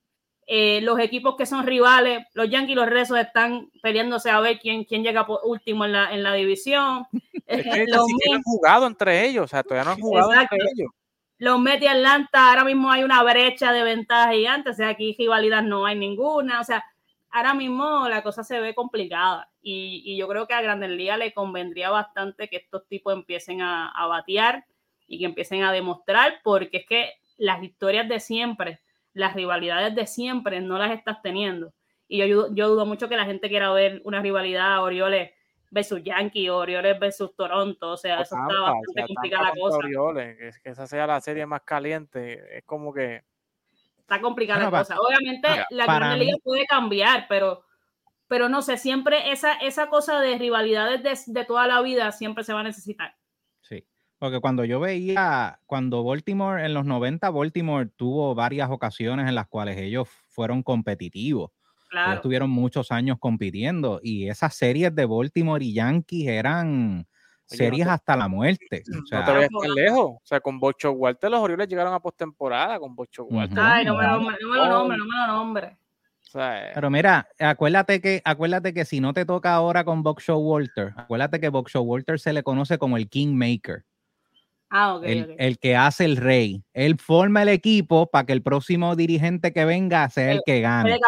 Eh, 0.50 0.80
los 0.80 0.98
equipos 0.98 1.36
que 1.36 1.44
son 1.44 1.66
rivales, 1.66 2.24
los 2.32 2.48
Yankees 2.48 2.72
y 2.72 2.74
los 2.74 2.88
Rezos 2.88 3.18
están 3.18 3.70
peleándose 3.82 4.30
a 4.30 4.40
ver 4.40 4.58
quién, 4.58 4.84
quién 4.84 5.04
llega 5.04 5.26
por 5.26 5.40
último 5.44 5.84
en 5.84 5.92
la, 5.92 6.12
en 6.12 6.22
la 6.22 6.32
división. 6.34 7.06
Es 7.46 7.64
que 7.64 7.86
los 7.86 8.04
han 8.34 8.42
jugado 8.42 8.86
entre 8.86 9.26
ellos, 9.26 9.44
o 9.44 9.48
sea, 9.48 9.62
todavía 9.62 9.84
no 9.84 9.92
han 9.92 10.00
jugado 10.00 10.34
entre 10.34 10.58
ellos 10.70 10.90
los 11.38 11.60
Mets 11.60 11.82
y 11.82 11.86
Atlanta, 11.86 12.50
ahora 12.50 12.64
mismo 12.64 12.90
hay 12.90 13.04
una 13.04 13.22
brecha 13.22 13.72
de 13.72 13.84
ventaja 13.84 14.32
gigante, 14.32 14.70
o 14.70 14.74
sea, 14.74 14.88
aquí 14.88 15.14
rivalidad 15.16 15.62
no 15.62 15.86
hay 15.86 15.96
ninguna, 15.96 16.60
o 16.60 16.64
sea, 16.64 16.84
ahora 17.30 17.54
mismo 17.54 18.08
la 18.08 18.22
cosa 18.22 18.42
se 18.42 18.58
ve 18.60 18.74
complicada 18.74 19.48
y, 19.62 20.16
yo 20.16 20.26
creo 20.26 20.48
que 20.48 20.54
a 20.54 20.62
Grandes 20.62 20.90
Ligas 20.90 21.18
le 21.18 21.32
convendría 21.32 21.90
bastante 21.90 22.48
que 22.48 22.56
estos 22.56 22.86
tipos 22.88 23.12
empiecen 23.12 23.62
a, 23.62 23.88
a 23.88 24.06
batear 24.06 24.66
y 25.06 25.18
que 25.20 25.26
empiecen 25.26 25.62
a 25.62 25.72
demostrar, 25.72 26.40
porque 26.42 26.78
es 26.78 26.86
que 26.86 27.12
las 27.36 27.62
historias 27.62 28.08
de 28.08 28.18
siempre, 28.18 28.80
las 29.12 29.34
rivalidades 29.34 29.94
de 29.94 30.06
siempre 30.06 30.60
no 30.60 30.78
las 30.78 30.92
estás 30.92 31.22
teniendo. 31.22 31.72
Y 32.06 32.26
yo, 32.26 32.54
yo 32.54 32.68
dudo 32.68 32.86
mucho 32.86 33.08
que 33.08 33.16
la 33.16 33.26
gente 33.26 33.48
quiera 33.48 33.70
ver 33.72 34.00
una 34.04 34.20
rivalidad 34.22 34.82
Orioles 34.82 35.30
versus 35.70 36.02
Yankee, 36.02 36.48
Orioles 36.48 36.98
versus 36.98 37.34
Toronto, 37.36 37.90
o 37.90 37.96
sea, 37.96 38.22
eso 38.22 38.36
está 38.36 38.60
bastante 38.60 39.14
complicada 39.14 39.44
la 39.44 39.60
cosa. 39.60 39.76
Orioles, 39.78 40.58
que, 40.60 40.70
esa 40.70 40.86
sea 40.86 41.06
la 41.06 41.20
serie 41.20 41.46
más 41.46 41.62
caliente, 41.62 42.58
es 42.58 42.64
como 42.64 42.92
que... 42.92 43.22
Está 43.98 44.20
complicada 44.20 44.64
la 44.64 44.70
cosa. 44.70 44.96
Obviamente 44.98 45.48
la 45.70 45.84
Gran 45.84 46.18
Liga 46.18 46.38
puede 46.42 46.64
cambiar, 46.64 47.26
pero, 47.28 47.62
pero 48.26 48.48
no 48.48 48.62
sé, 48.62 48.78
siempre 48.78 49.30
esa, 49.30 49.52
esa 49.54 49.88
cosa 49.88 50.20
de 50.20 50.38
rivalidades 50.38 51.02
de, 51.02 51.32
de 51.32 51.44
toda 51.44 51.66
la 51.66 51.82
vida 51.82 52.10
siempre 52.12 52.42
se 52.44 52.54
va 52.54 52.60
a 52.60 52.64
necesitar. 52.64 53.14
Porque 54.18 54.40
cuando 54.40 54.64
yo 54.64 54.80
veía, 54.80 55.60
cuando 55.66 56.02
Baltimore 56.02 56.64
en 56.64 56.74
los 56.74 56.84
90, 56.84 57.30
Baltimore 57.30 57.88
tuvo 57.96 58.34
varias 58.34 58.70
ocasiones 58.70 59.28
en 59.28 59.34
las 59.34 59.46
cuales 59.46 59.76
ellos 59.76 60.08
fueron 60.26 60.62
competitivos 60.62 61.50
estuvieron 62.14 62.50
muchos 62.50 62.90
años 62.92 63.18
compitiendo 63.18 64.00
y 64.02 64.28
esas 64.28 64.54
series 64.54 64.94
de 64.94 65.06
Baltimore 65.06 65.64
y 65.64 65.72
Yankees 65.72 66.28
eran 66.28 67.06
series 67.46 67.86
hasta 67.86 68.16
la 68.16 68.28
muerte. 68.28 68.82
O 68.90 69.06
sea, 69.06 69.20
no 69.20 69.40
te 69.40 69.48
tan 69.48 69.74
lejos. 69.74 70.06
O 70.06 70.20
sea, 70.22 70.40
con 70.40 70.60
Bocho 70.60 70.92
Walter 70.92 71.30
los 71.30 71.40
Orioles 71.40 71.68
llegaron 71.68 71.94
a 71.94 72.00
postemporada 72.00 72.78
con 72.78 72.94
Bocho 72.94 73.24
Walter. 73.24 73.58
Ay, 73.58 73.84
no 73.84 73.96
me 73.96 74.02
lo 74.04 74.10
nombre, 74.12 74.36
no 74.42 74.50
me 74.50 74.56
lo 74.56 74.68
nombre, 74.68 74.98
no 74.98 75.04
me 75.04 75.16
lo 75.16 75.26
nombre. 75.26 75.78
Pero 76.74 76.90
mira, 76.90 77.26
acuérdate 77.38 78.02
que, 78.02 78.20
acuérdate 78.22 78.74
que 78.74 78.84
si 78.84 79.00
no 79.00 79.14
te 79.14 79.24
toca 79.24 79.54
ahora 79.54 79.82
con 79.84 80.02
Box 80.02 80.26
Walter, 80.28 80.92
acuérdate 80.94 81.40
que 81.40 81.48
Box 81.48 81.74
Walter 81.76 82.20
se 82.20 82.34
le 82.34 82.42
conoce 82.42 82.76
como 82.76 82.98
el 82.98 83.08
Kingmaker. 83.08 83.84
Ah, 84.70 85.00
el, 85.02 85.58
que 85.58 85.76
hace 85.76 86.04
el 86.04 86.18
rey. 86.18 86.62
Él 86.74 86.98
forma 86.98 87.42
el 87.42 87.48
equipo 87.48 88.06
para 88.06 88.26
que 88.26 88.34
el 88.34 88.42
próximo 88.42 88.96
dirigente 88.96 89.52
que 89.52 89.64
venga 89.64 90.08
sea 90.10 90.32
el, 90.32 90.42
que 90.44 90.60
gane. 90.60 90.98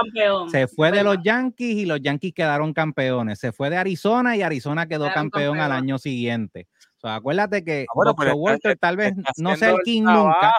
Se 0.51 0.67
fue 0.67 0.91
de 0.91 1.05
los 1.05 1.19
Yankees 1.23 1.77
y 1.77 1.85
los 1.85 2.01
Yankees 2.01 2.33
quedaron 2.33 2.73
campeones. 2.73 3.39
Se 3.39 3.53
fue 3.53 3.69
de 3.69 3.77
Arizona 3.77 4.35
y 4.35 4.43
Arizona 4.43 4.87
quedó 4.87 5.13
campeón, 5.13 5.61
al 5.61 5.73
año 5.73 5.99
siguiente. 5.99 6.69
O 6.97 7.01
sea, 7.01 7.17
acuérdate 7.17 7.63
que 7.63 7.87
ah, 7.89 8.35
Walter 8.35 8.79
tal 8.79 8.97
vez 8.97 9.15
no 9.37 9.57
sea 9.57 9.71
el 9.71 9.79
King 9.85 10.05
nunca. 10.05 10.53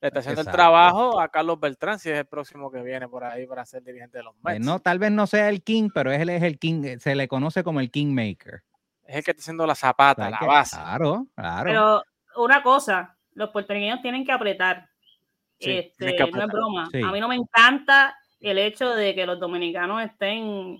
Le 0.00 0.08
está 0.08 0.20
haciendo 0.20 0.42
el 0.42 0.46
trabajo 0.48 1.20
a 1.20 1.28
Carlos 1.28 1.58
Beltrán, 1.58 1.98
si 1.98 2.10
es 2.10 2.18
el 2.18 2.26
próximo 2.26 2.70
que 2.70 2.82
viene 2.82 3.08
por 3.08 3.24
ahí 3.24 3.46
para 3.46 3.64
ser 3.64 3.82
dirigente 3.82 4.18
de 4.18 4.24
los 4.24 4.34
Mets. 4.42 4.64
no, 4.64 4.78
tal 4.78 4.98
vez 4.98 5.10
no 5.10 5.26
sea 5.26 5.48
el 5.48 5.62
King, 5.62 5.88
pero 5.92 6.12
él 6.12 6.28
es 6.28 6.42
el 6.42 6.58
King, 6.58 6.98
se 6.98 7.14
le 7.14 7.28
conoce 7.28 7.62
como 7.62 7.80
el 7.80 7.90
Kingmaker 7.90 8.62
es 9.06 9.16
el 9.16 9.24
que 9.24 9.30
está 9.32 9.42
haciendo 9.42 9.66
la 9.66 9.74
zapata, 9.74 10.30
la 10.30 10.38
base. 10.40 10.76
Claro, 10.76 11.26
claro. 11.34 11.64
Pero 11.64 12.02
una 12.42 12.62
cosa, 12.62 13.16
los 13.32 13.50
puertorriqueños 13.50 14.02
tienen 14.02 14.24
que 14.24 14.32
apretar. 14.32 14.88
este, 15.58 16.18
No 16.32 16.42
es 16.42 16.48
broma. 16.48 16.84
A 16.84 17.12
mí 17.12 17.20
no 17.20 17.28
me 17.28 17.36
encanta 17.36 18.16
el 18.40 18.58
hecho 18.58 18.90
de 18.94 19.14
que 19.14 19.26
los 19.26 19.40
dominicanos 19.40 20.02
estén 20.02 20.78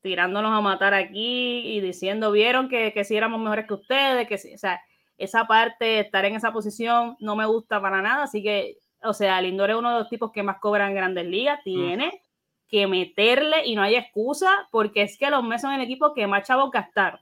tirándonos 0.00 0.52
a 0.52 0.60
matar 0.60 0.94
aquí 0.94 1.76
y 1.76 1.80
diciendo, 1.80 2.30
vieron 2.30 2.68
que, 2.68 2.92
que 2.92 3.04
si 3.04 3.16
éramos 3.16 3.40
mejores 3.40 3.66
que 3.66 3.74
ustedes, 3.74 4.28
que 4.28 4.34
o 4.54 4.58
sea, 4.58 4.80
esa 5.16 5.46
parte, 5.46 6.00
estar 6.00 6.24
en 6.24 6.34
esa 6.34 6.52
posición, 6.52 7.16
no 7.20 7.36
me 7.36 7.46
gusta 7.46 7.80
para 7.80 8.02
nada. 8.02 8.24
Así 8.24 8.42
que, 8.42 8.76
o 9.02 9.14
sea, 9.14 9.40
Lindor 9.40 9.70
es 9.70 9.76
uno 9.76 9.92
de 9.92 10.00
los 10.00 10.08
tipos 10.08 10.30
que 10.30 10.42
más 10.42 10.58
cobran 10.60 10.90
en 10.90 10.96
grandes 10.96 11.26
ligas, 11.26 11.60
tiene 11.64 12.20
que 12.68 12.86
meterle 12.86 13.64
y 13.66 13.76
no 13.76 13.82
hay 13.82 13.94
excusa, 13.94 14.68
porque 14.70 15.02
es 15.02 15.16
que 15.18 15.30
los 15.30 15.44
meses 15.44 15.62
son 15.62 15.72
el 15.74 15.80
equipo 15.80 16.12
que 16.12 16.26
más 16.26 16.46
chavos 16.46 16.70
gastaron. 16.70 17.20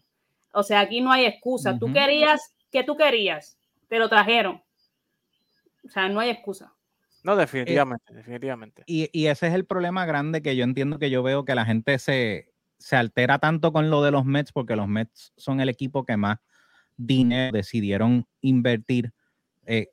O 0.53 0.63
sea, 0.63 0.81
aquí 0.81 1.01
no 1.01 1.11
hay 1.11 1.25
excusa. 1.25 1.79
Tú 1.79 1.93
querías, 1.93 2.55
¿qué 2.71 2.85
tú 2.85 2.97
querías? 2.97 3.59
Te 3.89 3.99
lo 3.99 4.09
trajeron. 4.09 4.63
O 5.85 5.89
sea, 5.89 6.09
no 6.09 6.21
hay 6.21 6.31
excusa. 6.31 6.73
No, 7.25 7.37
definitivamente, 7.37 8.13
definitivamente. 8.13 8.83
Y, 8.87 9.09
y, 9.13 9.27
ese 9.27 9.47
es 9.47 9.55
el 9.55 9.65
problema 9.65 10.05
grande 10.07 10.43
que 10.43 10.57
yo 10.57 10.65
entiendo 10.65 10.99
que 10.99 11.09
yo 11.09 11.23
veo 11.23 11.45
que 11.45 11.55
la 11.55 11.65
gente 11.65 11.99
se, 11.99 12.53
se 12.79 12.97
altera 12.97 13.39
tanto 13.39 13.73
con 13.73 13.91
lo 13.91 14.03
de 14.03 14.11
los 14.11 14.25
Mets 14.25 14.53
porque 14.53 14.77
los 14.77 14.89
Mets 14.89 15.33
son 15.37 15.61
el 15.61 15.69
equipo 15.69 16.05
que 16.05 16.17
más 16.17 16.39
dinero 16.97 17.53
decidieron 17.53 18.27
invertir. 18.41 19.13
Eh, 19.67 19.89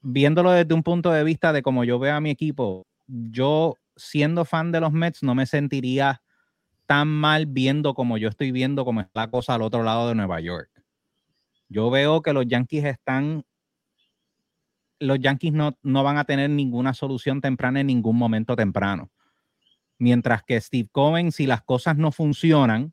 viéndolo 0.00 0.52
desde 0.52 0.72
un 0.72 0.82
punto 0.82 1.10
de 1.10 1.24
vista 1.24 1.52
de 1.52 1.62
cómo 1.62 1.84
yo 1.84 1.98
veo 1.98 2.14
a 2.14 2.20
mi 2.20 2.30
equipo, 2.30 2.86
yo 3.06 3.74
siendo 3.96 4.44
fan 4.44 4.72
de 4.72 4.80
los 4.80 4.92
Mets 4.92 5.22
no 5.22 5.34
me 5.34 5.46
sentiría 5.46 6.22
tan 6.90 7.06
mal 7.06 7.46
viendo 7.46 7.94
como 7.94 8.18
yo 8.18 8.28
estoy 8.28 8.50
viendo 8.50 8.84
cómo 8.84 9.00
está 9.00 9.20
la 9.20 9.30
cosa 9.30 9.54
al 9.54 9.62
otro 9.62 9.84
lado 9.84 10.08
de 10.08 10.16
Nueva 10.16 10.40
York. 10.40 10.72
Yo 11.68 11.88
veo 11.88 12.20
que 12.20 12.32
los 12.32 12.48
Yankees 12.48 12.84
están, 12.84 13.44
los 14.98 15.20
Yankees 15.20 15.52
no, 15.52 15.78
no 15.84 16.02
van 16.02 16.18
a 16.18 16.24
tener 16.24 16.50
ninguna 16.50 16.92
solución 16.92 17.40
temprana 17.40 17.78
en 17.78 17.86
ningún 17.86 18.16
momento 18.16 18.56
temprano. 18.56 19.12
Mientras 19.98 20.42
que 20.42 20.60
Steve 20.60 20.88
Cohen, 20.90 21.30
si 21.30 21.46
las 21.46 21.62
cosas 21.62 21.96
no 21.96 22.10
funcionan, 22.10 22.92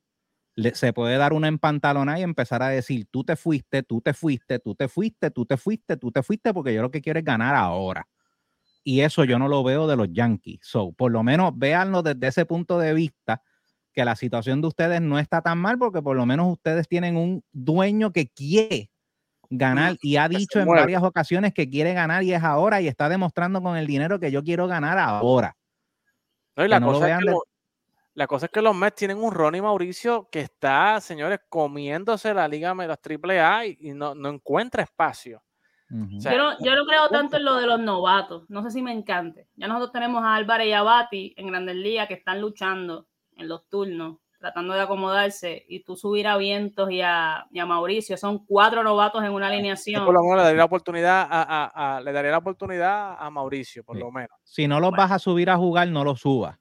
se 0.74 0.94
puede 0.94 1.18
dar 1.18 1.34
una 1.34 1.48
empantalona 1.48 2.20
y 2.20 2.22
empezar 2.22 2.62
a 2.62 2.70
decir, 2.70 3.08
tú 3.10 3.24
te 3.24 3.36
fuiste, 3.36 3.82
tú 3.82 4.02
te 4.02 4.14
fuiste, 4.14 4.60
tú 4.60 4.76
te 4.76 4.88
fuiste, 4.88 5.32
tú 5.32 5.48
te 5.48 5.58
fuiste, 5.58 5.98
tú 5.98 6.12
te 6.12 6.22
fuiste, 6.22 6.54
porque 6.54 6.72
yo 6.72 6.84
lo 6.84 6.92
que 6.92 7.02
quiero 7.02 7.18
es 7.18 7.26
ganar 7.26 7.56
ahora. 7.56 8.08
Y 8.84 9.00
eso 9.00 9.24
yo 9.24 9.40
no 9.40 9.48
lo 9.48 9.64
veo 9.64 9.88
de 9.88 9.96
los 9.96 10.14
Yankees. 10.14 10.60
So, 10.62 10.92
por 10.92 11.12
lo 11.12 11.24
menos 11.24 11.58
véanlo 11.58 12.04
desde 12.04 12.28
ese 12.28 12.46
punto 12.46 12.78
de 12.78 12.94
vista 12.94 13.42
que 13.98 14.06
la 14.06 14.16
situación 14.16 14.62
de 14.62 14.68
ustedes 14.68 15.02
no 15.02 15.18
está 15.18 15.42
tan 15.42 15.58
mal 15.58 15.80
porque 15.80 16.04
por 16.04 16.16
lo 16.16 16.24
menos 16.28 16.54
ustedes 16.54 16.88
tienen 16.88 17.18
un 17.18 17.44
dueño 17.52 18.14
que 18.14 18.28
quiere 18.28 18.92
ganar 19.50 19.96
y 20.04 20.18
ha 20.18 20.30
dicho 20.30 20.60
en 20.60 20.68
varias 20.68 21.02
ocasiones 21.02 21.52
que 21.52 21.68
quiere 21.68 21.96
ganar 21.96 22.22
y 22.22 22.32
es 22.32 22.44
ahora 22.44 22.80
y 22.80 22.88
está 22.88 23.10
demostrando 23.10 23.60
con 23.60 23.76
el 23.76 23.88
dinero 23.88 24.20
que 24.20 24.30
yo 24.30 24.44
quiero 24.44 24.68
ganar 24.68 25.00
ahora. 25.00 25.58
la, 26.56 26.80
cosa 28.28 28.46
es 28.46 28.52
que 28.52 28.62
los 28.62 28.76
Mets 28.76 28.98
tienen 28.98 29.18
un 29.18 29.32
Ronnie 29.32 29.64
Mauricio 29.64 30.30
que 30.32 30.42
está, 30.42 31.02
señores, 31.02 31.40
comiéndose 31.50 32.36
la 32.36 32.48
liga 32.48 32.76
de 32.76 32.88
las 32.88 33.00
AAA 33.00 33.66
y, 33.66 33.78
y 33.80 33.94
no, 33.94 34.14
no 34.14 34.30
encuentra 34.30 34.84
espacio 34.84 35.42
yo, 35.90 36.38
no, 36.38 36.60
yo, 36.60 36.76
no, 36.76 36.86
creo 36.86 37.08
tanto 37.10 37.38
en 37.38 37.46
lo 37.46 37.56
de 37.56 37.66
los 37.66 37.80
novatos. 37.80 38.50
No 38.50 38.62
sé 38.62 38.72
si 38.72 38.82
me 38.82 38.92
encante. 38.92 39.48
Ya 39.56 39.68
nosotros 39.68 39.94
tenemos 39.94 40.22
a 40.24 40.36
Álvarez 40.36 40.68
y 40.68 40.74
a 40.74 40.84
Bati 40.84 41.34
en 41.38 41.48
Grandes 41.48 41.78
Ligas 41.78 42.10
que 42.10 42.16
están 42.16 42.42
luchando 42.42 43.08
en 43.38 43.48
los 43.48 43.68
turnos, 43.70 44.18
tratando 44.40 44.74
de 44.74 44.82
acomodarse. 44.82 45.66
Y 45.68 45.84
tú 45.84 45.96
subir 45.96 46.28
a 46.28 46.38
Vientos 46.38 46.92
y 46.92 47.02
a, 47.02 47.48
y 47.52 47.60
a 47.60 47.66
Mauricio. 47.66 48.18
Son 48.18 48.46
cuatro 48.46 48.84
novatos 48.84 49.24
en 49.24 49.32
una 49.32 49.48
alineación. 49.48 50.06
por 50.06 50.14
lo 50.14 50.22
menos 50.22 50.38
le 50.38 50.44
daría 50.44 50.58
la 50.58 50.66
oportunidad 50.66 51.28
a, 51.30 52.02
le 52.04 52.12
daría 52.12 52.32
la 52.32 52.38
oportunidad 52.38 53.16
a 53.20 53.30
Mauricio, 53.30 53.84
por 53.84 53.98
lo 53.98 54.12
menos. 54.12 54.38
Si 54.44 54.68
no 54.68 54.80
los 54.80 54.92
vas 54.92 55.12
a 55.12 55.20
subir 55.20 55.50
a 55.50 55.58
jugar, 55.58 55.88
no 55.88 56.04
los 56.04 56.22
subas. 56.22 56.58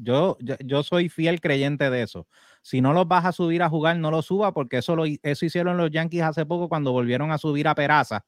Yo, 0.00 0.36
yo, 0.40 0.84
soy 0.84 1.08
fiel 1.08 1.40
creyente 1.40 1.90
de 1.90 2.02
eso. 2.02 2.28
Si 2.62 2.80
no 2.80 2.92
los 2.92 3.08
vas 3.08 3.24
a 3.24 3.32
subir 3.32 3.64
a 3.64 3.68
jugar, 3.68 3.96
no 3.96 4.12
los 4.12 4.26
subas, 4.26 4.52
porque 4.52 4.78
eso, 4.78 4.94
lo, 4.94 5.04
eso 5.04 5.44
hicieron 5.44 5.76
los 5.76 5.90
Yankees 5.90 6.22
hace 6.22 6.46
poco 6.46 6.68
cuando 6.68 6.92
volvieron 6.92 7.32
a 7.32 7.38
subir 7.38 7.66
a 7.66 7.74
Peraza 7.74 8.24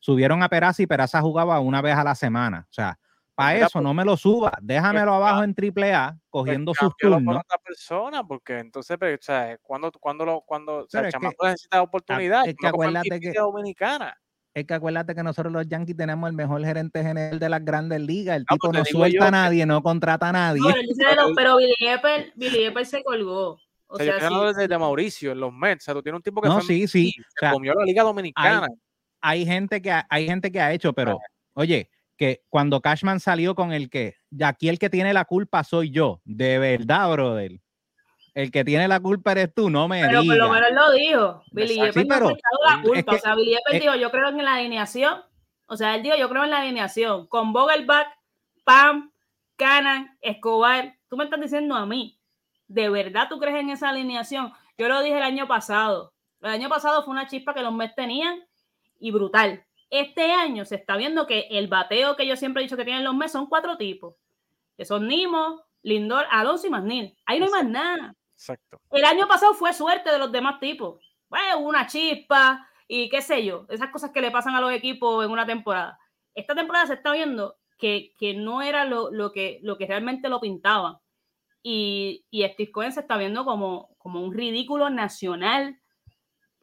subieron 0.00 0.42
a 0.42 0.48
Peraza 0.48 0.82
y 0.82 0.86
Peraza 0.86 1.20
jugaba 1.20 1.60
una 1.60 1.80
vez 1.80 1.94
a 1.94 2.02
la 2.02 2.14
semana. 2.14 2.66
O 2.68 2.72
sea, 2.72 2.98
para 3.44 3.58
eso 3.58 3.68
pues 3.72 3.82
no 3.82 3.94
me 3.94 4.04
lo 4.04 4.16
suba, 4.16 4.52
déjamelo 4.60 5.14
abajo 5.14 5.42
en 5.42 5.54
triple 5.54 5.92
A 5.92 6.16
pues 6.30 6.42
cogiendo 6.44 6.74
sus 6.74 6.96
turnos. 6.96 7.36
otra 7.36 7.58
persona, 7.64 8.24
porque 8.24 8.58
entonces, 8.58 8.96
pero, 8.98 9.14
o 9.14 9.18
sea, 9.20 9.58
cuando, 9.62 9.90
cuando, 9.92 10.24
lo, 10.24 10.40
cuando 10.42 10.78
o 10.78 10.88
sea, 10.88 11.02
el 11.02 11.12
chamaco 11.12 11.46
necesita 11.46 11.82
oportunidad, 11.82 12.46
es 12.46 12.54
que 12.54 12.66
acuérdate 12.66 13.20
que 13.20 13.32
dominicana. 13.32 14.16
Es 14.52 14.66
que 14.66 14.74
acuérdate 14.74 15.14
que 15.14 15.22
nosotros 15.22 15.52
los 15.52 15.68
Yankees 15.68 15.96
tenemos 15.96 16.28
el 16.28 16.34
mejor 16.34 16.64
gerente 16.64 17.04
general 17.04 17.38
de 17.38 17.48
las 17.48 17.64
grandes 17.64 18.00
ligas. 18.00 18.36
El 18.36 18.46
tipo 18.46 18.72
no 18.72 18.84
suelta 18.84 19.28
a 19.28 19.30
nadie, 19.30 19.64
no 19.64 19.80
contrata 19.80 20.30
a 20.30 20.32
nadie. 20.32 20.62
pero 21.36 21.56
Billy 22.34 22.64
Epper 22.64 22.84
se 22.84 23.04
colgó. 23.04 23.58
O, 23.86 23.96
sea, 23.96 24.18
sea 24.18 24.28
yo 24.28 24.46
desde 24.46 24.66
de 24.66 24.78
Mauricio 24.78 25.32
en 25.32 25.40
los 25.40 25.52
Mets. 25.52 25.84
O 25.84 25.86
sea, 25.86 25.94
tú 25.94 26.02
tienes 26.02 26.16
un 26.16 26.22
tipo 26.22 26.40
que 26.40 26.48
no, 26.48 26.60
sí, 26.60 26.88
sí. 26.88 27.14
se 27.40 27.50
comió 27.50 27.74
la 27.74 27.84
Liga 27.84 28.02
Dominicana 28.02 28.66
hay 29.20 29.44
gente 29.44 29.80
que 29.82 29.90
ha, 29.90 30.06
hay 30.08 30.26
gente 30.26 30.50
que 30.50 30.60
ha 30.60 30.72
hecho, 30.72 30.92
pero 30.92 31.18
oye, 31.54 31.90
que 32.20 32.42
cuando 32.50 32.82
Cashman 32.82 33.18
salió 33.18 33.54
con 33.54 33.72
el 33.72 33.88
que, 33.88 34.16
aquí 34.44 34.68
el 34.68 34.78
que 34.78 34.90
tiene 34.90 35.14
la 35.14 35.24
culpa 35.24 35.64
soy 35.64 35.90
yo, 35.90 36.20
de 36.26 36.58
verdad, 36.58 37.10
brother. 37.10 37.62
El 38.34 38.50
que 38.50 38.62
tiene 38.62 38.86
la 38.88 39.00
culpa 39.00 39.32
eres 39.32 39.54
tú, 39.54 39.70
no 39.70 39.88
me 39.88 40.02
pero 40.02 40.20
digas. 40.20 40.36
Por 40.36 40.46
lo 40.46 40.52
menos 40.52 40.70
lo 40.70 40.92
dijo. 40.92 41.42
Billy 41.50 41.78
no 41.78 41.84
ha 41.84 41.86
la 41.86 42.82
culpa. 42.82 43.14
o 43.14 43.18
sea, 43.18 43.34
Billy 43.34 43.56
dijo, 43.72 43.94
yo 43.94 44.10
creo 44.10 44.28
en 44.28 44.44
la 44.44 44.56
alineación. 44.56 45.22
O 45.64 45.78
sea, 45.78 45.94
él 45.94 46.02
dijo, 46.02 46.14
yo 46.14 46.28
creo 46.28 46.44
en 46.44 46.50
la 46.50 46.60
alineación. 46.60 47.26
Con 47.26 47.54
Vogelbach, 47.54 48.08
Pam, 48.64 49.14
Canan, 49.56 50.18
Escobar. 50.20 50.98
Tú 51.08 51.16
me 51.16 51.24
estás 51.24 51.40
diciendo 51.40 51.74
a 51.74 51.86
mí, 51.86 52.20
¿de 52.68 52.90
verdad 52.90 53.28
tú 53.30 53.38
crees 53.38 53.56
en 53.56 53.70
esa 53.70 53.88
alineación? 53.88 54.52
Yo 54.76 54.88
lo 54.88 55.00
dije 55.00 55.16
el 55.16 55.22
año 55.22 55.48
pasado. 55.48 56.12
El 56.42 56.50
año 56.50 56.68
pasado 56.68 57.02
fue 57.02 57.12
una 57.12 57.28
chispa 57.28 57.54
que 57.54 57.62
los 57.62 57.72
Mets 57.72 57.94
tenían 57.94 58.44
y 58.98 59.10
brutal. 59.10 59.64
Este 59.90 60.32
año 60.32 60.64
se 60.64 60.76
está 60.76 60.96
viendo 60.96 61.26
que 61.26 61.48
el 61.50 61.66
bateo 61.66 62.14
que 62.16 62.26
yo 62.26 62.36
siempre 62.36 62.62
he 62.62 62.64
dicho 62.64 62.76
que 62.76 62.84
tienen 62.84 63.04
los 63.04 63.14
meses 63.14 63.32
son 63.32 63.46
cuatro 63.46 63.76
tipos, 63.76 64.14
que 64.76 64.84
son 64.84 65.08
Nimo, 65.08 65.64
Lindor, 65.82 66.26
Alonso 66.30 66.68
y 66.68 66.70
Magnil. 66.70 67.16
Ahí 67.26 67.40
no 67.40 67.46
hay 67.46 67.50
más 67.50 67.66
nada. 67.66 68.14
Exacto. 68.34 68.80
El 68.92 69.04
año 69.04 69.26
pasado 69.26 69.52
fue 69.54 69.72
suerte 69.72 70.10
de 70.10 70.18
los 70.18 70.30
demás 70.30 70.60
tipos. 70.60 71.02
Bueno, 71.28 71.58
una 71.58 71.86
chispa 71.86 72.68
y 72.86 73.08
qué 73.08 73.20
sé 73.20 73.44
yo, 73.44 73.66
esas 73.68 73.90
cosas 73.90 74.10
que 74.10 74.20
le 74.20 74.30
pasan 74.30 74.54
a 74.54 74.60
los 74.60 74.72
equipos 74.72 75.24
en 75.24 75.30
una 75.30 75.46
temporada. 75.46 75.98
Esta 76.34 76.54
temporada 76.54 76.86
se 76.86 76.94
está 76.94 77.12
viendo 77.12 77.56
que, 77.78 78.14
no 78.36 78.62
era 78.62 78.84
lo, 78.84 79.10
que, 79.32 79.58
lo 79.62 79.76
que 79.76 79.86
realmente 79.86 80.28
lo 80.28 80.40
pintaban. 80.40 80.98
Y, 81.62 82.24
y 82.30 82.44
Steve 82.44 82.70
Cohen 82.70 82.92
se 82.92 83.00
está 83.00 83.16
viendo 83.16 83.44
como, 83.44 83.94
como 83.98 84.22
un 84.22 84.32
ridículo 84.32 84.88
nacional 84.88 85.79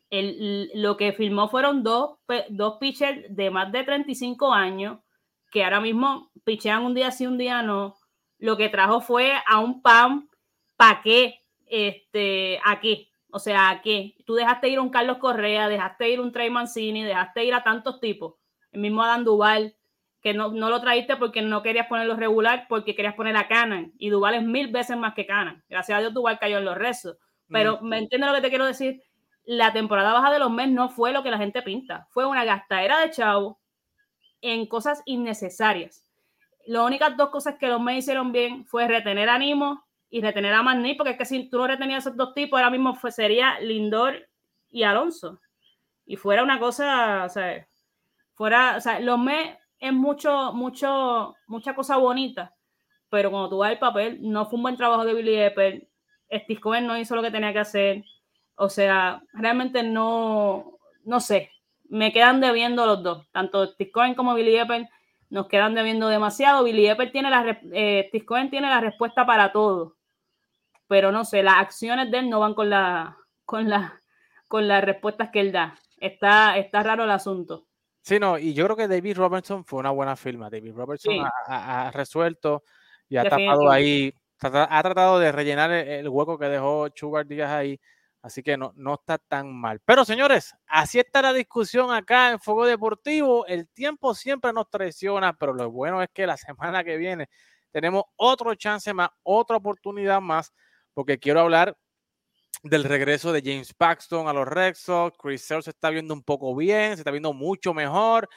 el, 0.09 0.71
lo 0.75 0.97
que 0.97 1.13
firmó 1.13 1.49
fueron 1.49 1.83
dos, 1.83 2.17
dos 2.49 2.77
pitchers 2.79 3.23
de 3.29 3.49
más 3.49 3.71
de 3.71 3.83
35 3.83 4.53
años 4.53 4.99
que 5.51 5.63
ahora 5.63 5.79
mismo 5.79 6.31
pichean 6.43 6.83
un 6.83 6.93
día 6.93 7.11
sí, 7.11 7.25
un 7.25 7.37
día 7.37 7.61
no. 7.61 7.95
Lo 8.37 8.57
que 8.57 8.69
trajo 8.69 9.01
fue 9.01 9.33
a 9.47 9.59
un 9.59 9.81
PAM, 9.81 10.29
¿para 10.75 11.01
qué? 11.01 11.41
Este, 11.65 12.59
¿A 12.63 12.79
qué? 12.79 13.07
O 13.31 13.39
sea, 13.39 13.69
¿a 13.69 13.81
qué? 13.81 14.15
Tú 14.25 14.35
dejaste 14.35 14.69
ir 14.69 14.77
a 14.77 14.81
un 14.81 14.89
Carlos 14.89 15.17
Correa, 15.17 15.67
dejaste 15.67 16.09
ir 16.09 16.19
a 16.19 16.21
un 16.21 16.31
Trey 16.31 16.49
Mancini, 16.49 17.03
dejaste 17.03 17.45
ir 17.45 17.53
a 17.53 17.63
tantos 17.63 17.99
tipos. 17.99 18.35
El 18.71 18.81
mismo 18.81 19.03
Adam 19.03 19.23
Duval, 19.23 19.75
que 20.21 20.33
no, 20.33 20.51
no 20.51 20.69
lo 20.69 20.81
trajiste 20.81 21.15
porque 21.17 21.41
no 21.41 21.61
querías 21.63 21.87
ponerlo 21.87 22.15
regular, 22.15 22.65
porque 22.69 22.95
querías 22.95 23.15
poner 23.15 23.35
a 23.35 23.47
Canan. 23.47 23.93
Y 23.97 24.09
Duval 24.09 24.35
es 24.35 24.43
mil 24.43 24.71
veces 24.71 24.97
más 24.97 25.13
que 25.13 25.25
Canan. 25.25 25.63
Gracias 25.69 25.97
a 25.97 26.01
Dios 26.01 26.13
Duval 26.13 26.39
cayó 26.39 26.57
en 26.57 26.65
los 26.65 26.77
rezos. 26.77 27.17
Pero, 27.49 27.79
¿me 27.81 27.97
entiendes 27.97 28.29
lo 28.29 28.35
que 28.35 28.41
te 28.41 28.49
quiero 28.49 28.65
decir? 28.65 29.01
La 29.47 29.71
temporada 29.71 30.11
baja 30.11 30.29
de 30.29 30.39
los 30.39 30.51
Mets 30.51 30.73
no 30.73 30.89
fue 30.89 31.13
lo 31.13 31.23
que 31.23 31.31
la 31.31 31.37
gente 31.37 31.61
pinta. 31.61 32.05
Fue 32.11 32.25
una 32.25 32.43
gastadera 32.43 32.99
de 32.99 33.11
chavo 33.11 33.61
en 34.41 34.67
cosas 34.67 35.01
innecesarias. 35.05 36.05
Las 36.65 36.85
únicas 36.85 37.15
dos 37.15 37.29
cosas 37.29 37.55
que 37.57 37.69
los 37.69 37.81
Mets 37.81 37.99
hicieron 37.99 38.33
bien 38.33 38.65
fue 38.65 38.89
retener 38.89 39.29
a 39.29 39.39
Nimo 39.39 39.85
y 40.09 40.19
retener 40.19 40.53
a 40.53 40.63
Manny, 40.63 40.95
porque 40.95 41.11
es 41.11 41.17
que 41.17 41.25
si 41.25 41.49
tú 41.49 41.59
no 41.59 41.67
retenías 41.67 42.05
esos 42.05 42.17
dos 42.17 42.33
tipos, 42.33 42.59
ahora 42.59 42.69
mismo 42.69 42.93
sería 43.09 43.57
Lindor 43.61 44.27
y 44.69 44.83
Alonso. 44.83 45.39
Y 46.05 46.17
fuera 46.17 46.43
una 46.43 46.59
cosa, 46.59 47.23
o 47.23 47.29
sea, 47.29 47.65
fuera, 48.33 48.75
o 48.75 48.81
sea, 48.81 48.99
los 48.99 49.17
Mets 49.17 49.57
es 49.79 49.93
mucho, 49.93 50.51
mucho, 50.51 51.35
mucha 51.47 51.73
cosa 51.73 51.95
bonita, 51.95 52.53
pero 53.09 53.31
cuando 53.31 53.49
tú 53.49 53.57
vas 53.59 53.71
al 53.71 53.79
papel, 53.79 54.19
no 54.21 54.45
fue 54.45 54.57
un 54.57 54.63
buen 54.63 54.75
trabajo 54.75 55.05
de 55.05 55.13
Billy 55.13 55.37
Epper, 55.37 55.87
Steve 56.29 56.81
no 56.81 56.97
hizo 56.97 57.15
lo 57.15 57.21
que 57.21 57.31
tenía 57.31 57.53
que 57.53 57.59
hacer, 57.59 58.03
o 58.57 58.69
sea, 58.69 59.21
realmente 59.33 59.83
no, 59.83 60.77
no 61.05 61.19
sé, 61.19 61.51
me 61.89 62.11
quedan 62.11 62.41
debiendo 62.41 62.85
los 62.85 63.01
dos, 63.03 63.27
tanto 63.31 63.75
Tiscoen 63.75 64.15
como 64.15 64.33
Billy 64.33 64.57
Epper 64.57 64.89
nos 65.29 65.47
quedan 65.47 65.75
debiendo 65.75 66.07
demasiado. 66.07 66.63
Billy 66.63 66.87
Epper 66.87 67.11
tiene 67.11 67.29
la, 67.29 67.59
eh, 67.73 68.09
tiene 68.11 68.69
la 68.69 68.81
respuesta 68.81 69.25
para 69.25 69.51
todo, 69.51 69.95
pero 70.87 71.11
no 71.11 71.23
sé, 71.23 71.43
las 71.43 71.57
acciones 71.57 72.09
de 72.11 72.19
él 72.19 72.29
no 72.29 72.39
van 72.39 72.55
con, 72.55 72.69
la, 72.69 73.17
con, 73.45 73.69
la, 73.69 74.01
con 74.47 74.67
las 74.67 74.83
respuestas 74.83 75.29
que 75.31 75.39
él 75.39 75.51
da. 75.51 75.75
Está, 75.99 76.57
está 76.57 76.83
raro 76.83 77.03
el 77.03 77.11
asunto. 77.11 77.67
Sí, 78.01 78.19
no, 78.19 78.39
y 78.39 78.53
yo 78.53 78.65
creo 78.65 78.77
que 78.77 78.87
David 78.87 79.17
Robertson 79.17 79.65
fue 79.65 79.79
una 79.79 79.91
buena 79.91 80.15
firma. 80.15 80.49
David 80.49 80.73
Robertson 80.73 81.15
ha, 81.45 81.91
resuelto 81.93 82.63
y 83.09 83.17
ha 83.17 83.23
tapado 83.23 83.69
ahí, 83.69 84.13
ha 84.39 84.81
tratado 84.81 85.19
de 85.19 85.31
rellenar 85.31 85.71
el, 85.71 85.87
el, 85.89 86.09
hueco 86.09 86.39
que 86.39 86.45
dejó 86.45 86.87
Sugar 86.95 87.27
Díaz 87.27 87.51
ahí. 87.51 87.79
Así 88.27 88.43
que 88.43 88.57
no, 88.57 88.73
no 88.75 88.95
está 88.95 89.17
tan 89.17 89.55
mal. 89.55 89.79
Pero 89.85 90.03
señores, 90.03 90.53
así 90.67 90.99
está 90.99 91.21
la 91.21 91.31
discusión 91.31 91.93
acá 91.93 92.31
en 92.31 92.39
Fuego 92.39 92.65
Deportivo. 92.65 93.47
El 93.47 93.69
tiempo 93.69 94.13
siempre 94.13 94.51
nos 94.51 94.69
traiciona, 94.69 95.31
pero 95.31 95.53
lo 95.53 95.71
bueno 95.71 96.03
es 96.03 96.09
que 96.13 96.27
la 96.27 96.35
semana 96.37 96.83
que 96.83 96.97
viene 96.97 97.29
tenemos 97.71 98.03
otro 98.17 98.53
chance 98.55 98.93
más, 98.93 99.09
otra 99.23 99.55
oportunidad 99.55 100.19
más, 100.19 100.53
porque 100.93 101.17
quiero 101.17 101.39
hablar 101.39 101.77
del 102.63 102.83
regreso 102.83 103.31
de 103.31 103.41
James 103.41 103.73
Paxton 103.73 104.27
a 104.27 104.33
los 104.33 104.45
Red 104.45 104.75
Sox. 104.75 105.17
Chris 105.17 105.45
Sale 105.45 105.61
se 105.61 105.69
está 105.69 105.89
viendo 105.89 106.13
un 106.13 106.23
poco 106.23 106.53
bien, 106.53 106.95
se 106.95 107.01
está 107.01 107.11
viendo 107.11 107.31
mucho 107.31 107.73
mejor. 107.73 108.27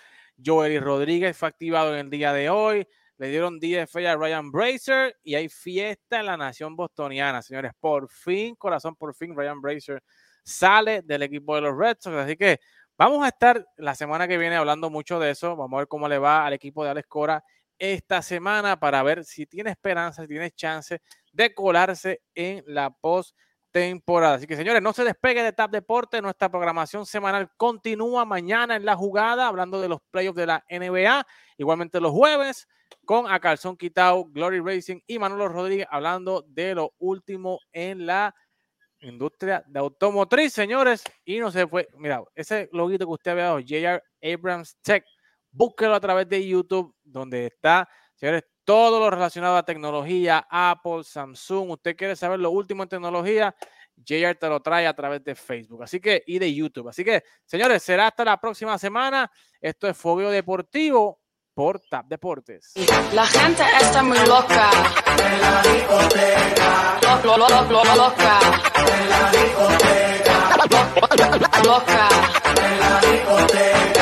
Joel 0.43 0.81
Rodríguez 0.81 1.37
fue 1.37 1.49
activado 1.49 1.95
en 1.95 2.07
el 2.07 2.11
día 2.11 2.33
de 2.33 2.49
hoy 2.49 2.87
le 3.21 3.29
dieron 3.29 3.61
DFA 3.61 4.13
a 4.13 4.17
Ryan 4.17 4.51
Bracer 4.51 5.15
y 5.23 5.35
hay 5.35 5.51
fiesta 5.51 6.21
en 6.21 6.27
la 6.27 6.39
nación 6.39 6.75
bostoniana, 6.75 7.43
señores. 7.43 7.73
Por 7.79 8.09
fin, 8.09 8.55
corazón, 8.55 8.97
por 8.97 9.15
fin, 9.15 9.37
Ryan 9.37 9.61
Bracer 9.61 10.03
sale 10.43 11.03
del 11.03 11.25
equipo 11.25 11.55
de 11.55 11.61
los 11.61 11.77
Red 11.77 11.99
Sox. 12.01 12.17
Así 12.17 12.35
que 12.35 12.61
vamos 12.97 13.23
a 13.23 13.29
estar 13.29 13.63
la 13.77 13.95
semana 13.95 14.27
que 14.27 14.39
viene 14.39 14.57
hablando 14.57 14.89
mucho 14.89 15.21
de 15.21 15.33
eso. 15.33 15.55
Vamos 15.55 15.77
a 15.77 15.81
ver 15.81 15.89
cómo 15.89 16.09
le 16.09 16.17
va 16.17 16.47
al 16.47 16.55
equipo 16.55 16.83
de 16.83 16.93
Alex 16.93 17.09
Cora 17.09 17.45
esta 17.79 18.23
semana 18.23 18.81
para 18.81 19.03
ver 19.03 19.23
si 19.27 19.45
tiene 19.45 19.69
esperanza, 19.69 20.23
si 20.23 20.29
tiene 20.29 20.51
chance 20.53 21.03
de 21.31 21.55
colarse 21.55 22.23
en 22.35 22.65
la 22.69 22.89
post 22.89 23.37
temporada. 23.71 24.37
Así 24.37 24.47
que 24.47 24.57
señores, 24.57 24.81
no 24.81 24.95
se 24.95 25.05
despegue 25.05 25.43
de 25.43 25.53
TAP 25.53 25.73
Deporte. 25.73 26.23
Nuestra 26.23 26.49
programación 26.49 27.05
semanal 27.05 27.51
continúa 27.59 28.25
mañana 28.25 28.77
en 28.77 28.87
la 28.87 28.97
jugada, 28.97 29.47
hablando 29.47 29.79
de 29.79 29.91
los 29.91 30.01
playoffs 30.11 30.39
de 30.39 30.47
la 30.47 30.65
NBA. 30.71 31.27
Igualmente 31.59 32.01
los 32.01 32.13
jueves 32.13 32.67
con 33.05 33.31
a 33.31 33.41
calzón 33.41 33.77
quitado, 33.77 34.25
Glory 34.27 34.61
Racing 34.61 35.01
y 35.07 35.19
Manolo 35.19 35.49
Rodríguez 35.49 35.87
hablando 35.91 36.45
de 36.49 36.75
lo 36.75 36.95
último 36.99 37.59
en 37.73 38.07
la 38.07 38.35
industria 39.01 39.65
de 39.67 39.79
automotriz, 39.79 40.53
señores. 40.53 41.03
Y 41.25 41.39
no 41.39 41.51
se 41.51 41.67
fue, 41.67 41.89
mira, 41.97 42.23
ese 42.35 42.69
loguito 42.73 43.07
que 43.07 43.13
usted 43.13 43.31
ha 43.33 43.35
dado, 43.35 43.61
JR 43.61 44.03
Abrams 44.23 44.77
Tech, 44.83 45.05
búsquelo 45.51 45.95
a 45.95 46.01
través 46.01 46.29
de 46.29 46.47
YouTube, 46.47 46.95
donde 47.03 47.47
está, 47.47 47.89
señores, 48.15 48.45
todo 48.65 49.01
lo 49.01 49.11
relacionado 49.11 49.57
a 49.57 49.65
tecnología, 49.65 50.47
Apple, 50.49 51.03
Samsung. 51.03 51.71
Usted 51.71 51.97
quiere 51.97 52.15
saber 52.15 52.39
lo 52.39 52.51
último 52.51 52.85
en 52.85 52.89
tecnología, 52.89 53.55
JR 53.97 54.35
te 54.35 54.49
lo 54.49 54.61
trae 54.61 54.87
a 54.87 54.95
través 54.95 55.25
de 55.25 55.35
Facebook, 55.35 55.83
así 55.83 56.01
que 56.01 56.23
y 56.27 56.39
de 56.39 56.55
YouTube. 56.55 56.89
Así 56.89 57.05
que, 57.05 57.23
señores, 57.45 57.83
será 57.83 58.07
hasta 58.09 58.25
la 58.25 58.41
próxima 58.41 58.79
semana. 58.79 59.31
Esto 59.61 59.89
es 59.89 59.97
Fogueo 59.97 60.31
Deportivo 60.31 61.20
Deportes. 62.09 62.73
La 63.13 63.27
gente 63.27 63.63
está 63.83 64.03
muy 64.03 64.19
loca. 64.21 64.71
En 65.19 65.41
la 65.43 65.63
discoteca. 65.63 67.21
Lo, 67.23 67.37
lo, 67.37 67.49
lo, 67.49 67.97
loca. 67.97 68.41
En 68.77 69.11
la 69.11 69.31
discoteca. 69.31 70.37
Loca. 71.63 72.09
En 72.57 72.81
la 72.81 73.01
discoteca. 73.01 73.80